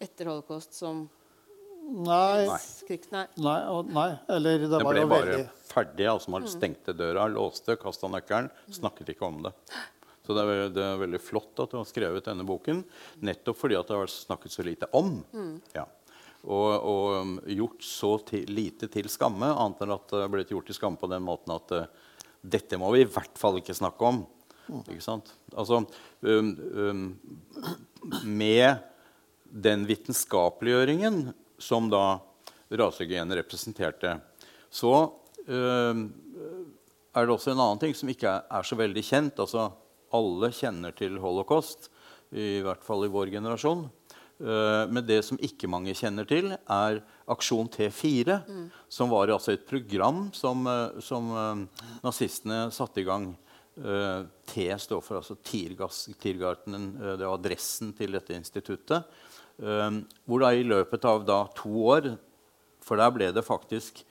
etter 0.01 0.25
holocaust 0.31 0.73
som 0.73 1.05
Nei. 1.87 2.43
Nei. 2.49 3.27
Nei, 3.37 3.59
og, 3.71 3.87
nei. 3.95 4.09
Eller 4.27 4.57
det 4.59 4.67
Det 4.73 4.83
var 4.83 4.93
ble 4.93 5.05
bare 5.07 5.25
veldig 5.37 5.49
ferdig. 5.69 6.07
altså 6.11 6.29
Man 6.33 6.43
stengte 6.51 6.91
døra, 6.97 7.29
låste, 7.31 7.77
kasta 7.79 8.09
nøkkelen. 8.11 8.49
Snakket 8.75 9.13
ikke 9.13 9.23
om 9.29 9.37
det. 9.45 9.53
Så 10.27 10.35
det 10.35 10.43
er, 10.43 10.65
det 10.75 10.83
er 10.83 10.99
veldig 10.99 11.21
flott 11.23 11.63
at 11.63 11.71
du 11.71 11.79
har 11.79 11.87
skrevet 11.87 12.27
denne 12.27 12.43
boken, 12.47 12.83
nettopp 13.23 13.61
fordi 13.61 13.77
at 13.79 13.87
det 13.87 13.95
har 13.95 14.03
vært 14.03 14.17
snakket 14.17 14.53
så 14.57 14.65
lite 14.67 14.89
om. 14.97 15.21
Ja. 15.75 15.87
Og, 16.47 16.67
og 16.87 17.05
um, 17.17 17.31
gjort 17.49 17.83
så 17.83 18.11
ti, 18.27 18.43
lite 18.47 18.87
til 18.91 19.09
skamme, 19.11 19.49
annet 19.49 19.81
enn 19.83 19.95
at 19.95 20.11
det 20.13 20.21
er 20.23 20.31
blitt 20.31 20.51
gjort 20.53 20.69
til 20.69 20.77
skamme 20.77 20.99
på 20.99 21.09
den 21.11 21.25
måten 21.25 21.55
at 21.55 21.73
uh, 21.75 21.87
dette 22.43 22.79
må 22.79 22.91
vi 22.93 23.03
i 23.03 23.09
hvert 23.09 23.39
fall 23.39 23.57
ikke 23.59 23.75
snakke 23.75 24.11
om. 24.11 24.21
Ikke 24.85 25.03
sant? 25.03 25.31
Altså, 25.55 25.81
um, 26.21 26.53
um, 26.75 27.03
med 28.27 28.83
den 29.47 29.87
vitenskapeliggjøringen 29.87 31.29
som 31.59 31.87
da 31.91 32.19
rasehygiene 32.67 33.39
representerte, 33.39 34.17
så 34.69 34.93
um, 35.47 36.07
er 37.17 37.25
det 37.25 37.33
også 37.33 37.53
en 37.53 37.63
annen 37.63 37.81
ting 37.81 37.95
som 37.97 38.11
ikke 38.11 38.29
er, 38.29 38.47
er 38.59 38.67
så 38.67 38.77
veldig 38.77 39.03
kjent. 39.03 39.39
Altså, 39.41 39.69
alle 40.15 40.51
kjenner 40.55 40.95
til 40.95 41.17
holocaust, 41.21 41.89
i 42.35 42.59
hvert 42.63 42.83
fall 42.83 43.05
i 43.07 43.11
vår 43.11 43.31
generasjon. 43.33 43.87
Eh, 44.37 44.83
men 44.93 45.05
det 45.07 45.23
som 45.25 45.39
ikke 45.41 45.69
mange 45.69 45.95
kjenner 45.97 46.27
til, 46.29 46.51
er 46.53 46.99
Aksjon 47.29 47.69
T4, 47.73 48.37
som 48.89 49.09
var 49.09 49.33
altså 49.33 49.55
et 49.55 49.65
program 49.67 50.27
som, 50.35 50.61
eh, 50.69 50.99
som 51.01 51.31
eh, 51.33 51.83
nazistene 52.05 52.67
satte 52.73 53.03
i 53.03 53.07
gang. 53.07 53.33
T 53.77 54.63
står 54.81 55.03
for 55.05 55.19
altså 55.19 55.35
Tiergartenen, 55.45 56.87
det 56.97 57.21
var 57.21 57.35
adressen 57.35 57.91
til 57.93 58.15
dette 58.15 58.33
instituttet. 58.33 59.05
Hvor 59.61 60.41
da 60.41 60.49
i 60.49 60.63
løpet 60.65 61.05
av 61.05 61.21
da 61.27 61.35
to 61.53 61.83
år, 61.93 62.07
for 62.81 62.97
der 62.97 63.13
ble 63.13 63.27
det 63.35 63.43
faktisk 63.45 64.01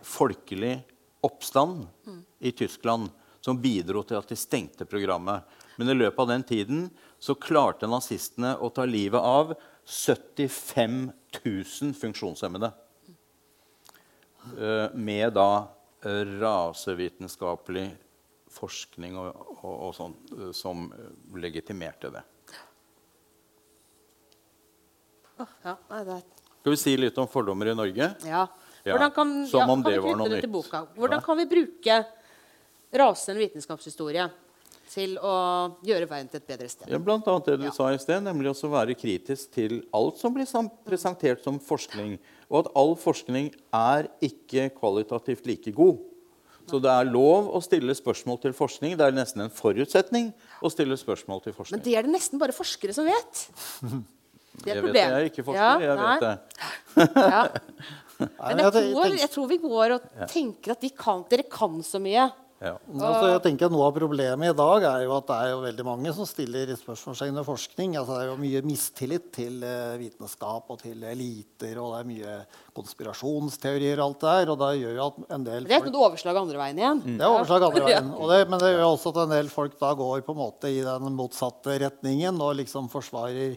folkelig 0.00 0.78
oppstand 1.28 1.84
i 2.40 2.54
Tyskland 2.56 3.12
som 3.40 3.60
bidro 3.60 4.02
til 4.04 4.18
at 4.20 4.28
de 4.28 4.36
stengte 4.38 4.86
programmet. 4.88 5.46
Men 5.80 5.92
i 5.92 5.96
løpet 5.96 6.20
av 6.20 6.28
den 6.32 6.44
tiden 6.44 6.84
så 7.20 7.36
klarte 7.36 7.88
nazistene 7.88 8.54
å 8.60 8.68
ta 8.74 8.84
livet 8.88 9.20
av 9.20 9.54
75 9.84 11.10
000 11.44 11.94
funksjonshemmede. 11.96 12.72
Eh, 14.56 14.86
med 14.94 15.34
da 15.36 15.50
eh, 16.04 16.24
rasevitenskapelig 16.40 17.88
forskning 18.50 19.16
og, 19.20 19.40
og, 19.60 19.74
og 19.88 19.92
sånn 19.94 20.14
som 20.56 20.88
legitimerte 21.38 22.10
det. 22.12 22.24
Ja, 25.40 25.76
nei, 25.88 26.00
det 26.04 26.16
er 26.18 26.24
Skal 26.60 26.74
vi 26.74 26.78
si 26.80 26.92
litt 26.98 27.16
om 27.20 27.28
fordommer 27.30 27.70
i 27.70 27.76
Norge? 27.76 28.10
Ja. 28.28 28.48
Ja, 28.80 28.94
Hvordan 28.94 29.10
kan, 29.12 29.32
som 29.46 29.60
ja, 29.60 29.66
om 29.68 29.82
kan 29.82 29.92
det 29.92 30.00
var 30.00 30.16
noe 30.16 30.28
til 30.30 30.38
nytt. 30.40 30.52
boka? 30.52 30.78
Hvordan 30.96 31.20
kan 31.24 31.36
vi 31.36 31.44
bruke 31.50 31.96
rasende 32.92 33.40
vitenskapshistorie 33.44 34.28
til 34.90 35.16
å 35.22 35.76
gjøre 35.86 36.08
verden 36.10 36.28
til 36.32 36.40
et 36.40 36.46
bedre 36.50 36.68
sted? 36.68 36.88
Ja, 36.90 36.98
blant 36.98 37.26
annet 37.30 37.46
det 37.46 37.58
du 37.60 37.66
Ja. 37.68 37.70
sa 37.70 37.88
i 37.92 37.98
sted, 38.02 38.22
nemlig 38.22 38.50
å 38.50 38.70
være 38.70 38.94
kritisk 38.98 39.50
til 39.54 39.82
alt 39.94 40.18
som 40.18 40.34
blir 40.34 40.46
presentert 40.84 41.42
som 41.44 41.60
forskning. 41.60 42.18
Og 42.50 42.66
at 42.66 42.72
all 42.74 42.96
forskning 42.96 43.52
er 43.72 44.08
ikke 44.20 44.70
kvalitativt 44.74 45.46
like 45.46 45.70
god. 45.72 45.98
Så 46.68 46.78
det 46.82 46.90
er 46.90 47.04
lov 47.10 47.48
å 47.54 47.60
stille 47.62 47.90
spørsmål 47.94 48.40
til 48.42 48.52
forskning. 48.52 48.96
Det 48.96 49.06
er 49.06 49.12
nesten 49.12 49.42
en 49.42 49.50
forutsetning 49.50 50.32
å 50.62 50.70
stille 50.70 50.94
spørsmål 50.98 51.42
til 51.42 51.52
forskning. 51.52 51.78
Men 51.78 51.84
det 51.84 51.94
er 51.98 52.02
det 52.02 52.12
nesten 52.12 52.38
bare 52.38 52.52
forskere 52.54 52.94
som 52.94 53.04
vet. 53.06 53.46
Det 54.60 54.72
er 54.72 54.74
jeg 54.74 54.82
et 54.82 54.84
vet 54.84 54.92
det, 54.92 55.00
problem. 55.00 55.10
jeg 55.10 55.22
er 55.24 55.28
ikke 55.30 55.44
forsker, 55.46 55.62
Ja, 55.62 55.78
jeg 55.78 55.96
nei. 55.96 56.18
vet 56.18 56.20
det. 56.20 57.14
Ja. 57.30 57.42
Men 58.20 58.58
jeg 58.58 58.64
jeg 58.66 58.92
tror, 58.92 59.14
jeg 59.16 59.30
tror 59.30 59.46
vi 59.48 59.56
går 59.62 59.92
og 59.94 60.08
tenker 60.28 60.72
at 60.74 60.80
de 60.82 60.90
kan, 60.90 61.22
dere 61.30 61.44
kan 61.48 61.78
så 61.86 62.00
mye. 62.02 62.26
Ja. 62.60 62.74
Altså, 62.92 63.30
jeg 63.30 63.40
tenker 63.46 63.70
at 63.70 63.72
Noe 63.72 63.86
av 63.88 63.94
problemet 63.96 64.50
i 64.52 64.56
dag 64.56 64.84
er 64.84 65.04
jo 65.06 65.14
at 65.16 65.28
det 65.30 65.36
er 65.46 65.52
jo 65.54 65.62
veldig 65.62 65.84
mange 65.86 66.12
som 66.12 66.26
stiller 66.28 66.68
spørsmålstegn 66.76 67.38
ved 67.40 67.46
forskning. 67.46 67.94
Altså, 67.96 68.18
det 68.18 68.26
er 68.26 68.28
jo 68.28 68.34
mye 68.42 68.60
mistillit 68.68 69.30
til 69.32 69.64
eh, 69.64 69.94
vitenskap 70.02 70.68
og 70.68 70.82
til 70.82 71.00
eliter, 71.08 71.80
og 71.80 71.94
det 71.94 72.02
er 72.02 72.10
mye 72.10 72.36
konspirasjonsteorier 72.76 73.96
og 74.02 74.10
alt 74.10 74.20
det 74.26 74.36
her. 74.36 74.52
Og 74.52 74.60
det 74.60 74.70
gjør 74.82 74.94
jo 74.98 75.08
at 75.08 75.34
en 75.38 75.48
del 75.48 75.70
Det 75.70 75.76
er 75.78 75.80
folk 75.80 75.94
et 75.94 76.00
overslag 76.04 76.40
andre 76.42 76.60
veien 76.66 76.84
igjen. 76.84 77.02
Det 77.06 77.24
er 77.24 77.32
overslag 77.32 77.68
andre 77.70 77.84
veien. 77.88 78.14
Og 78.18 78.32
det, 78.34 78.40
men 78.52 78.62
det 78.62 78.72
gjør 78.74 78.86
også 78.90 79.14
at 79.14 79.24
en 79.24 79.36
del 79.38 79.52
folk 79.56 79.80
da 79.80 79.94
går 80.04 80.24
på 80.28 80.36
en 80.36 80.42
måte 80.44 80.72
i 80.76 80.82
den 80.84 81.14
motsatte 81.16 81.80
retningen 81.86 82.44
og 82.44 82.58
liksom 82.60 82.92
forsvarer 82.92 83.56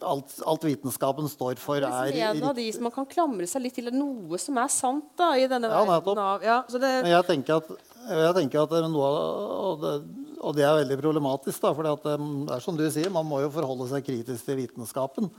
alt, 0.00 0.38
alt 0.48 0.64
vitenskapen 0.64 1.26
står 1.28 1.58
for, 1.60 1.82
er 1.82 2.12
Liksom 2.12 2.38
en 2.38 2.48
av 2.48 2.54
de 2.56 2.64
som 2.72 2.86
man 2.86 2.94
kan 2.94 3.06
klamre 3.08 3.46
seg 3.48 3.66
litt 3.66 3.74
til, 3.76 3.90
er 3.90 3.96
noe 3.96 4.38
som 4.40 4.56
er 4.60 4.70
sant 4.72 5.10
da, 5.18 5.34
i 5.36 5.48
denne 5.50 5.68
Ja, 5.68 5.82
verden 5.88 6.20
av 6.22 6.46
ja, 6.46 6.62
så 6.68 6.80
det, 6.80 6.92
Men 7.04 7.12
jeg 7.12 7.26
tenker 7.28 7.60
at, 7.60 7.68
jeg 8.08 8.34
tenker 8.36 8.62
at 8.62 8.74
er 8.76 8.86
noe 8.90 9.08
av, 9.08 9.80
det, 9.82 9.92
og 10.44 10.56
det 10.56 10.64
er 10.66 10.76
veldig 10.80 10.98
problematisk. 11.00 11.62
for 11.64 11.86
det 11.86 12.14
er 12.54 12.64
som 12.64 12.76
du 12.76 12.84
sier, 12.90 13.10
Man 13.10 13.26
må 13.26 13.40
jo 13.42 13.52
forholde 13.54 13.88
seg 13.90 14.04
kritisk 14.06 14.44
til 14.44 14.60
vitenskapen. 14.60 15.30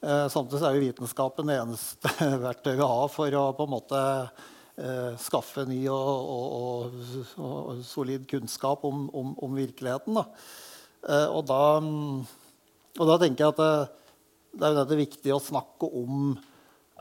Eh, 0.00 0.26
samtidig 0.32 0.64
er 0.64 0.78
jo 0.78 0.84
vitenskapen 0.86 1.50
det 1.50 1.58
eneste 1.62 2.12
verktøyet 2.46 2.80
vi 2.80 2.90
har 2.94 3.08
for 3.12 3.38
å 3.40 3.44
på 3.56 3.66
en 3.66 3.74
måte 3.74 4.00
eh, 4.76 5.12
skaffe 5.20 5.66
ny 5.68 5.82
og, 5.92 6.30
og, 6.36 6.96
og, 6.96 7.36
og 7.44 7.84
solid 7.84 8.24
kunnskap 8.30 8.86
om, 8.88 9.06
om, 9.12 9.36
om 9.44 9.60
virkeligheten. 9.60 10.16
Da. 10.16 10.26
Eh, 11.04 11.38
da, 11.50 11.62
mm, 11.84 12.24
og 12.98 13.12
da 13.12 13.20
tenker 13.20 13.46
jeg 13.46 13.54
at 13.56 13.62
det, 13.64 14.72
det 14.72 14.72
er 14.72 14.96
jo 14.96 15.04
viktig 15.04 15.36
å 15.36 15.44
snakke 15.52 15.92
om 15.92 16.34
Eh, 16.36 16.53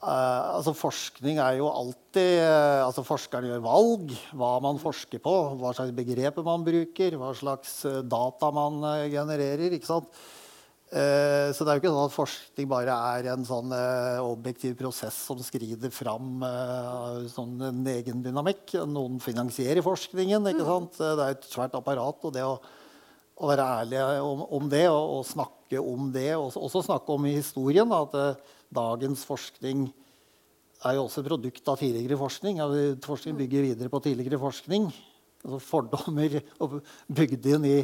altså 0.03 0.73
Forskning 0.75 1.39
er 1.39 1.57
jo 1.59 1.69
alltid 1.71 2.39
eh, 2.43 2.83
altså 2.83 3.03
Forskeren 3.07 3.47
gjør 3.49 3.63
valg. 3.63 4.13
Hva 4.35 4.53
man 4.63 4.79
forsker 4.81 5.21
på, 5.23 5.33
hva 5.59 5.73
slags 5.77 5.93
begreper 5.95 6.45
man 6.45 6.65
bruker, 6.65 7.15
hva 7.19 7.31
slags 7.37 7.81
eh, 7.89 8.01
data 8.03 8.51
man 8.55 8.81
eh, 8.91 9.09
genererer. 9.13 9.75
ikke 9.77 9.89
sant? 9.89 10.09
Eh, 10.93 11.49
så 11.55 11.65
det 11.65 11.71
er 11.71 11.79
jo 11.79 11.81
ikke 11.81 11.93
sånn 11.95 12.05
at 12.11 12.13
forskning 12.13 12.67
bare 12.69 12.95
er 13.15 13.31
en 13.33 13.47
sånn 13.47 13.71
eh, 13.73 14.19
objektiv 14.21 14.75
prosess 14.77 15.15
som 15.31 15.39
skrider 15.41 15.89
fram 15.89 16.43
eh, 16.45 17.23
sånn 17.33 17.55
en 17.71 17.81
egen 17.95 18.21
dynamikk. 18.25 18.75
Noen 18.85 19.17
finansierer 19.23 19.81
forskningen. 19.85 20.51
ikke 20.53 20.67
sant? 20.67 20.99
Eh, 21.01 21.15
Det 21.17 21.25
er 21.25 21.37
et 21.39 21.49
svært 21.49 21.79
apparat. 21.79 22.21
og 22.21 22.35
det 22.35 22.45
å 22.45 22.59
å 23.33 23.49
være 23.49 23.65
ærlig 23.81 24.01
om, 24.21 24.43
om 24.59 24.69
det 24.69 24.85
og, 24.91 25.17
og 25.17 25.25
snakke 25.27 25.81
om 25.81 26.11
det. 26.13 26.29
Og 26.37 26.53
også 26.53 26.83
snakke 26.85 27.15
om 27.15 27.27
i 27.27 27.37
historien 27.39 27.89
da, 27.89 28.03
at 28.05 28.17
eh, 28.19 28.55
dagens 28.73 29.25
forskning 29.27 29.87
er 30.83 30.97
jo 30.97 31.05
også 31.05 31.21
et 31.23 31.29
produkt 31.29 31.69
av 31.71 31.79
tidligere 31.79 32.19
forskning. 32.19 32.61
Ja, 32.61 32.69
forskning 33.03 33.37
bygger 33.39 33.69
videre 33.69 33.91
på 33.91 34.01
tidligere 34.03 34.41
forskning. 34.41 34.89
Altså 35.43 35.59
fordommer 35.63 36.39
og 36.63 36.81
bygd 37.11 37.47
inn 37.55 37.69
i, 37.69 37.77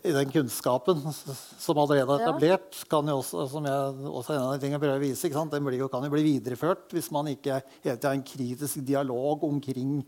i 0.00 0.14
den 0.14 0.32
kunnskapen 0.32 1.00
som 1.12 1.80
allerede 1.80 2.16
er 2.16 2.24
etablert, 2.24 2.82
kan 2.90 3.08
jo 3.10 3.20
også, 3.20 3.46
som 3.52 3.66
jeg, 3.68 4.08
også 4.08 4.34
en 4.34 4.44
av 4.44 4.54
de 4.54 4.62
tingene 4.62 4.78
jeg 4.78 4.84
prøver 4.84 5.00
å 5.00 5.04
vise, 5.04 5.32
den 5.54 5.66
blir 5.66 5.82
jo, 5.82 5.90
kan 5.92 6.06
jo 6.06 6.12
bli 6.12 6.26
videreført 6.26 6.94
hvis 6.96 7.10
man 7.14 7.28
ikke 7.32 7.60
hele 7.82 7.96
tiden 7.96 8.08
har 8.08 8.18
en 8.18 8.26
kritisk 8.26 8.80
dialog 8.86 9.44
omkring 9.48 10.00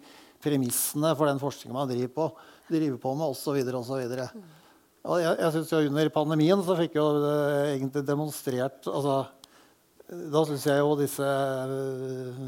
premissene 0.42 1.12
for 1.18 1.28
den 1.30 1.42
forskningen 1.42 1.76
man 1.76 1.90
driver 1.90 2.14
på, 2.16 2.28
driver 2.72 2.98
på 3.02 3.14
med, 3.18 3.34
osv. 3.34 3.60
osv. 3.82 4.26
Jeg, 5.02 5.34
jeg 5.40 5.50
synes 5.56 5.70
jo 5.72 5.80
Under 5.90 6.10
pandemien 6.14 6.60
så 6.62 6.76
fikk 6.78 6.94
jo 6.98 7.06
det 7.22 7.36
egentlig 7.72 8.04
demonstrert 8.06 8.86
altså, 8.86 9.16
Da 10.30 10.42
syns 10.46 10.66
jeg 10.68 10.78
jo 10.82 10.92
disse 11.00 11.26
øh, 11.26 12.42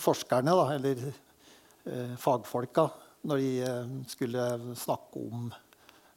forskerne, 0.00 0.54
da, 0.56 0.64
eller 0.78 1.02
øh, 1.84 2.14
fagfolka, 2.18 2.86
når 3.28 3.42
de 3.42 3.50
øh, 3.68 3.90
skulle 4.08 4.44
snakke 4.80 5.20
om 5.20 5.50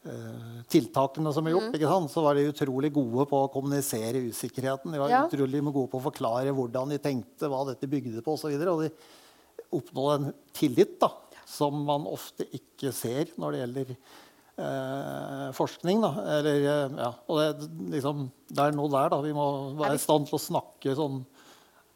øh, 0.07 0.61
tiltakene 0.71 1.33
som 1.35 1.49
er 1.49 1.57
gjort, 1.57 1.75
sant? 1.83 2.13
så 2.13 2.23
var 2.23 2.39
de 2.39 2.45
utrolig 2.47 2.93
gode 2.95 3.25
på 3.27 3.41
å 3.43 3.49
kommunisere 3.51 4.23
usikkerheten. 4.29 4.95
De 4.95 5.01
var 5.03 5.11
Ja. 5.11 5.25
utrolig 5.27 5.59
gode 5.67 5.91
på 5.91 5.99
å 5.99 6.05
forklare 6.07 6.55
hvordan 6.55 6.95
de 6.95 7.01
tenkte, 7.03 7.51
hva 7.51 7.65
dette 7.67 7.91
bygde 7.91 8.23
på 8.23 8.37
osv. 8.37 8.55
Og, 8.55 8.63
så 8.63 8.71
og 8.71 8.85
de 8.85 8.91
oppnådde 9.75 10.15
en 10.15 10.33
tillit 10.55 10.95
da, 11.03 11.11
som 11.43 11.75
man 11.83 12.07
ofte 12.07 12.47
ikke 12.55 12.93
ser 12.95 13.35
når 13.35 13.51
det 13.51 13.63
gjelder 13.65 13.97
eh, 14.57 15.49
forskning. 15.57 16.01
Da. 16.03 16.13
Eller, 16.37 16.61
eh, 16.61 16.95
ja, 16.99 17.11
og 17.27 17.39
det, 17.39 17.67
liksom, 17.95 18.25
det 18.49 18.65
er 18.65 18.77
noe 18.77 18.91
der. 18.93 19.11
Da. 19.13 19.21
Vi 19.25 19.35
må 19.35 19.45
være 19.79 19.99
i 19.99 20.01
stand 20.01 20.29
til 20.29 20.39
å 20.39 20.41
snakke 20.41 20.95
sånn 20.97 21.21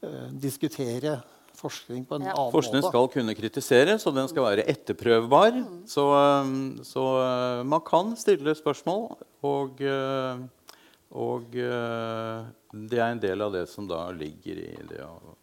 eh, 0.04 0.30
Diskutere 0.38 1.20
forskning 1.58 2.04
på 2.06 2.20
en 2.20 2.28
Ja. 2.28 2.36
annen 2.36 2.54
Forskning 2.54 2.84
måte. 2.84 2.92
skal 2.94 3.08
kunne 3.10 3.34
kritiseres, 3.34 4.06
og 4.06 4.14
den 4.14 4.28
skal 4.30 4.46
være 4.46 4.68
etterprøvbar. 4.70 5.58
Så, 5.90 6.06
um, 6.14 6.78
så 6.86 7.06
uh, 7.18 7.64
man 7.66 7.82
kan 7.82 8.14
stille 8.16 8.54
spørsmål, 8.54 9.18
og, 9.42 9.82
og 11.10 11.50
det 11.50 13.00
er 13.00 13.10
en 13.10 13.24
del 13.26 13.42
av 13.42 13.58
det 13.58 13.66
som 13.72 13.90
da 13.90 14.04
ligger 14.14 14.62
i 14.68 14.70
det 14.86 15.02
å 15.02 15.34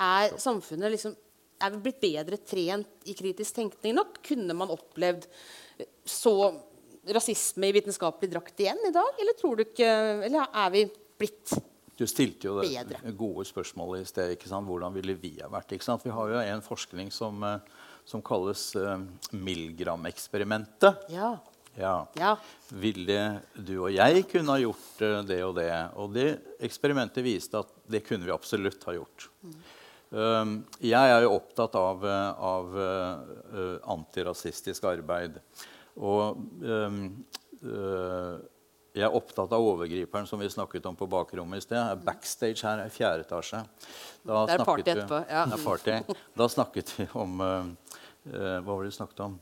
er 0.00 0.36
samfunnet 0.40 0.92
liksom 0.94 1.14
Er 1.62 1.74
vi 1.74 1.82
blitt 1.84 2.00
bedre 2.02 2.38
trent 2.42 3.06
i 3.06 3.14
kritisk 3.14 3.54
tenkning 3.54 3.94
nok? 3.98 4.18
Kunne 4.26 4.56
man 4.56 4.72
opplevd 4.74 5.28
så 6.04 6.34
rasisme 7.14 7.68
i 7.68 7.74
vitenskapelig 7.76 8.30
drakt 8.32 8.62
igjen 8.62 8.80
i 8.88 8.94
dag? 8.94 9.20
Eller 9.20 9.38
tror 9.38 9.58
du 9.58 9.64
ikke 9.66 9.86
Eller 10.26 10.48
er 10.48 10.74
vi 10.74 10.86
blitt 11.18 11.54
Du 11.98 12.06
stilte 12.10 12.48
jo 12.48 12.58
det 12.58 12.72
Bedre. 12.72 13.14
gode 13.14 13.46
spørsmålet 13.46 14.02
i 14.02 14.10
sted. 14.10 14.34
ikke 14.34 14.50
sant? 14.50 14.66
Hvordan 14.66 14.94
ville 14.96 15.14
vi 15.14 15.36
ha 15.40 15.50
vært? 15.52 15.76
ikke 15.76 15.86
sant? 15.86 16.04
Vi 16.04 16.10
har 16.10 16.34
jo 16.34 16.42
en 16.42 16.64
forskning 16.64 17.12
som, 17.14 17.42
eh, 17.46 17.58
som 18.04 18.22
kalles 18.22 18.74
uh, 18.74 18.98
Milgram-eksperimentet. 19.30 21.06
Ja. 21.12 21.36
Ja. 21.78 22.06
ja. 22.18 22.36
Ville 22.68 23.40
du 23.54 23.76
og 23.84 23.92
jeg 23.94 24.26
kunne 24.28 24.56
ha 24.56 24.60
gjort 24.60 25.04
eh, 25.04 25.20
det 25.28 25.38
og 25.44 25.54
det? 25.56 25.70
Og 26.00 26.10
det 26.16 26.26
eksperimentet 26.64 27.24
viste 27.24 27.62
at 27.62 27.70
det 27.88 28.02
kunne 28.08 28.26
vi 28.26 28.34
absolutt 28.34 28.82
ha 28.88 28.96
gjort. 28.96 29.28
Um, 29.44 29.54
jeg 30.12 31.12
er 31.16 31.22
jo 31.24 31.30
opptatt 31.38 31.74
av, 31.80 32.02
av 32.04 32.74
eh, 32.78 33.76
antirasistisk 33.94 34.84
arbeid. 34.90 35.38
Og 35.96 36.36
um, 36.62 36.98
eh, 37.64 38.34
jeg 38.92 39.06
er 39.06 39.16
opptatt 39.16 39.52
av 39.56 39.64
overgriperen 39.64 40.26
som 40.28 40.40
vi 40.42 40.50
snakket 40.52 40.84
om 40.90 40.96
på 41.00 41.08
bakrommet 41.08 41.62
i 41.62 41.64
sted. 41.64 42.02
Backstage 42.04 42.60
her 42.66 42.82
i 42.84 42.90
fjerde 42.92 43.24
etasje. 43.24 43.62
Da 44.24 44.42
Det 44.50 44.58
er 44.58 44.64
party 44.68 44.84
vi- 44.84 44.92
etterpå, 44.92 45.22
ja. 45.30 45.46
Det 45.48 45.58
er 45.58 45.64
party. 45.64 46.18
Da 46.36 46.48
snakket 46.52 46.92
vi 46.98 47.08
om 47.16 47.40
eh, 47.40 47.64
Hva 48.28 48.60
var 48.68 48.84
det 48.84 48.92
vi 48.92 48.96
snakket 49.00 49.20
om? 49.24 49.40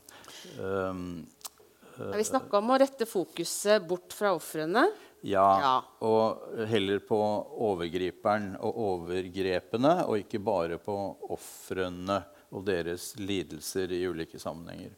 Ja, 2.01 2.11
Vi 2.15 2.23
snakka 2.25 2.57
om 2.57 2.71
å 2.73 2.77
rette 2.81 3.05
fokuset 3.05 3.83
bort 3.85 4.15
fra 4.15 4.31
ofrene. 4.33 4.87
Ja, 5.23 5.59
Ja. 5.61 5.73
og 6.01 6.65
heller 6.67 6.99
på 7.05 7.17
overgriperen 7.61 8.55
og 8.59 8.77
overgrepene, 8.77 10.07
og 10.07 10.17
ikke 10.17 10.39
bare 10.43 10.77
på 10.81 10.95
ofrene 11.29 12.23
og 12.51 12.65
deres 12.65 13.13
lidelser 13.19 13.91
i 13.91 14.01
ulike 14.09 14.39
sammenhenger. 14.41 14.91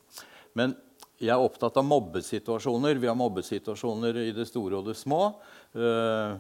Men 0.56 0.76
jeg 1.20 1.30
er 1.30 1.44
opptatt 1.44 1.78
av 1.78 1.86
mobbesituasjoner. 1.86 2.98
Vi 3.00 3.08
har 3.08 3.16
mobbesituasjoner 3.16 4.18
i 4.30 4.32
det 4.36 4.48
store 4.48 4.80
og 4.80 4.86
det 4.86 4.96
små. 4.98 5.36
Eh, 5.76 6.38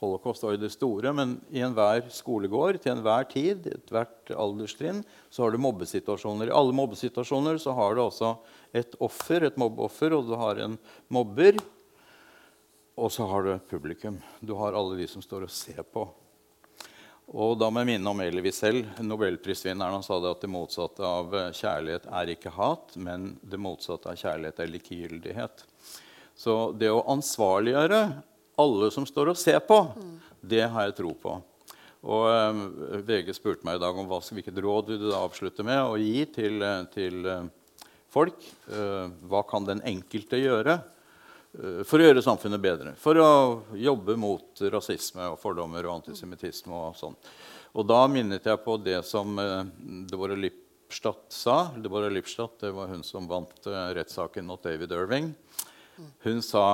Holocaust 0.00 0.42
var 0.42 0.52
i 0.56 0.60
det 0.60 0.70
store, 0.72 1.12
men 1.12 1.36
i 1.52 1.60
enhver 1.64 2.08
skolegård 2.12 2.80
til 2.82 2.92
enhver 2.94 3.24
tid, 3.28 3.66
ethvert 3.66 4.30
alderstrinn, 4.32 5.02
så 5.30 5.44
har 5.44 5.52
du 5.52 5.58
mobbesituasjoner. 5.58 6.48
I 6.48 6.56
alle 6.56 6.72
mobbesituasjoner 6.76 7.58
så 7.60 7.74
har 7.76 7.94
du 7.96 8.02
også 8.04 8.34
et 8.76 8.96
offer, 9.00 9.44
et 9.46 9.56
mobbeoffer, 9.56 10.12
og 10.16 10.26
du 10.28 10.34
har 10.36 10.60
en 10.64 10.76
mobber. 11.12 11.56
Og 12.96 13.12
så 13.12 13.26
har 13.28 13.44
du 13.44 13.58
publikum. 13.68 14.16
Du 14.40 14.54
har 14.56 14.72
alle 14.72 14.96
de 14.96 15.06
som 15.08 15.22
står 15.22 15.44
og 15.44 15.52
ser 15.52 15.82
på. 15.84 16.06
Og 17.26 17.56
da 17.58 17.68
må 17.68 17.82
jeg 17.82 17.90
minne 17.90 18.12
om 18.12 18.20
Elie 18.22 18.52
selv. 18.54 18.86
nobelprisvinneren. 19.02 20.02
Sa 20.02 20.16
det 20.22 20.30
at 20.30 20.44
det 20.46 20.50
motsatte 20.52 21.04
av 21.04 21.34
eh, 21.34 21.50
kjærlighet 21.52 22.06
er 22.08 22.32
ikke 22.32 22.54
hat, 22.54 22.94
men 22.96 23.34
det 23.42 23.60
motsatte 23.60 24.08
av 24.08 24.16
kjærlighet 24.16 24.62
er 24.62 24.72
likegyldighet. 24.72 25.66
Så 26.36 26.72
det 26.72 26.88
å 26.92 27.04
ansvarliggjøre 27.12 28.00
alle 28.62 28.90
som 28.94 29.04
står 29.08 29.34
og 29.34 29.40
ser 29.40 29.60
på, 29.66 29.82
det 30.40 30.64
har 30.64 30.88
jeg 30.88 30.96
tro 31.02 31.12
på. 31.20 31.36
Og 32.06 32.26
eh, 32.30 32.64
VG 33.10 33.32
spurte 33.36 33.66
meg 33.68 33.76
i 33.76 33.84
dag 33.84 33.98
om 33.98 34.08
hva, 34.08 34.22
hvilket 34.22 34.64
råd 34.64 34.92
vil 34.94 35.04
du 35.04 35.08
da 35.10 35.24
avslutte 35.26 35.66
med 35.66 35.82
å 35.82 36.00
gi 36.00 36.24
til, 36.32 36.62
eh, 36.62 36.84
til 36.94 37.26
eh, 37.28 37.48
folk. 38.08 38.38
Eh, 38.70 39.16
hva 39.28 39.44
kan 39.50 39.68
den 39.68 39.84
enkelte 39.84 40.40
gjøre? 40.40 40.80
Eh, 41.62 41.82
for 41.86 42.00
å 42.00 42.08
gjøre 42.08 42.24
samfunnet 42.24 42.62
bedre. 42.62 42.94
For 43.00 43.18
å 43.20 43.30
jobbe 43.76 44.16
mot 44.20 44.62
rasisme 44.72 45.32
og 45.32 45.40
fordommer 45.42 45.86
og 45.86 46.00
antisemittisme. 46.00 46.74
Og 46.74 46.98
sånn. 46.98 47.16
Og 47.76 47.86
da 47.88 48.02
minnet 48.08 48.46
jeg 48.48 48.62
på 48.64 48.76
det 48.80 49.00
som 49.08 49.38
eh, 49.42 49.62
Deborah 50.10 50.38
Lipstadt 50.38 51.32
sa. 51.34 51.58
Deborah 51.76 52.12
Lipstadt 52.12 52.60
det 52.64 52.74
var 52.76 52.92
hun 52.92 53.04
som 53.06 53.28
vant 53.30 53.68
eh, 53.68 53.88
rettssaken 53.98 54.46
mot 54.48 54.62
David 54.62 54.94
Irving. 54.96 55.32
Hun 56.24 56.42
sa 56.44 56.66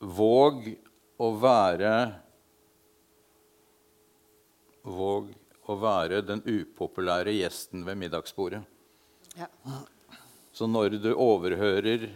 Våg 0.00 0.64
å 1.20 1.28
være 1.36 1.94
Våg 4.86 5.34
å 5.70 5.76
være 5.78 6.22
den 6.24 6.40
upopulære 6.46 7.34
gjesten 7.36 7.84
ved 7.86 7.98
middagsbordet. 8.00 8.62
Ja. 9.38 9.46
Så 10.52 10.66
når 10.66 10.96
du 11.02 11.12
overhører 11.14 12.08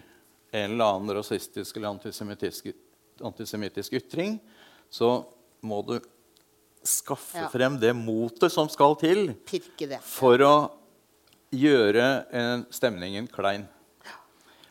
en 0.54 0.74
eller 0.76 0.92
annen 0.94 1.16
rasistisk 1.18 1.76
eller 1.76 1.90
antisemittisk, 1.96 2.70
antisemittisk 3.20 3.96
ytring, 3.98 4.38
så 4.90 5.24
må 5.64 5.80
du 5.86 5.96
skaffe 6.84 7.40
Ja. 7.40 7.48
frem 7.48 7.78
det 7.80 7.94
motet 7.96 8.52
som 8.52 8.68
skal 8.68 8.94
til 9.00 9.34
for 10.04 10.38
å 10.38 10.56
gjøre 11.50 12.26
en, 12.30 12.66
stemningen 12.70 13.26
klein. 13.30 13.66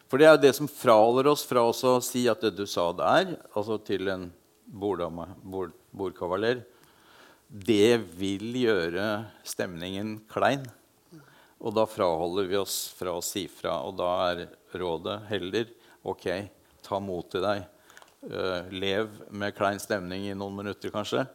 For 0.08 0.22
det 0.22 0.28
er 0.28 0.36
jo 0.36 0.44
det 0.44 0.56
som 0.56 0.70
fraholder 0.70 1.28
oss 1.32 1.44
fra 1.44 1.64
å 1.66 2.02
si 2.06 2.28
at 2.30 2.40
det 2.46 2.56
du 2.56 2.68
sa 2.70 2.92
der, 2.94 3.34
altså 3.56 3.80
til 3.84 4.08
en 4.14 4.28
borddame, 4.68 5.26
bord, 5.42 5.74
bordkavaler, 5.92 6.64
det 7.50 7.98
vil 8.18 8.54
gjøre 8.54 9.26
stemningen 9.44 10.20
klein. 10.30 10.68
Og 11.64 11.74
da 11.74 11.86
fraholder 11.90 12.48
vi 12.50 12.58
oss 12.60 12.94
fra 12.98 13.16
å 13.18 13.24
si 13.24 13.48
fra. 13.48 13.80
Og 13.88 13.98
da 13.98 14.12
er 14.32 14.48
rådet 14.82 15.20
heller 15.30 15.70
OK, 16.04 16.28
ta 16.84 17.00
mot 17.00 17.30
til 17.32 17.44
deg. 17.46 17.68
Uh, 18.24 18.70
lev 18.72 19.12
med 19.36 19.56
klein 19.56 19.82
stemning 19.84 20.30
i 20.30 20.36
noen 20.38 20.56
minutter, 20.62 20.92
kanskje, 20.94 21.26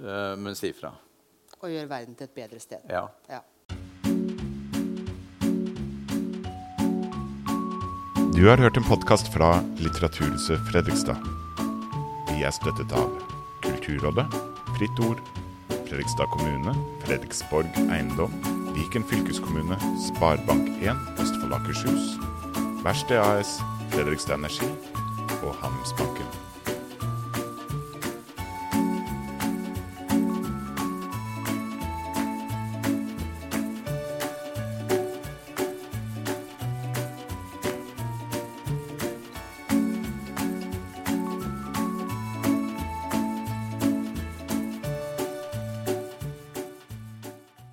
uh, 0.00 0.36
men 0.40 0.56
si 0.56 0.72
fra. 0.72 0.94
Og 1.60 1.68
gjør 1.68 1.90
verden 1.90 2.16
til 2.16 2.30
et 2.30 2.36
bedre 2.36 2.60
sted. 2.62 2.84
Ja. 2.88 3.04
Ja. 3.28 3.42
Du 8.40 8.46
har 8.48 8.56
hørt 8.56 8.76
en 8.80 8.86
podkast 8.88 9.28
fra 9.34 9.58
Litteraturhuset 9.82 10.62
Fredrikstad. 10.70 11.20
Vi 12.30 12.40
er 12.46 12.54
støttet 12.56 12.94
av 12.96 13.10
Kulturrådet, 13.66 14.24
Fritt 14.78 15.02
Ord, 15.04 15.20
Fredrikstad 15.90 16.30
kommune, 16.32 16.72
Fredriksborg 17.04 17.68
eiendom, 17.90 18.32
Viken 18.72 19.04
fylkeskommune, 19.10 19.76
Sparebank1 20.06 21.20
Østfold 21.20 21.52
Akershus, 21.58 22.14
Verksted 22.82 23.18
AS, 23.18 23.60
Fredrikstad 23.90 24.34
Energi 24.34 24.70
og 25.42 25.54
Handelsbanken. 25.54 26.49